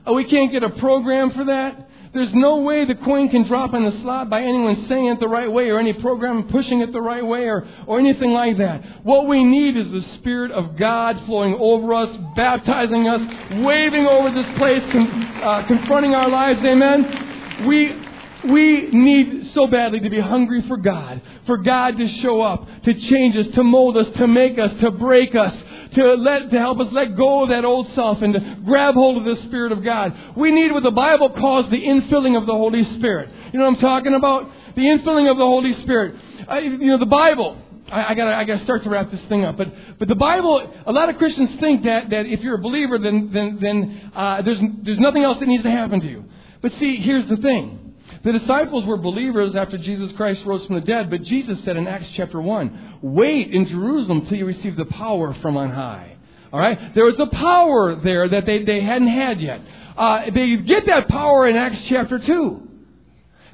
Uh, 0.09 0.15
we 0.15 0.25
can't 0.25 0.51
get 0.51 0.63
a 0.63 0.71
program 0.71 1.33
for 1.33 1.45
that. 1.45 1.91
There's 2.15 2.33
no 2.33 2.63
way 2.63 2.87
the 2.87 2.95
coin 2.95 3.29
can 3.29 3.47
drop 3.47 3.75
in 3.75 3.85
the 3.85 3.93
slot 4.01 4.31
by 4.31 4.41
anyone 4.41 4.87
saying 4.89 5.05
it 5.09 5.21
the 5.21 5.29
right 5.29 5.53
way 5.53 5.69
or 5.69 5.79
any 5.79 5.93
program 5.93 6.49
pushing 6.49 6.81
it 6.81 6.91
the 6.91 7.03
right 7.03 7.25
way 7.25 7.45
or, 7.45 7.69
or 7.87 7.99
anything 7.99 8.31
like 8.31 8.57
that. 8.57 9.05
What 9.05 9.29
we 9.29 9.45
need 9.45 9.77
is 9.77 9.91
the 9.91 10.01
Spirit 10.17 10.51
of 10.51 10.77
God 10.77 11.23
flowing 11.27 11.55
over 11.61 11.93
us, 11.93 12.17
baptizing 12.35 13.07
us, 13.07 13.21
waving 13.63 14.07
over 14.07 14.31
this 14.31 14.57
place, 14.57 14.83
con, 14.91 15.43
uh, 15.43 15.67
confronting 15.67 16.15
our 16.15 16.31
lives. 16.31 16.63
Amen. 16.63 17.67
We 17.67 18.08
we 18.45 18.89
need 18.91 19.51
so 19.53 19.67
badly 19.67 20.01
to 20.01 20.11
be 20.11 20.21
hungry 20.21 20.63
for 20.63 20.77
God, 20.77 21.21
for 21.47 21.57
God 21.59 21.97
to 21.97 22.09
show 22.21 22.41
up, 22.41 22.67
to 22.85 22.95
change 22.95 23.37
us, 23.37 23.47
to 23.55 23.65
mold 23.65 23.97
us, 23.97 24.07
to 24.17 24.29
make 24.29 24.59
us, 24.59 24.73
to 24.81 24.91
break 24.93 25.35
us, 25.35 25.55
to 25.95 26.15
let 26.15 26.51
to 26.51 26.59
help 26.59 26.79
us 26.81 26.89
let 26.93 27.17
go 27.17 27.43
of 27.43 27.49
that 27.49 27.65
old 27.65 27.93
self 27.95 28.23
and 28.23 28.35
to 28.35 28.57
grab 28.65 28.95
hold 28.95 29.17
of 29.17 29.37
the 29.37 29.43
Spirit 29.45 29.73
of 29.73 29.83
God. 29.83 30.17
We 30.37 30.53
need 30.53 30.71
what 30.71 30.83
the 30.83 30.91
Bible 30.91 31.31
calls 31.31 31.69
the 31.71 31.81
infilling 31.81 32.39
of 32.39 32.47
the 32.47 32.53
Holy 32.53 32.85
Spirit. 32.97 33.31
You 33.53 33.59
know 33.59 33.65
what 33.65 33.75
I'm 33.75 33.81
talking 33.81 34.15
about? 34.15 34.51
The 34.77 34.83
infilling 34.83 35.31
of 35.31 35.37
the 35.37 35.45
Holy 35.45 35.75
Spirit. 35.83 36.15
Uh, 36.49 36.57
you 36.57 36.87
know 36.87 36.99
the 36.99 37.07
Bible. 37.07 37.57
I, 37.91 38.13
I 38.13 38.15
gotta, 38.15 38.37
I 38.37 38.45
gotta 38.45 38.63
start 38.65 38.85
to 38.85 38.91
wrap 38.91 39.11
this 39.11 39.21
thing 39.23 39.45
up. 39.45 39.57
But, 39.57 39.99
but 39.99 40.09
the 40.09 40.15
Bible, 40.15 40.73
a 40.87 40.93
lot 40.93 41.09
of 41.09 41.17
Christians 41.17 41.59
think 41.59 41.85
that, 41.85 42.11
that 42.11 42.27
if 42.27 42.41
you're 42.41 42.57
a 42.57 42.63
believer, 42.63 42.99
then, 42.99 43.31
then, 43.33 43.59
then 43.61 44.13
uh, 44.15 44.43
there's, 44.43 44.61
there's 44.83 45.01
nothing 45.01 45.25
else 45.25 45.39
that 45.41 45.49
needs 45.49 45.63
to 45.65 45.71
happen 45.71 46.01
to 46.01 46.07
you. 46.07 46.25
But 46.61 46.73
see, 46.79 46.97
here's 46.97 47.29
the 47.29 47.39
thing. 47.39 47.88
The 48.25 48.33
disciples 48.33 48.85
were 48.85 48.97
believers 48.97 49.55
after 49.55 49.79
Jesus 49.79 50.11
Christ 50.17 50.45
rose 50.45 50.65
from 50.67 50.75
the 50.75 50.81
dead, 50.81 51.11
but 51.11 51.23
Jesus 51.23 51.63
said 51.65 51.77
in 51.77 51.87
Acts 51.87 52.09
chapter 52.15 52.41
1, 52.41 52.99
wait 53.03 53.53
in 53.53 53.67
Jerusalem 53.67 54.27
till 54.27 54.39
you 54.39 54.47
receive 54.47 54.77
the 54.77 54.87
power 54.87 55.35
from 55.35 55.57
on 55.57 55.71
high. 55.71 56.17
All 56.53 56.59
right? 56.59 56.95
There 56.95 57.05
was 57.05 57.19
a 57.21 57.27
power 57.27 57.97
there 57.97 58.29
that 58.29 58.47
they, 58.47 58.65
they 58.65 58.81
hadn't 58.81 59.09
had 59.09 59.41
yet. 59.41 59.61
Uh, 59.97 60.31
they 60.35 60.57
get 60.57 60.87
that 60.87 61.09
power 61.09 61.49
in 61.49 61.57
Acts 61.57 61.81
chapter 61.89 62.19
2. 62.19 62.69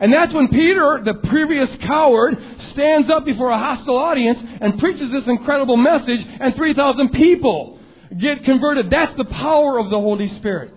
And 0.00 0.12
that's 0.12 0.33
when 0.33 0.48
Peter, 0.48 1.00
the 1.05 1.14
previous 1.29 1.70
coward, 1.83 2.37
stands 2.72 3.09
up 3.11 3.24
before 3.24 3.50
a 3.50 3.59
hostile 3.59 3.96
audience 3.96 4.38
and 4.61 4.79
preaches 4.79 5.11
this 5.11 5.24
incredible 5.27 5.77
message, 5.77 6.20
and 6.40 6.55
3,000 6.55 7.11
people 7.11 7.79
get 8.18 8.44
converted. 8.44 8.90
That's 8.90 9.16
the 9.16 9.24
power 9.24 9.79
of 9.79 9.90
the 9.90 9.98
Holy 9.98 10.29
Spirit. 10.37 10.74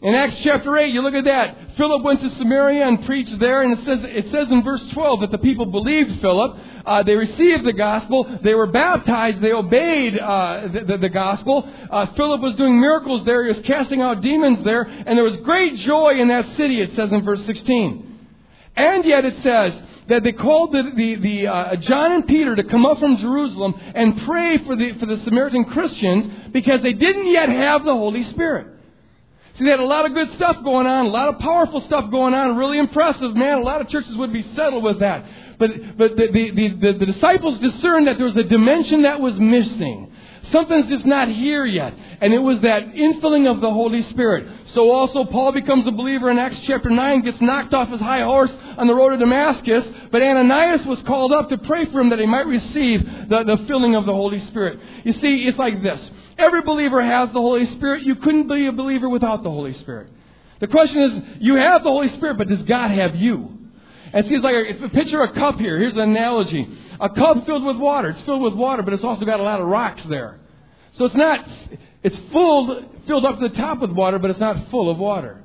In 0.00 0.14
Acts 0.14 0.36
chapter 0.44 0.78
8, 0.78 0.94
you 0.94 1.02
look 1.02 1.14
at 1.14 1.24
that. 1.24 1.76
Philip 1.76 2.04
went 2.04 2.20
to 2.20 2.30
Samaria 2.36 2.86
and 2.86 3.04
preached 3.04 3.36
there, 3.40 3.62
and 3.62 3.76
it 3.76 3.84
says, 3.84 3.98
it 4.04 4.30
says 4.30 4.46
in 4.48 4.62
verse 4.62 4.82
12 4.92 5.22
that 5.22 5.32
the 5.32 5.38
people 5.38 5.66
believed 5.66 6.20
Philip. 6.20 6.56
Uh, 6.86 7.02
they 7.02 7.14
received 7.14 7.66
the 7.66 7.72
gospel. 7.72 8.38
They 8.44 8.54
were 8.54 8.68
baptized. 8.68 9.40
They 9.40 9.52
obeyed 9.52 10.16
uh, 10.16 10.68
the, 10.72 10.80
the, 10.84 10.98
the, 10.98 11.08
gospel. 11.08 11.68
Uh, 11.90 12.06
Philip 12.14 12.40
was 12.40 12.54
doing 12.54 12.80
miracles 12.80 13.24
there. 13.24 13.42
He 13.42 13.52
was 13.52 13.66
casting 13.66 14.00
out 14.00 14.20
demons 14.20 14.64
there, 14.64 14.82
and 14.82 15.18
there 15.18 15.24
was 15.24 15.34
great 15.38 15.74
joy 15.78 16.20
in 16.20 16.28
that 16.28 16.46
city, 16.56 16.80
it 16.80 16.94
says 16.94 17.10
in 17.10 17.24
verse 17.24 17.44
16. 17.46 18.18
And 18.76 19.04
yet 19.04 19.24
it 19.24 19.34
says 19.42 19.82
that 20.08 20.22
they 20.22 20.30
called 20.30 20.74
the, 20.74 20.92
the, 20.94 21.14
the 21.16 21.46
uh, 21.48 21.74
John 21.74 22.12
and 22.12 22.24
Peter 22.24 22.54
to 22.54 22.62
come 22.62 22.86
up 22.86 23.00
from 23.00 23.16
Jerusalem 23.16 23.74
and 23.96 24.22
pray 24.24 24.58
for 24.58 24.76
the, 24.76 24.92
for 25.00 25.06
the 25.06 25.16
Samaritan 25.24 25.64
Christians 25.64 26.52
because 26.52 26.82
they 26.82 26.92
didn't 26.92 27.32
yet 27.32 27.48
have 27.48 27.84
the 27.84 27.94
Holy 27.94 28.22
Spirit. 28.30 28.77
See, 29.58 29.64
they 29.64 29.70
had 29.70 29.80
a 29.80 29.84
lot 29.84 30.06
of 30.06 30.14
good 30.14 30.32
stuff 30.36 30.62
going 30.62 30.86
on, 30.86 31.06
a 31.06 31.08
lot 31.08 31.28
of 31.28 31.40
powerful 31.40 31.80
stuff 31.80 32.10
going 32.10 32.32
on, 32.32 32.56
really 32.56 32.78
impressive, 32.78 33.34
man. 33.34 33.58
A 33.58 33.62
lot 33.62 33.80
of 33.80 33.88
churches 33.88 34.14
would 34.16 34.32
be 34.32 34.44
settled 34.54 34.84
with 34.84 35.00
that. 35.00 35.26
But, 35.58 35.98
but 35.98 36.16
the, 36.16 36.28
the, 36.30 36.70
the, 36.80 36.98
the 37.00 37.06
disciples 37.06 37.58
discerned 37.58 38.06
that 38.06 38.18
there 38.18 38.26
was 38.26 38.36
a 38.36 38.44
dimension 38.44 39.02
that 39.02 39.20
was 39.20 39.34
missing. 39.34 40.12
Something's 40.52 40.88
just 40.88 41.04
not 41.04 41.28
here 41.28 41.66
yet. 41.66 41.92
And 42.20 42.32
it 42.32 42.38
was 42.38 42.60
that 42.62 42.94
infilling 42.94 43.50
of 43.50 43.60
the 43.60 43.70
Holy 43.70 44.02
Spirit. 44.10 44.46
So 44.74 44.90
also 44.90 45.24
Paul 45.24 45.52
becomes 45.52 45.86
a 45.86 45.90
believer 45.90 46.30
in 46.30 46.38
Acts 46.38 46.60
chapter 46.66 46.88
9, 46.88 47.22
gets 47.22 47.40
knocked 47.40 47.74
off 47.74 47.88
his 47.88 48.00
high 48.00 48.22
horse 48.22 48.52
on 48.76 48.86
the 48.86 48.94
road 48.94 49.10
to 49.10 49.16
Damascus, 49.16 49.84
but 50.10 50.22
Ananias 50.22 50.86
was 50.86 51.02
called 51.02 51.32
up 51.32 51.48
to 51.48 51.58
pray 51.58 51.86
for 51.86 52.00
him 52.00 52.10
that 52.10 52.18
he 52.18 52.26
might 52.26 52.46
receive 52.46 53.04
the, 53.28 53.42
the 53.44 53.64
filling 53.66 53.96
of 53.96 54.06
the 54.06 54.12
Holy 54.12 54.44
Spirit. 54.46 54.78
You 55.04 55.14
see, 55.14 55.46
it's 55.48 55.58
like 55.58 55.82
this. 55.82 56.00
Every 56.38 56.62
believer 56.62 57.02
has 57.02 57.28
the 57.32 57.40
Holy 57.40 57.66
Spirit. 57.76 58.04
You 58.04 58.14
couldn't 58.14 58.48
be 58.48 58.66
a 58.66 58.72
believer 58.72 59.08
without 59.08 59.42
the 59.42 59.50
Holy 59.50 59.72
Spirit. 59.74 60.10
The 60.60 60.68
question 60.68 61.02
is, 61.02 61.22
you 61.40 61.56
have 61.56 61.82
the 61.82 61.90
Holy 61.90 62.08
Spirit, 62.16 62.38
but 62.38 62.48
does 62.48 62.62
God 62.62 62.90
have 62.90 63.16
you? 63.16 63.58
And 64.12 64.26
see, 64.26 64.34
it's 64.34 64.44
like 64.44 64.54
a, 64.54 64.70
it's 64.70 64.82
a 64.82 64.88
picture 64.88 65.22
of 65.22 65.30
a 65.30 65.32
cup 65.34 65.58
here. 65.58 65.78
Here's 65.78 65.94
an 65.94 66.00
analogy. 66.00 66.66
A 67.00 67.08
cup 67.10 67.44
filled 67.44 67.64
with 67.64 67.76
water. 67.76 68.10
It's 68.10 68.22
filled 68.22 68.42
with 68.42 68.54
water, 68.54 68.82
but 68.82 68.94
it's 68.94 69.04
also 69.04 69.24
got 69.24 69.40
a 69.40 69.42
lot 69.42 69.60
of 69.60 69.66
rocks 69.66 70.02
there. 70.08 70.38
So 70.94 71.04
it's 71.04 71.14
not, 71.14 71.46
it's 72.02 72.16
full, 72.32 72.84
filled 73.06 73.24
up 73.24 73.38
to 73.38 73.48
the 73.48 73.54
top 73.54 73.80
with 73.80 73.90
water, 73.90 74.18
but 74.18 74.30
it's 74.30 74.40
not 74.40 74.70
full 74.70 74.90
of 74.90 74.98
water. 74.98 75.42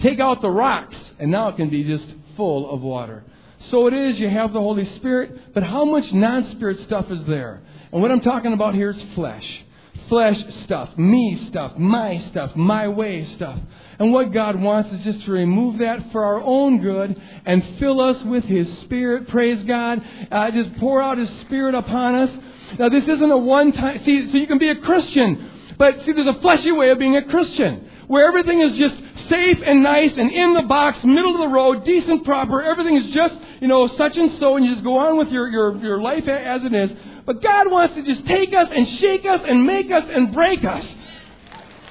Take 0.00 0.20
out 0.20 0.40
the 0.40 0.50
rocks, 0.50 0.96
and 1.18 1.30
now 1.30 1.48
it 1.48 1.56
can 1.56 1.70
be 1.70 1.84
just 1.84 2.06
full 2.36 2.70
of 2.70 2.80
water. 2.80 3.24
So 3.70 3.86
it 3.86 3.94
is, 3.94 4.18
you 4.18 4.28
have 4.28 4.52
the 4.52 4.60
Holy 4.60 4.84
Spirit, 4.96 5.54
but 5.54 5.62
how 5.62 5.84
much 5.84 6.12
non 6.12 6.50
spirit 6.52 6.80
stuff 6.80 7.10
is 7.10 7.24
there? 7.26 7.62
And 7.92 8.02
what 8.02 8.10
I'm 8.10 8.20
talking 8.20 8.52
about 8.52 8.74
here 8.74 8.90
is 8.90 9.02
flesh. 9.14 9.63
Flesh 10.08 10.42
stuff, 10.64 10.96
me 10.98 11.46
stuff, 11.48 11.76
my 11.78 12.18
stuff, 12.30 12.54
my 12.56 12.88
way 12.88 13.24
stuff. 13.36 13.58
And 13.98 14.12
what 14.12 14.32
God 14.32 14.60
wants 14.60 14.92
is 14.92 15.04
just 15.04 15.24
to 15.26 15.32
remove 15.32 15.78
that 15.78 16.12
for 16.12 16.24
our 16.24 16.40
own 16.42 16.80
good 16.80 17.20
and 17.46 17.78
fill 17.78 18.00
us 18.00 18.22
with 18.24 18.44
His 18.44 18.68
Spirit. 18.80 19.28
Praise 19.28 19.62
God. 19.64 20.02
Uh, 20.30 20.50
just 20.50 20.76
pour 20.76 21.02
out 21.02 21.18
His 21.18 21.30
Spirit 21.42 21.74
upon 21.74 22.14
us. 22.14 22.30
Now, 22.78 22.88
this 22.88 23.04
isn't 23.04 23.30
a 23.30 23.38
one 23.38 23.72
time. 23.72 24.02
See, 24.04 24.30
so 24.30 24.36
you 24.36 24.46
can 24.46 24.58
be 24.58 24.70
a 24.70 24.76
Christian, 24.76 25.50
but 25.78 26.04
see, 26.04 26.12
there's 26.12 26.26
a 26.26 26.40
fleshy 26.40 26.72
way 26.72 26.90
of 26.90 26.98
being 26.98 27.16
a 27.16 27.24
Christian 27.24 27.90
where 28.06 28.26
everything 28.26 28.60
is 28.60 28.76
just 28.76 28.96
safe 29.28 29.58
and 29.64 29.82
nice 29.82 30.12
and 30.16 30.30
in 30.30 30.54
the 30.54 30.62
box, 30.62 31.02
middle 31.04 31.34
of 31.34 31.40
the 31.40 31.54
road, 31.54 31.84
decent, 31.84 32.24
proper. 32.24 32.62
Everything 32.62 32.96
is 32.96 33.14
just, 33.14 33.34
you 33.60 33.68
know, 33.68 33.86
such 33.86 34.16
and 34.16 34.38
so, 34.38 34.56
and 34.56 34.66
you 34.66 34.72
just 34.72 34.84
go 34.84 34.98
on 34.98 35.16
with 35.16 35.28
your, 35.28 35.48
your, 35.48 35.76
your 35.78 36.02
life 36.02 36.28
as 36.28 36.64
it 36.64 36.74
is. 36.74 36.90
But 37.26 37.42
God 37.42 37.70
wants 37.70 37.94
to 37.94 38.02
just 38.02 38.26
take 38.26 38.54
us 38.54 38.68
and 38.70 38.88
shake 38.98 39.24
us 39.24 39.40
and 39.46 39.66
make 39.66 39.90
us 39.90 40.04
and 40.08 40.32
break 40.32 40.64
us 40.64 40.84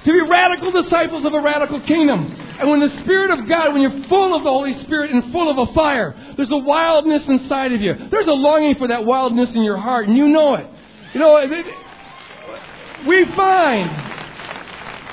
to 0.04 0.12
be 0.12 0.20
radical 0.30 0.70
disciples 0.82 1.24
of 1.24 1.32
a 1.32 1.40
radical 1.40 1.80
kingdom. 1.80 2.36
And 2.60 2.68
when 2.68 2.80
the 2.80 3.00
Spirit 3.02 3.30
of 3.30 3.48
God, 3.48 3.72
when 3.72 3.80
you're 3.82 4.06
full 4.08 4.36
of 4.36 4.44
the 4.44 4.50
Holy 4.50 4.78
Spirit 4.84 5.10
and 5.10 5.32
full 5.32 5.50
of 5.50 5.68
a 5.68 5.72
fire, 5.72 6.14
there's 6.36 6.52
a 6.52 6.56
wildness 6.56 7.26
inside 7.26 7.72
of 7.72 7.80
you. 7.80 7.94
There's 8.10 8.26
a 8.26 8.32
longing 8.32 8.76
for 8.76 8.88
that 8.88 9.04
wildness 9.04 9.50
in 9.54 9.62
your 9.62 9.78
heart, 9.78 10.06
and 10.06 10.16
you 10.16 10.28
know 10.28 10.54
it. 10.54 10.66
You 11.14 11.20
know, 11.20 11.34
we 13.08 13.24
find, 13.34 13.90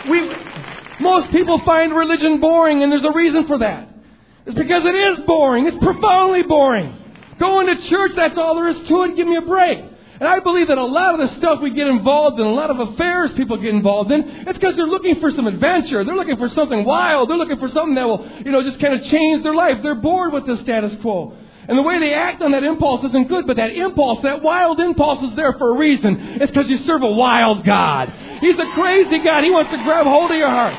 we, 0.10 0.36
most 1.00 1.32
people 1.32 1.60
find 1.66 1.96
religion 1.96 2.40
boring, 2.42 2.84
and 2.84 2.92
there's 2.92 3.06
a 3.06 3.14
reason 3.14 3.48
for 3.48 3.60
that. 3.60 3.88
It's 4.46 4.58
because 4.58 4.84
it 4.86 5.20
is 5.20 5.26
boring. 5.26 5.68
It's 5.68 5.78
profoundly 5.78 6.44
boring. 6.44 6.98
Going 7.40 7.68
to 7.68 7.90
church, 7.90 8.12
that's 8.16 8.38
all 8.38 8.56
there 8.56 8.68
is 8.68 8.88
to 8.88 9.04
it. 9.04 9.16
Give 9.16 9.28
me 9.28 9.38
a 9.38 9.42
break. 9.42 9.80
And 10.22 10.30
I 10.30 10.38
believe 10.38 10.68
that 10.68 10.78
a 10.78 10.86
lot 10.86 11.20
of 11.20 11.28
the 11.28 11.36
stuff 11.38 11.62
we 11.62 11.72
get 11.74 11.88
involved 11.88 12.40
in, 12.40 12.46
a 12.46 12.54
lot 12.54 12.70
of 12.70 12.78
affairs 12.78 13.32
people 13.34 13.58
get 13.58 13.74
involved 13.74 14.12
in, 14.12 14.22
it's 14.22 14.54
because 14.54 14.76
they're 14.76 14.86
looking 14.86 15.20
for 15.20 15.32
some 15.32 15.48
adventure. 15.48 16.06
They're 16.06 16.16
looking 16.16 16.38
for 16.38 16.48
something 16.50 16.86
wild. 16.86 17.28
They're 17.28 17.42
looking 17.42 17.58
for 17.58 17.70
something 17.70 17.96
that 17.96 18.06
will, 18.06 18.30
you 18.46 18.52
know, 18.52 18.62
just 18.62 18.80
kind 18.80 18.94
of 18.94 19.02
change 19.10 19.42
their 19.42 19.56
life. 19.56 19.80
They're 19.82 19.96
bored 19.96 20.32
with 20.32 20.46
the 20.46 20.58
status 20.58 20.94
quo. 21.02 21.34
And 21.68 21.76
the 21.76 21.82
way 21.82 21.98
they 21.98 22.14
act 22.14 22.40
on 22.44 22.52
that 22.52 22.64
impulse 22.64 23.04
isn't 23.04 23.30
good, 23.30 23.48
but 23.48 23.58
that 23.58 23.72
impulse, 23.72 24.22
that 24.22 24.44
wild 24.44 24.80
impulse 24.80 25.24
is 25.24 25.36
there 25.36 25.54
for 25.54 25.74
a 25.74 25.78
reason. 25.80 26.38
It's 26.40 26.52
because 26.52 26.70
you 26.70 26.78
serve 26.86 27.02
a 27.02 27.12
wild 27.12 27.66
God. 27.66 28.14
He's 28.42 28.60
a 28.60 28.72
crazy 28.76 29.24
God. 29.26 29.44
He 29.44 29.50
wants 29.50 29.72
to 29.72 29.78
grab 29.84 30.06
hold 30.06 30.30
of 30.30 30.38
your 30.38 30.50
heart. 30.50 30.78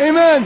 Amen. 0.00 0.44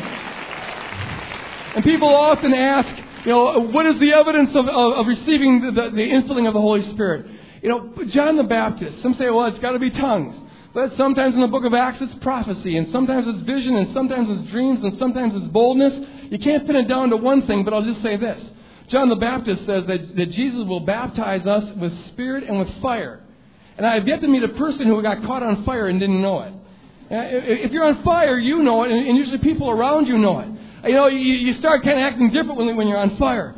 And 1.76 1.84
people 1.84 2.08
often 2.08 2.52
ask, 2.52 2.88
you 3.24 3.30
know, 3.30 3.70
what 3.70 3.86
is 3.86 4.00
the 4.00 4.12
evidence 4.14 4.50
of, 4.50 4.66
of, 4.66 4.92
of 4.98 5.06
receiving 5.06 5.60
the, 5.60 5.70
the, 5.70 5.90
the 5.94 6.10
infilling 6.10 6.48
of 6.48 6.54
the 6.54 6.60
Holy 6.60 6.82
Spirit? 6.90 7.45
You 7.66 7.72
know, 7.72 8.04
John 8.10 8.36
the 8.36 8.44
Baptist, 8.44 9.02
some 9.02 9.14
say, 9.14 9.28
well, 9.28 9.46
it's 9.46 9.58
got 9.58 9.72
to 9.72 9.80
be 9.80 9.90
tongues. 9.90 10.36
But 10.72 10.96
sometimes 10.96 11.34
in 11.34 11.40
the 11.40 11.48
book 11.48 11.64
of 11.64 11.74
Acts 11.74 11.98
it's 12.00 12.14
prophecy, 12.22 12.76
and 12.76 12.92
sometimes 12.92 13.26
it's 13.26 13.40
vision, 13.40 13.74
and 13.74 13.92
sometimes 13.92 14.28
it's 14.30 14.48
dreams, 14.52 14.84
and 14.84 14.96
sometimes 15.00 15.34
it's 15.34 15.48
boldness. 15.48 15.92
You 16.30 16.38
can't 16.38 16.64
pin 16.64 16.76
it 16.76 16.86
down 16.86 17.10
to 17.10 17.16
one 17.16 17.44
thing, 17.48 17.64
but 17.64 17.74
I'll 17.74 17.82
just 17.82 18.00
say 18.04 18.16
this. 18.16 18.40
John 18.88 19.08
the 19.08 19.16
Baptist 19.16 19.66
says 19.66 19.82
that, 19.88 20.14
that 20.14 20.30
Jesus 20.30 20.60
will 20.60 20.78
baptize 20.78 21.44
us 21.44 21.64
with 21.76 21.92
spirit 22.10 22.44
and 22.44 22.56
with 22.60 22.68
fire. 22.80 23.24
And 23.76 23.84
I 23.84 23.94
have 23.94 24.06
yet 24.06 24.20
to 24.20 24.28
meet 24.28 24.44
a 24.44 24.50
person 24.50 24.86
who 24.86 25.02
got 25.02 25.24
caught 25.24 25.42
on 25.42 25.64
fire 25.64 25.88
and 25.88 25.98
didn't 25.98 26.22
know 26.22 26.42
it. 26.42 26.52
If 27.10 27.72
you're 27.72 27.82
on 27.82 28.04
fire, 28.04 28.38
you 28.38 28.62
know 28.62 28.84
it, 28.84 28.92
and 28.92 29.16
usually 29.16 29.38
people 29.38 29.70
around 29.70 30.06
you 30.06 30.18
know 30.18 30.38
it. 30.38 30.48
You 30.88 30.94
know, 30.94 31.08
you 31.08 31.54
start 31.54 31.82
kind 31.82 31.98
of 31.98 32.04
acting 32.04 32.30
differently 32.30 32.74
when 32.74 32.86
you're 32.86 32.96
on 32.96 33.16
fire. 33.16 33.56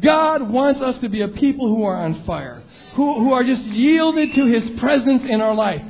God 0.00 0.48
wants 0.48 0.80
us 0.80 1.00
to 1.00 1.08
be 1.08 1.22
a 1.22 1.28
people 1.28 1.74
who 1.74 1.82
are 1.82 1.96
on 1.96 2.22
fire, 2.24 2.61
who, 2.94 3.20
who 3.20 3.32
are 3.32 3.44
just 3.44 3.62
yielded 3.62 4.34
to 4.34 4.46
His 4.46 4.78
presence 4.80 5.22
in 5.28 5.40
our 5.40 5.54
life. 5.54 5.82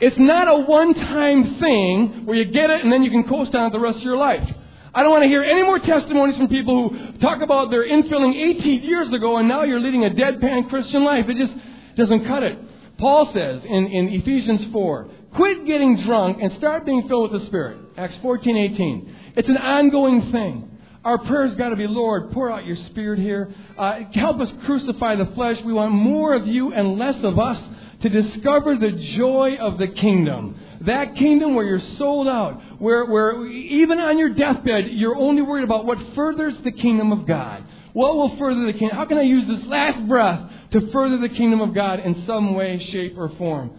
It's 0.00 0.16
not 0.18 0.48
a 0.48 0.64
one 0.64 0.94
time 0.94 1.58
thing 1.58 2.26
where 2.26 2.36
you 2.36 2.44
get 2.46 2.70
it 2.70 2.82
and 2.82 2.92
then 2.92 3.02
you 3.02 3.10
can 3.10 3.24
coast 3.24 3.54
on 3.54 3.66
it 3.66 3.72
the 3.72 3.80
rest 3.80 3.98
of 3.98 4.04
your 4.04 4.16
life. 4.16 4.46
I 4.94 5.02
don't 5.02 5.10
want 5.10 5.24
to 5.24 5.28
hear 5.28 5.42
any 5.42 5.62
more 5.62 5.78
testimonies 5.78 6.36
from 6.36 6.48
people 6.48 6.88
who 6.88 7.18
talk 7.18 7.42
about 7.42 7.70
their 7.70 7.86
infilling 7.86 8.34
18 8.58 8.82
years 8.82 9.12
ago 9.12 9.38
and 9.38 9.48
now 9.48 9.62
you're 9.62 9.80
leading 9.80 10.04
a 10.04 10.10
deadpan 10.10 10.68
Christian 10.68 11.04
life. 11.04 11.26
It 11.28 11.36
just 11.36 11.54
doesn't 11.96 12.26
cut 12.26 12.42
it. 12.42 12.58
Paul 12.98 13.30
says 13.32 13.62
in, 13.64 13.86
in 13.88 14.08
Ephesians 14.08 14.72
4, 14.72 15.08
Quit 15.34 15.66
getting 15.66 16.02
drunk 16.02 16.38
and 16.40 16.56
start 16.56 16.86
being 16.86 17.06
filled 17.08 17.30
with 17.30 17.42
the 17.42 17.46
Spirit. 17.46 17.78
Acts 17.98 18.14
14, 18.22 18.56
18. 18.56 19.16
It's 19.36 19.48
an 19.48 19.58
ongoing 19.58 20.32
thing. 20.32 20.75
Our 21.06 21.18
prayer's 21.18 21.54
got 21.54 21.68
to 21.68 21.76
be, 21.76 21.86
Lord, 21.86 22.32
pour 22.32 22.50
out 22.50 22.66
your 22.66 22.74
Spirit 22.90 23.20
here. 23.20 23.54
Uh, 23.78 24.00
help 24.12 24.40
us 24.40 24.50
crucify 24.64 25.14
the 25.14 25.26
flesh. 25.36 25.56
We 25.64 25.72
want 25.72 25.92
more 25.92 26.34
of 26.34 26.48
you 26.48 26.72
and 26.72 26.98
less 26.98 27.22
of 27.22 27.38
us 27.38 27.62
to 28.02 28.08
discover 28.08 28.74
the 28.74 28.90
joy 29.16 29.54
of 29.60 29.78
the 29.78 29.86
kingdom. 29.86 30.58
That 30.80 31.14
kingdom 31.14 31.54
where 31.54 31.64
you're 31.64 31.96
sold 31.96 32.26
out, 32.26 32.60
where, 32.80 33.04
where 33.04 33.46
even 33.46 34.00
on 34.00 34.18
your 34.18 34.30
deathbed, 34.30 34.86
you're 34.90 35.14
only 35.14 35.42
worried 35.42 35.62
about 35.62 35.86
what 35.86 35.96
furthers 36.16 36.54
the 36.64 36.72
kingdom 36.72 37.12
of 37.12 37.24
God. 37.24 37.62
What 37.92 38.16
will 38.16 38.36
further 38.36 38.66
the 38.66 38.76
kingdom? 38.76 38.96
How 38.96 39.04
can 39.04 39.18
I 39.18 39.22
use 39.22 39.46
this 39.46 39.64
last 39.68 40.08
breath 40.08 40.50
to 40.72 40.90
further 40.90 41.18
the 41.18 41.28
kingdom 41.28 41.60
of 41.60 41.72
God 41.72 42.00
in 42.00 42.26
some 42.26 42.56
way, 42.56 42.84
shape, 42.90 43.16
or 43.16 43.28
form? 43.38 43.70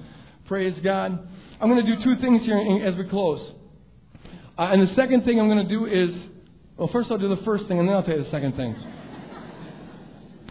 Praise 0.45 0.79
God. 0.81 1.27
I'm 1.59 1.69
going 1.69 1.85
to 1.85 1.93
do 1.93 2.01
two 2.05 2.21
things 2.21 2.43
here 2.43 2.57
as 2.85 2.95
we 2.95 3.03
close. 3.03 3.51
Uh, 4.57 4.69
and 4.71 4.87
the 4.87 4.95
second 4.95 5.25
thing 5.25 5.41
I'm 5.41 5.49
going 5.49 5.67
to 5.67 5.69
do 5.69 5.87
is, 5.87 6.15
well, 6.77 6.87
first 6.89 7.09
I'll 7.09 7.17
do 7.17 7.33
the 7.33 7.41
first 7.43 7.67
thing, 7.67 7.79
and 7.79 7.87
then 7.87 7.95
I'll 7.95 8.03
tell 8.03 8.15
you 8.15 8.23
the 8.23 8.29
second 8.29 8.55
thing. 8.55 8.75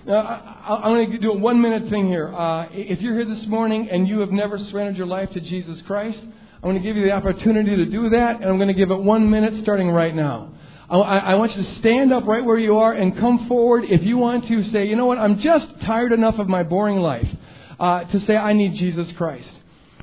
Now, 0.06 0.18
I, 0.18 0.86
am 0.86 0.94
going 0.94 1.10
to 1.10 1.18
do 1.18 1.32
a 1.32 1.38
one 1.38 1.60
minute 1.60 1.88
thing 1.88 2.08
here. 2.08 2.34
Uh, 2.34 2.68
if 2.72 3.00
you're 3.00 3.14
here 3.14 3.24
this 3.24 3.46
morning 3.46 3.88
and 3.90 4.08
you 4.08 4.20
have 4.20 4.30
never 4.30 4.58
surrendered 4.58 4.96
your 4.96 5.06
life 5.06 5.30
to 5.30 5.40
Jesus 5.40 5.80
Christ, 5.82 6.18
I'm 6.20 6.62
going 6.62 6.76
to 6.76 6.80
give 6.82 6.96
you 6.96 7.04
the 7.04 7.12
opportunity 7.12 7.76
to 7.76 7.86
do 7.86 8.08
that, 8.10 8.36
and 8.36 8.44
I'm 8.44 8.56
going 8.56 8.68
to 8.68 8.74
give 8.74 8.90
it 8.90 8.98
one 8.98 9.30
minute 9.30 9.62
starting 9.62 9.88
right 9.88 10.14
now. 10.14 10.52
I, 10.88 10.98
I 10.98 11.34
want 11.34 11.56
you 11.56 11.62
to 11.64 11.74
stand 11.76 12.12
up 12.12 12.26
right 12.26 12.44
where 12.44 12.58
you 12.58 12.78
are 12.78 12.92
and 12.92 13.16
come 13.18 13.46
forward 13.48 13.84
if 13.88 14.02
you 14.02 14.18
want 14.18 14.46
to 14.48 14.64
say, 14.70 14.86
you 14.86 14.96
know 14.96 15.06
what, 15.06 15.18
I'm 15.18 15.38
just 15.38 15.68
tired 15.80 16.12
enough 16.12 16.38
of 16.38 16.48
my 16.48 16.62
boring 16.62 16.98
life 16.98 17.28
uh, 17.78 18.04
to 18.04 18.20
say 18.26 18.36
I 18.36 18.52
need 18.52 18.74
Jesus 18.74 19.10
Christ. 19.16 19.50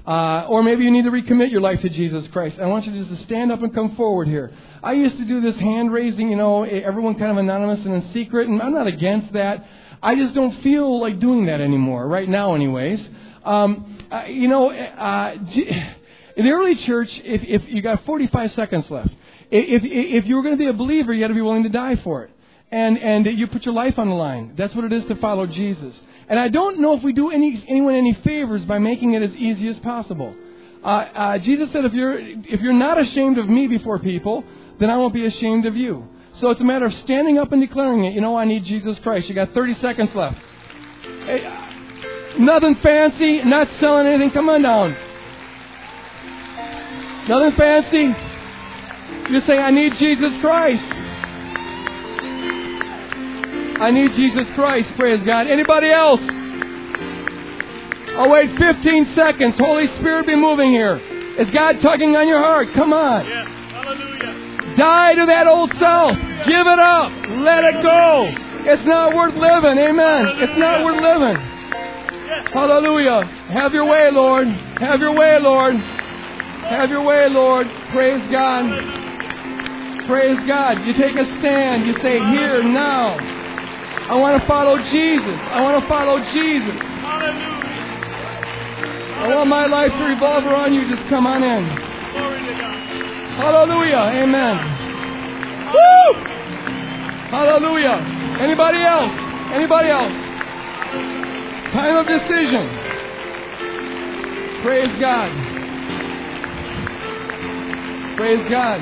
Uh, 0.06 0.48
or 0.50 0.64
maybe 0.64 0.84
you 0.84 0.92
need 0.92 1.06
to 1.06 1.12
recommit 1.12 1.50
your 1.50 1.62
life 1.62 1.80
to 1.82 1.90
Jesus 1.90 2.28
Christ. 2.34 2.60
I 2.60 2.66
want 2.66 2.86
you 2.86 2.92
just 2.92 3.10
to 3.10 3.24
stand 3.26 3.52
up 3.54 3.62
and 3.62 3.74
come 3.74 3.96
forward 3.96 4.28
here. 4.28 4.52
I 4.82 4.94
used 4.94 5.16
to 5.18 5.26
do 5.26 5.40
this 5.40 5.56
hand 5.56 5.94
raising, 5.94 6.30
you 6.30 6.36
know, 6.36 6.64
everyone 6.64 7.16
kind 7.16 7.32
of 7.32 7.38
anonymous 7.38 7.80
and 7.86 7.94
in 7.94 8.14
secret, 8.14 8.50
and 8.50 8.62
I'm 8.62 8.74
not 8.74 8.88
against 8.88 9.32
that. 9.34 9.66
I 10.02 10.16
just 10.16 10.34
don't 10.34 10.62
feel 10.62 11.00
like 11.00 11.20
doing 11.20 11.46
that 11.46 11.62
anymore, 11.62 12.06
right 12.06 12.28
now, 12.28 12.54
anyways. 12.54 13.00
Um, 13.46 14.06
uh, 14.12 14.26
you 14.26 14.50
know, 14.50 14.72
uh, 14.72 15.36
in 16.36 16.46
the 16.46 16.52
early 16.52 16.76
church, 16.76 17.10
if, 17.24 17.42
if 17.44 17.70
you 17.70 17.82
got 17.82 18.06
45 18.06 18.52
seconds 18.54 18.90
left, 18.90 19.16
if, 19.50 19.84
if 19.86 20.26
you 20.26 20.36
were 20.36 20.42
going 20.42 20.56
to 20.56 20.60
be 20.60 20.68
a 20.68 20.74
believer, 20.74 21.14
you 21.14 21.22
had 21.22 21.30
to 21.30 21.34
be 21.34 21.42
willing 21.42 21.64
to 21.64 21.70
die 21.70 21.96
for 21.98 22.26
it. 22.26 22.32
And, 22.74 22.98
and 22.98 23.26
you 23.38 23.46
put 23.46 23.66
your 23.66 23.76
life 23.76 24.00
on 24.00 24.10
the 24.10 24.16
line. 24.16 24.56
That's 24.58 24.74
what 24.74 24.84
it 24.84 24.92
is 24.92 25.06
to 25.06 25.16
follow 25.18 25.46
Jesus. 25.46 25.94
And 26.28 26.40
I 26.40 26.48
don't 26.48 26.80
know 26.80 26.98
if 26.98 27.04
we 27.04 27.14
do 27.14 27.30
any, 27.30 27.64
anyone 27.68 27.94
any 27.94 28.14
favors 28.24 28.64
by 28.64 28.80
making 28.80 29.14
it 29.14 29.22
as 29.22 29.36
easy 29.36 29.68
as 29.68 29.78
possible. 29.78 30.36
Uh, 30.84 30.88
uh, 30.88 31.38
Jesus 31.38 31.72
said, 31.72 31.86
if 31.86 31.94
you're, 31.94 32.18
if 32.20 32.62
you're 32.62 32.74
not 32.74 33.00
ashamed 33.00 33.38
of 33.38 33.48
me 33.48 33.68
before 33.68 34.00
people, 34.00 34.44
then 34.80 34.90
I 34.90 34.98
won't 34.98 35.14
be 35.14 35.24
ashamed 35.28 35.68
of 35.68 35.76
you. 35.76 36.08
So 36.42 36.50
it's 36.50 36.62
a 36.62 36.64
matter 36.64 36.86
of 36.86 36.94
standing 37.04 37.38
up 37.38 37.52
and 37.52 37.62
declaring 37.62 38.06
it. 38.06 38.14
You 38.14 38.22
know, 38.22 38.36
I 38.36 38.46
need 38.46 38.66
Jesus 38.66 38.98
Christ. 39.04 39.30
You 39.30 39.36
got 39.36 39.54
30 39.54 39.76
seconds 39.76 40.10
left. 40.16 40.40
Hey, 41.26 41.46
uh, 41.46 42.40
nothing 42.40 42.74
fancy, 42.82 43.44
not 43.44 43.68
selling 43.80 44.08
anything. 44.08 44.32
Come 44.32 44.50
on 44.50 44.64
down. 44.64 44.98
Nothing 47.30 47.56
fancy. 47.56 49.32
Just 49.32 49.46
say, 49.46 49.60
I 49.60 49.70
need 49.70 49.94
Jesus 49.98 50.34
Christ. 50.42 50.84
I 53.82 53.92
need 53.92 54.12
Jesus 54.16 54.46
Christ. 54.56 54.90
Praise 54.98 55.24
God. 55.24 55.48
Anybody 55.48 55.90
else? 55.90 56.22
I'll 58.16 58.30
wait 58.30 58.54
15 58.58 59.16
seconds. 59.16 59.56
Holy 59.58 59.88
Spirit 59.98 60.28
be 60.28 60.36
moving 60.36 60.70
here. 60.70 60.98
Is 61.42 61.50
God 61.50 61.82
tugging 61.82 62.16
on 62.16 62.28
your 62.28 62.38
heart? 62.38 62.68
Come 62.76 62.94
on. 62.94 63.26
Yes. 63.26 63.48
Hallelujah. 63.74 64.78
Die 64.78 65.16
to 65.16 65.26
that 65.26 65.48
old 65.48 65.72
self. 65.82 66.14
Give 66.46 66.66
it 66.70 66.80
up. 66.80 67.10
Let 67.42 67.66
it 67.66 67.82
go. 67.82 68.30
It's 68.70 68.86
not 68.86 69.16
worth 69.18 69.34
living. 69.34 69.82
Amen. 69.82 69.98
Hallelujah. 69.98 70.46
It's 70.46 70.60
not 70.62 70.86
worth 70.86 71.02
living. 71.02 71.38
Yes. 71.42 72.54
Hallelujah. 72.54 73.26
Have 73.50 73.74
your 73.74 73.90
way, 73.90 74.10
Lord. 74.14 74.48
Have 74.78 75.02
your 75.02 75.18
way, 75.18 75.42
Lord. 75.42 75.76
Have 75.76 76.90
your 76.90 77.04
way, 77.04 77.28
Lord. 77.30 77.66
Praise 77.92 78.22
God. 78.30 78.70
Praise 80.06 80.40
God. 80.48 80.86
You 80.86 80.94
take 80.94 81.18
a 81.18 81.26
stand. 81.42 81.88
You 81.88 81.94
say, 81.98 82.22
Here, 82.30 82.62
now. 82.62 83.43
I 84.10 84.16
want 84.16 84.42
to 84.42 84.48
follow 84.48 84.78
Jesus. 84.92 85.38
I 85.52 85.62
want 85.62 85.82
to 85.82 85.88
follow 85.88 86.20
Jesus. 86.20 86.76
Hallelujah. 86.76 87.64
I 89.24 89.36
want 89.36 89.48
my 89.48 89.66
life 89.68 89.92
to 89.92 90.04
revolve 90.04 90.44
around 90.44 90.74
you. 90.74 90.84
Just 90.94 91.08
come 91.08 91.26
on 91.26 91.42
in. 91.44 91.64
Glory 91.64 92.44
to 92.44 92.54
God. 92.60 92.76
Hallelujah. 93.40 94.04
Amen. 94.24 94.56
Woo! 95.72 96.14
Hallelujah. 97.32 97.98
Anybody 98.44 98.84
else? 98.84 99.14
Anybody 99.56 99.90
else? 99.90 100.14
Time 101.72 101.96
of 101.98 102.06
decision. 102.06 102.68
Praise 104.62 104.92
God. 105.00 105.32
Praise 108.18 108.50
God. 108.50 108.80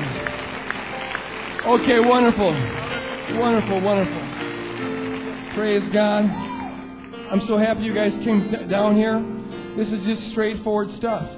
Okay, 1.64 2.00
wonderful. 2.00 2.52
Wonderful, 3.38 3.80
wonderful. 3.80 4.21
Praise 5.54 5.86
God. 5.92 6.24
I'm 6.24 7.46
so 7.46 7.58
happy 7.58 7.82
you 7.82 7.92
guys 7.92 8.10
came 8.24 8.68
down 8.70 8.96
here. 8.96 9.20
This 9.76 9.86
is 9.86 10.02
just 10.06 10.30
straightforward 10.30 10.90
stuff. 10.94 11.28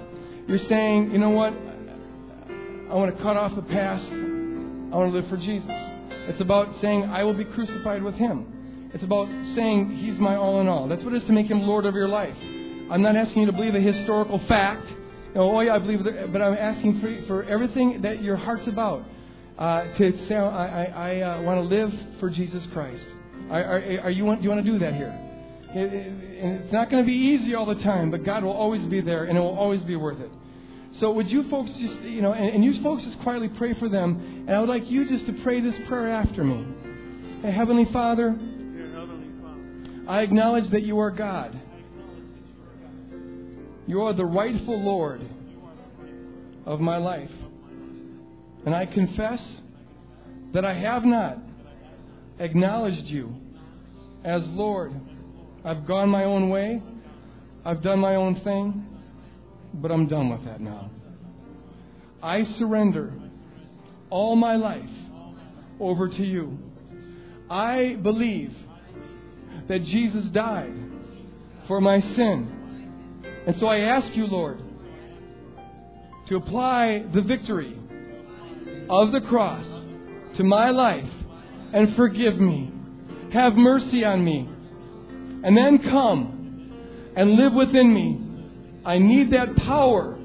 You're 0.46 0.60
saying, 0.68 1.10
you 1.10 1.18
know 1.18 1.30
what? 1.30 1.52
I 1.52 2.94
want 2.94 3.16
to 3.16 3.20
cut 3.20 3.36
off 3.36 3.56
the 3.56 3.62
past. 3.62 4.04
I 4.06 4.96
want 4.96 5.12
to 5.12 5.18
live 5.18 5.28
for 5.28 5.36
Jesus. 5.36 5.68
It's 5.68 6.40
about 6.40 6.80
saying, 6.80 7.06
I 7.06 7.24
will 7.24 7.34
be 7.34 7.44
crucified 7.44 8.04
with 8.04 8.14
Him. 8.14 8.90
It's 8.94 9.02
about 9.02 9.26
saying, 9.56 9.96
He's 9.96 10.16
my 10.20 10.36
all 10.36 10.60
in 10.60 10.68
all. 10.68 10.86
That's 10.86 11.02
what 11.02 11.12
it 11.12 11.16
is 11.22 11.26
to 11.26 11.32
make 11.32 11.48
Him 11.48 11.62
Lord 11.62 11.84
of 11.84 11.96
your 11.96 12.08
life. 12.08 12.36
I'm 12.38 13.02
not 13.02 13.16
asking 13.16 13.42
you 13.42 13.46
to 13.46 13.52
believe 13.52 13.74
a 13.74 13.80
historical 13.80 14.38
fact. 14.46 14.86
You 14.90 15.34
know, 15.34 15.56
oh, 15.56 15.60
yeah, 15.60 15.74
I 15.74 15.78
believe 15.80 16.04
but 16.04 16.40
I'm 16.40 16.54
asking 16.54 17.00
for, 17.00 17.26
for 17.26 17.44
everything 17.44 18.02
that 18.02 18.22
your 18.22 18.36
heart's 18.36 18.68
about. 18.68 19.04
Uh, 19.58 19.92
to 19.98 20.28
say, 20.28 20.36
I, 20.36 20.84
I, 20.84 20.84
I 20.84 21.20
uh, 21.20 21.42
want 21.42 21.58
to 21.58 21.76
live 21.76 21.92
for 22.20 22.30
Jesus 22.30 22.64
Christ. 22.72 23.02
Are, 23.50 23.62
are, 23.62 24.00
are 24.04 24.10
you 24.10 24.24
want, 24.24 24.40
do 24.40 24.44
you 24.44 24.50
want 24.50 24.64
to 24.64 24.72
do 24.72 24.78
that 24.78 24.94
here? 24.94 25.18
It, 25.74 25.92
it, 25.92 26.12
it's 26.62 26.72
not 26.72 26.90
going 26.90 27.02
to 27.02 27.06
be 27.06 27.16
easy 27.16 27.54
all 27.54 27.66
the 27.66 27.82
time, 27.82 28.10
but 28.10 28.24
God 28.24 28.44
will 28.44 28.52
always 28.52 28.84
be 28.86 29.00
there, 29.00 29.24
and 29.24 29.36
it 29.36 29.40
will 29.40 29.58
always 29.58 29.82
be 29.82 29.96
worth 29.96 30.20
it. 30.20 30.30
So 31.00 31.10
would 31.12 31.28
you 31.28 31.48
folks 31.50 31.70
just, 31.70 32.02
you 32.02 32.22
know, 32.22 32.32
and, 32.32 32.54
and 32.56 32.64
you 32.64 32.80
folks 32.82 33.02
just 33.02 33.18
quietly 33.20 33.48
pray 33.48 33.74
for 33.74 33.88
them, 33.88 34.44
and 34.46 34.50
I 34.50 34.60
would 34.60 34.68
like 34.68 34.88
you 34.90 35.08
just 35.08 35.26
to 35.26 35.32
pray 35.42 35.60
this 35.60 35.74
prayer 35.88 36.12
after 36.12 36.44
me. 36.44 36.64
Hey, 37.42 37.52
Heavenly 37.52 37.86
Father, 37.92 38.30
Heavenly 38.30 39.28
Father, 39.42 40.04
I 40.08 40.22
acknowledge 40.22 40.70
that 40.70 40.82
you 40.82 41.00
are 41.00 41.10
God. 41.10 41.60
You 43.86 44.02
are 44.02 44.14
the 44.14 44.24
rightful 44.24 44.80
Lord 44.82 45.28
of 46.64 46.80
my 46.80 46.96
life. 46.96 47.30
And 48.64 48.74
I 48.74 48.86
confess 48.86 49.40
that 50.54 50.64
I 50.64 50.72
have 50.72 51.04
not 51.04 51.38
acknowledged 52.38 53.06
you 53.06 53.34
as 54.24 54.42
Lord. 54.46 54.92
I've 55.64 55.86
gone 55.86 56.08
my 56.08 56.24
own 56.24 56.50
way. 56.50 56.82
I've 57.64 57.82
done 57.82 57.98
my 57.98 58.16
own 58.16 58.40
thing. 58.40 58.86
But 59.74 59.90
I'm 59.90 60.06
done 60.06 60.30
with 60.30 60.44
that 60.44 60.60
now. 60.60 60.90
I 62.22 62.44
surrender 62.58 63.12
all 64.10 64.36
my 64.36 64.56
life 64.56 64.88
over 65.80 66.08
to 66.08 66.22
you. 66.22 66.58
I 67.50 67.98
believe 68.02 68.54
that 69.68 69.84
Jesus 69.84 70.26
died 70.26 70.74
for 71.66 71.80
my 71.80 72.00
sin. 72.00 73.22
And 73.46 73.56
so 73.58 73.66
I 73.66 73.80
ask 73.80 74.14
you, 74.14 74.26
Lord, 74.26 74.62
to 76.28 76.36
apply 76.36 77.04
the 77.14 77.20
victory 77.20 77.76
of 78.88 79.12
the 79.12 79.20
cross 79.28 79.66
to 80.36 80.44
my 80.44 80.70
life 80.70 81.10
and 81.74 81.96
forgive 81.96 82.36
me. 82.36 82.72
Have 83.32 83.54
mercy 83.54 84.04
on 84.04 84.24
me. 84.24 84.48
And 85.42 85.56
then 85.56 85.80
come 85.90 87.12
and 87.16 87.32
live 87.32 87.52
within 87.52 87.92
me. 87.92 88.80
I 88.86 88.98
need 88.98 89.32
that 89.32 89.56
power. 89.56 90.16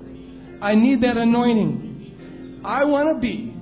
I 0.61 0.75
need 0.75 1.01
that 1.01 1.17
anointing. 1.17 2.61
I 2.63 2.83
want 2.85 3.15
to 3.15 3.19
be 3.19 3.55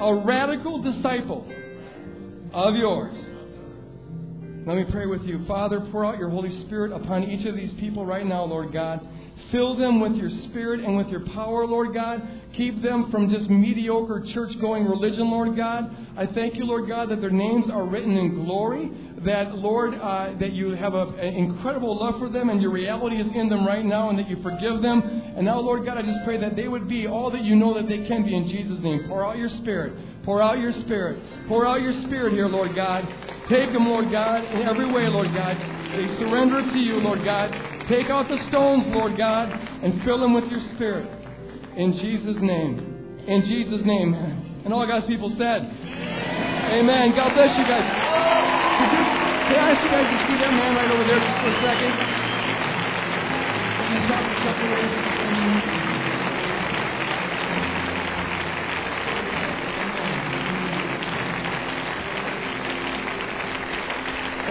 a 0.00 0.14
radical 0.24 0.80
disciple 0.80 1.46
of 2.54 2.74
yours. 2.76 3.14
Let 4.66 4.76
me 4.76 4.84
pray 4.90 5.06
with 5.06 5.22
you. 5.22 5.44
Father, 5.46 5.80
pour 5.92 6.06
out 6.06 6.18
your 6.18 6.30
Holy 6.30 6.64
Spirit 6.64 6.92
upon 6.92 7.24
each 7.24 7.46
of 7.46 7.54
these 7.54 7.72
people 7.78 8.06
right 8.06 8.24
now, 8.24 8.44
Lord 8.44 8.72
God. 8.72 9.06
Fill 9.50 9.76
them 9.76 10.00
with 10.00 10.12
your 10.14 10.30
spirit 10.48 10.80
and 10.80 10.96
with 10.96 11.08
your 11.08 11.20
power, 11.20 11.66
Lord 11.66 11.92
God. 11.92 12.22
Keep 12.56 12.82
them 12.82 13.10
from 13.10 13.30
just 13.30 13.50
mediocre 13.50 14.24
church 14.32 14.58
going 14.60 14.84
religion, 14.84 15.30
Lord 15.30 15.56
God. 15.56 15.94
I 16.16 16.26
thank 16.26 16.56
you, 16.56 16.64
Lord 16.64 16.88
God, 16.88 17.10
that 17.10 17.20
their 17.20 17.30
names 17.30 17.70
are 17.70 17.84
written 17.84 18.16
in 18.16 18.34
glory. 18.34 18.90
That, 19.24 19.54
Lord, 19.54 19.94
uh, 19.94 20.34
that 20.40 20.52
you 20.52 20.70
have 20.70 20.94
a, 20.94 21.02
an 21.02 21.34
incredible 21.34 21.98
love 21.98 22.18
for 22.18 22.28
them 22.28 22.50
and 22.50 22.60
your 22.60 22.72
reality 22.72 23.16
is 23.16 23.26
in 23.34 23.48
them 23.48 23.66
right 23.66 23.84
now 23.84 24.10
and 24.10 24.18
that 24.18 24.28
you 24.28 24.42
forgive 24.42 24.82
them. 24.82 25.00
And 25.36 25.44
now, 25.44 25.60
Lord 25.60 25.84
God, 25.84 25.96
I 25.96 26.02
just 26.02 26.24
pray 26.24 26.38
that 26.40 26.56
they 26.56 26.68
would 26.68 26.88
be 26.88 27.06
all 27.06 27.30
that 27.30 27.42
you 27.42 27.54
know 27.54 27.74
that 27.74 27.88
they 27.88 28.06
can 28.06 28.24
be 28.24 28.36
in 28.36 28.48
Jesus' 28.48 28.82
name. 28.82 29.04
Pour 29.08 29.24
out 29.24 29.38
your 29.38 29.50
spirit. 29.60 30.24
Pour 30.24 30.42
out 30.42 30.58
your 30.58 30.72
spirit. 30.84 31.22
Pour 31.48 31.66
out 31.66 31.80
your 31.80 31.92
spirit 32.04 32.32
here, 32.32 32.48
Lord 32.48 32.74
God. 32.74 33.06
Take 33.48 33.72
them, 33.72 33.86
Lord 33.88 34.10
God, 34.10 34.44
in 34.44 34.62
every 34.62 34.86
way, 34.86 35.06
Lord 35.08 35.32
God. 35.34 35.56
They 35.92 36.06
surrender 36.18 36.62
to 36.62 36.78
you, 36.78 36.96
Lord 37.00 37.24
God. 37.24 37.71
Take 37.92 38.08
out 38.08 38.24
the 38.26 38.40
stones, 38.48 38.88
Lord 38.88 39.18
God, 39.18 39.52
and 39.52 40.02
fill 40.02 40.18
them 40.18 40.32
with 40.32 40.48
your 40.48 40.64
spirit. 40.74 41.04
In 41.76 41.92
Jesus' 41.92 42.40
name. 42.40 43.20
In 43.28 43.44
Jesus' 43.44 43.84
name. 43.84 44.38
And 44.62 44.72
all 44.72 44.86
God's 44.86 45.06
people 45.06 45.28
said, 45.30 45.58
Amen. 45.66 47.16
God 47.16 47.34
bless 47.34 47.50
you 47.58 47.64
guys. 47.66 47.82
Can 47.82 49.58
I 49.58 49.74
ask 49.74 49.82
you 49.82 49.90
guys 49.90 50.06
to 50.06 50.18
see 50.22 50.38
that 50.38 50.54
man 50.54 50.76
right 50.76 50.88
over 50.88 51.02
there 51.02 51.18
just 51.18 51.34
for 51.42 51.50
a 51.50 51.58
second? 51.66 51.90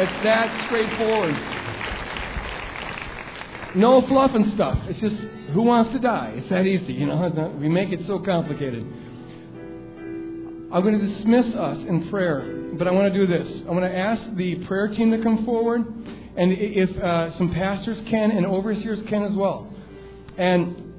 It's 0.04 0.24
that 0.26 0.68
straightforward. 0.68 1.61
No 3.76 4.06
fluff 4.08 4.32
and 4.34 4.54
stuff. 4.54 4.78
It's 4.88 5.00
just 5.00 5.16
who 5.54 5.62
wants 5.62 5.92
to 5.94 6.00
die. 6.00 6.34
It's 6.36 6.50
that 6.50 6.66
easy, 6.66 6.94
you 6.94 7.06
know. 7.06 7.56
We 7.60 7.70
make 7.70 7.92
it 7.92 8.06
so 8.06 8.20
complicated. 8.20 8.84
I'm 10.74 10.84
going 10.84 11.00
to 11.00 11.08
dismiss 11.16 11.48
us 11.56 11.78
in 11.88 12.10
prayer, 12.10 12.74
but 12.78 12.88
I 12.88 12.92
want 12.92 13.14
to 13.14 13.20
do 13.20 13.28
this. 13.28 13.64
I 13.68 13.72
want 13.72 13.84
to 13.84 13.98
ask 13.98 14.36
the 14.36 14.56
prayer 14.66 14.88
team 14.88 15.12
to 15.12 15.22
come 15.22 15.46
forward, 15.46 15.82
and 15.82 16.52
if 16.52 16.90
uh, 16.98 17.38
some 17.38 17.54
pastors 17.54 17.98
can 18.10 18.32
and 18.32 18.46
overseers 18.46 19.00
can 19.10 19.24
as 19.24 19.34
well. 19.34 19.68
And 20.38 20.94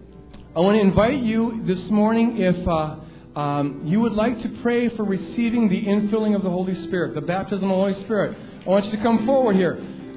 I 0.55 0.61
want 0.61 0.77
to 0.77 0.81
invite 0.81 1.23
you 1.23 1.63
this 1.67 1.79
morning 1.91 2.37
if 2.39 2.69
uh, 2.69 3.39
um, 3.39 3.83
you 3.87 4.01
would 4.01 4.13
like 4.13 4.43
to 4.43 4.49
pray 4.63 4.95
for 4.95 5.05
receiving 5.05 5.69
the 5.71 5.83
infilling 5.83 6.37
of 6.37 6.43
the 6.43 6.51
Holy 6.51 6.75
Spirit, 6.87 7.15
the 7.15 7.23
baptism 7.23 7.65
of 7.65 7.71
the 7.71 7.75
Holy 7.93 8.05
Spirit. 8.05 8.37
I 8.67 8.69
want 8.69 8.85
you 8.85 8.93
to 8.93 9.03
come 9.03 9.25
forward 9.25 9.57
here. 9.57 9.75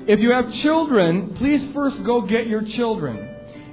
If 0.07 0.19
you 0.19 0.31
have 0.33 0.53
children, 0.61 1.35
please 1.35 1.73
first 1.73 2.03
go 2.03 2.21
get 2.21 2.45
your 2.45 2.61
children 2.61 3.17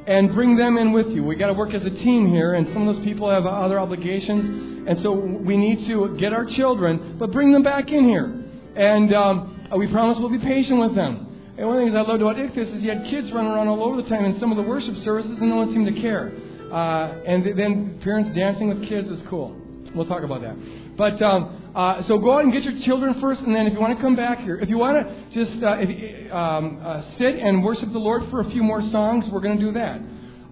and 0.06 0.32
bring 0.32 0.56
them 0.56 0.78
in 0.78 0.92
with 0.92 1.08
you. 1.08 1.22
We 1.22 1.36
got 1.36 1.48
to 1.48 1.52
work 1.52 1.74
as 1.74 1.82
a 1.82 1.90
team 1.90 2.30
here, 2.30 2.54
and 2.54 2.66
some 2.72 2.88
of 2.88 2.96
those 2.96 3.04
people 3.04 3.28
have 3.28 3.44
other 3.44 3.78
obligations, 3.78 4.88
and 4.88 5.02
so 5.02 5.12
we 5.12 5.58
need 5.58 5.86
to 5.88 6.16
get 6.16 6.32
our 6.32 6.46
children, 6.46 7.16
but 7.18 7.32
bring 7.32 7.52
them 7.52 7.62
back 7.62 7.90
in 7.90 8.08
here. 8.08 8.44
And 8.74 9.14
um, 9.14 9.68
we 9.76 9.86
promise 9.88 10.16
we'll 10.18 10.30
be 10.30 10.38
patient 10.38 10.80
with 10.80 10.94
them. 10.94 11.54
And 11.58 11.68
one 11.68 11.76
of 11.76 11.84
the 11.84 11.90
things 11.90 11.96
I 11.96 12.10
loved 12.10 12.22
about 12.22 12.36
Ichthus 12.36 12.76
is 12.76 12.82
you 12.82 12.88
had 12.88 13.04
kids 13.10 13.30
running 13.30 13.52
around 13.52 13.68
all 13.68 13.84
over 13.84 14.00
the 14.00 14.08
time 14.08 14.24
in 14.24 14.40
some 14.40 14.50
of 14.50 14.56
the 14.56 14.64
worship 14.64 14.96
services, 15.04 15.36
and 15.38 15.50
no 15.50 15.56
one 15.56 15.70
seemed 15.74 15.94
to 15.94 16.00
care. 16.00 16.32
Uh, 16.72 17.20
and 17.26 17.58
then 17.58 18.00
parents 18.02 18.34
dancing 18.34 18.68
with 18.68 18.88
kids 18.88 19.10
is 19.10 19.20
cool. 19.28 19.54
We'll 19.94 20.06
talk 20.06 20.22
about 20.22 20.40
that. 20.40 20.56
But 20.96 21.20
um, 21.22 21.72
uh, 21.74 22.02
so 22.04 22.18
go 22.18 22.34
out 22.34 22.44
and 22.44 22.52
get 22.52 22.64
your 22.64 22.78
children 22.84 23.20
first, 23.20 23.40
and 23.40 23.54
then 23.54 23.66
if 23.66 23.72
you 23.72 23.80
want 23.80 23.96
to 23.96 24.02
come 24.02 24.14
back 24.14 24.40
here, 24.40 24.58
if 24.58 24.68
you 24.68 24.78
want 24.78 25.06
to 25.06 25.44
just 25.44 25.62
uh, 25.62 25.76
if, 25.78 26.32
um, 26.32 26.80
uh, 26.84 27.02
sit 27.18 27.36
and 27.36 27.64
worship 27.64 27.90
the 27.92 27.98
Lord 27.98 28.28
for 28.30 28.40
a 28.40 28.50
few 28.50 28.62
more 28.62 28.82
songs, 28.90 29.24
we're 29.32 29.40
going 29.40 29.58
to 29.58 29.64
do 29.64 29.72
that. 29.72 30.00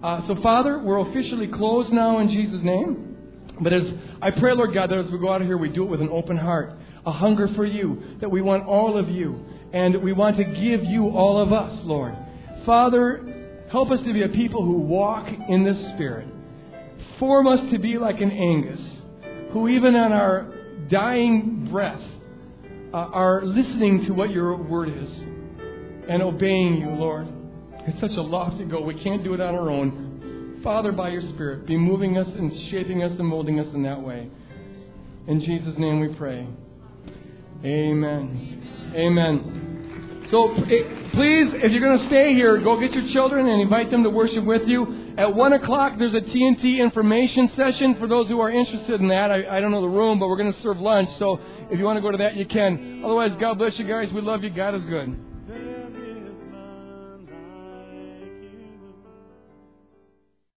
Uh, 0.03 0.27
so, 0.27 0.41
Father, 0.41 0.79
we're 0.79 1.07
officially 1.09 1.47
closed 1.47 1.91
now 1.91 2.19
in 2.19 2.29
Jesus' 2.29 2.61
name. 2.63 3.11
But 3.61 3.73
as 3.73 3.83
I 4.19 4.31
pray, 4.31 4.53
Lord 4.53 4.73
God, 4.73 4.89
that 4.89 4.97
as 4.97 5.11
we 5.11 5.19
go 5.19 5.31
out 5.31 5.41
of 5.41 5.47
here, 5.47 5.57
we 5.57 5.69
do 5.69 5.83
it 5.83 5.89
with 5.89 6.01
an 6.01 6.09
open 6.09 6.37
heart, 6.37 6.73
a 7.05 7.11
hunger 7.11 7.47
for 7.49 7.65
you, 7.65 8.17
that 8.19 8.29
we 8.29 8.41
want 8.41 8.65
all 8.65 8.97
of 8.97 9.07
you, 9.07 9.45
and 9.71 10.01
we 10.01 10.13
want 10.13 10.37
to 10.37 10.43
give 10.43 10.83
you 10.83 11.09
all 11.09 11.39
of 11.39 11.53
us, 11.53 11.79
Lord. 11.83 12.15
Father, 12.65 13.67
help 13.71 13.91
us 13.91 13.99
to 13.99 14.13
be 14.13 14.23
a 14.23 14.29
people 14.29 14.65
who 14.65 14.79
walk 14.79 15.27
in 15.27 15.63
the 15.63 15.93
Spirit. 15.93 16.27
Form 17.19 17.45
us 17.45 17.59
to 17.71 17.77
be 17.77 17.99
like 17.99 18.19
an 18.21 18.31
Angus, 18.31 18.81
who 19.51 19.67
even 19.67 19.95
on 19.95 20.11
our 20.11 20.53
dying 20.89 21.67
breath 21.71 22.01
uh, 22.93 22.97
are 22.97 23.43
listening 23.43 24.05
to 24.05 24.13
what 24.13 24.31
your 24.31 24.55
word 24.55 24.89
is 24.89 25.09
and 26.09 26.21
obeying 26.21 26.77
you, 26.77 26.89
Lord. 26.89 27.27
It's 27.87 27.99
such 27.99 28.17
a 28.17 28.21
lofty 28.21 28.65
goal. 28.65 28.83
We 28.83 29.01
can't 29.01 29.23
do 29.23 29.33
it 29.33 29.41
on 29.41 29.55
our 29.55 29.69
own. 29.69 30.59
Father, 30.63 30.91
by 30.91 31.09
your 31.09 31.21
Spirit, 31.33 31.65
be 31.65 31.77
moving 31.77 32.17
us 32.17 32.27
and 32.27 32.51
shaping 32.69 33.01
us 33.03 33.11
and 33.17 33.27
molding 33.27 33.59
us 33.59 33.67
in 33.73 33.83
that 33.83 34.01
way. 34.01 34.29
In 35.27 35.39
Jesus' 35.41 35.77
name 35.77 35.99
we 35.99 36.13
pray. 36.15 36.47
Amen. 37.63 38.91
Amen. 38.93 40.27
So 40.29 40.51
eh, 40.53 41.09
please, 41.13 41.53
if 41.55 41.71
you're 41.71 41.81
going 41.81 41.99
to 41.99 42.05
stay 42.07 42.33
here, 42.33 42.57
go 42.61 42.79
get 42.79 42.91
your 42.93 43.07
children 43.09 43.47
and 43.47 43.61
invite 43.61 43.91
them 43.91 44.03
to 44.03 44.09
worship 44.09 44.45
with 44.45 44.67
you. 44.67 45.00
At 45.17 45.35
1 45.35 45.53
o'clock, 45.53 45.93
there's 45.97 46.13
a 46.13 46.21
TNT 46.21 46.79
information 46.79 47.51
session 47.55 47.95
for 47.95 48.07
those 48.07 48.27
who 48.27 48.39
are 48.39 48.49
interested 48.49 49.01
in 49.01 49.09
that. 49.09 49.29
I, 49.29 49.57
I 49.57 49.59
don't 49.59 49.71
know 49.71 49.81
the 49.81 49.87
room, 49.89 50.19
but 50.19 50.29
we're 50.29 50.37
going 50.37 50.53
to 50.53 50.61
serve 50.61 50.79
lunch. 50.79 51.09
So 51.19 51.39
if 51.69 51.77
you 51.77 51.85
want 51.85 51.97
to 51.97 52.01
go 52.01 52.11
to 52.11 52.17
that, 52.17 52.35
you 52.35 52.45
can. 52.45 53.01
Otherwise, 53.03 53.31
God 53.39 53.57
bless 53.57 53.77
you 53.77 53.85
guys. 53.85 54.11
We 54.13 54.21
love 54.21 54.43
you. 54.43 54.49
God 54.49 54.73
is 54.75 54.83
good. 54.85 55.30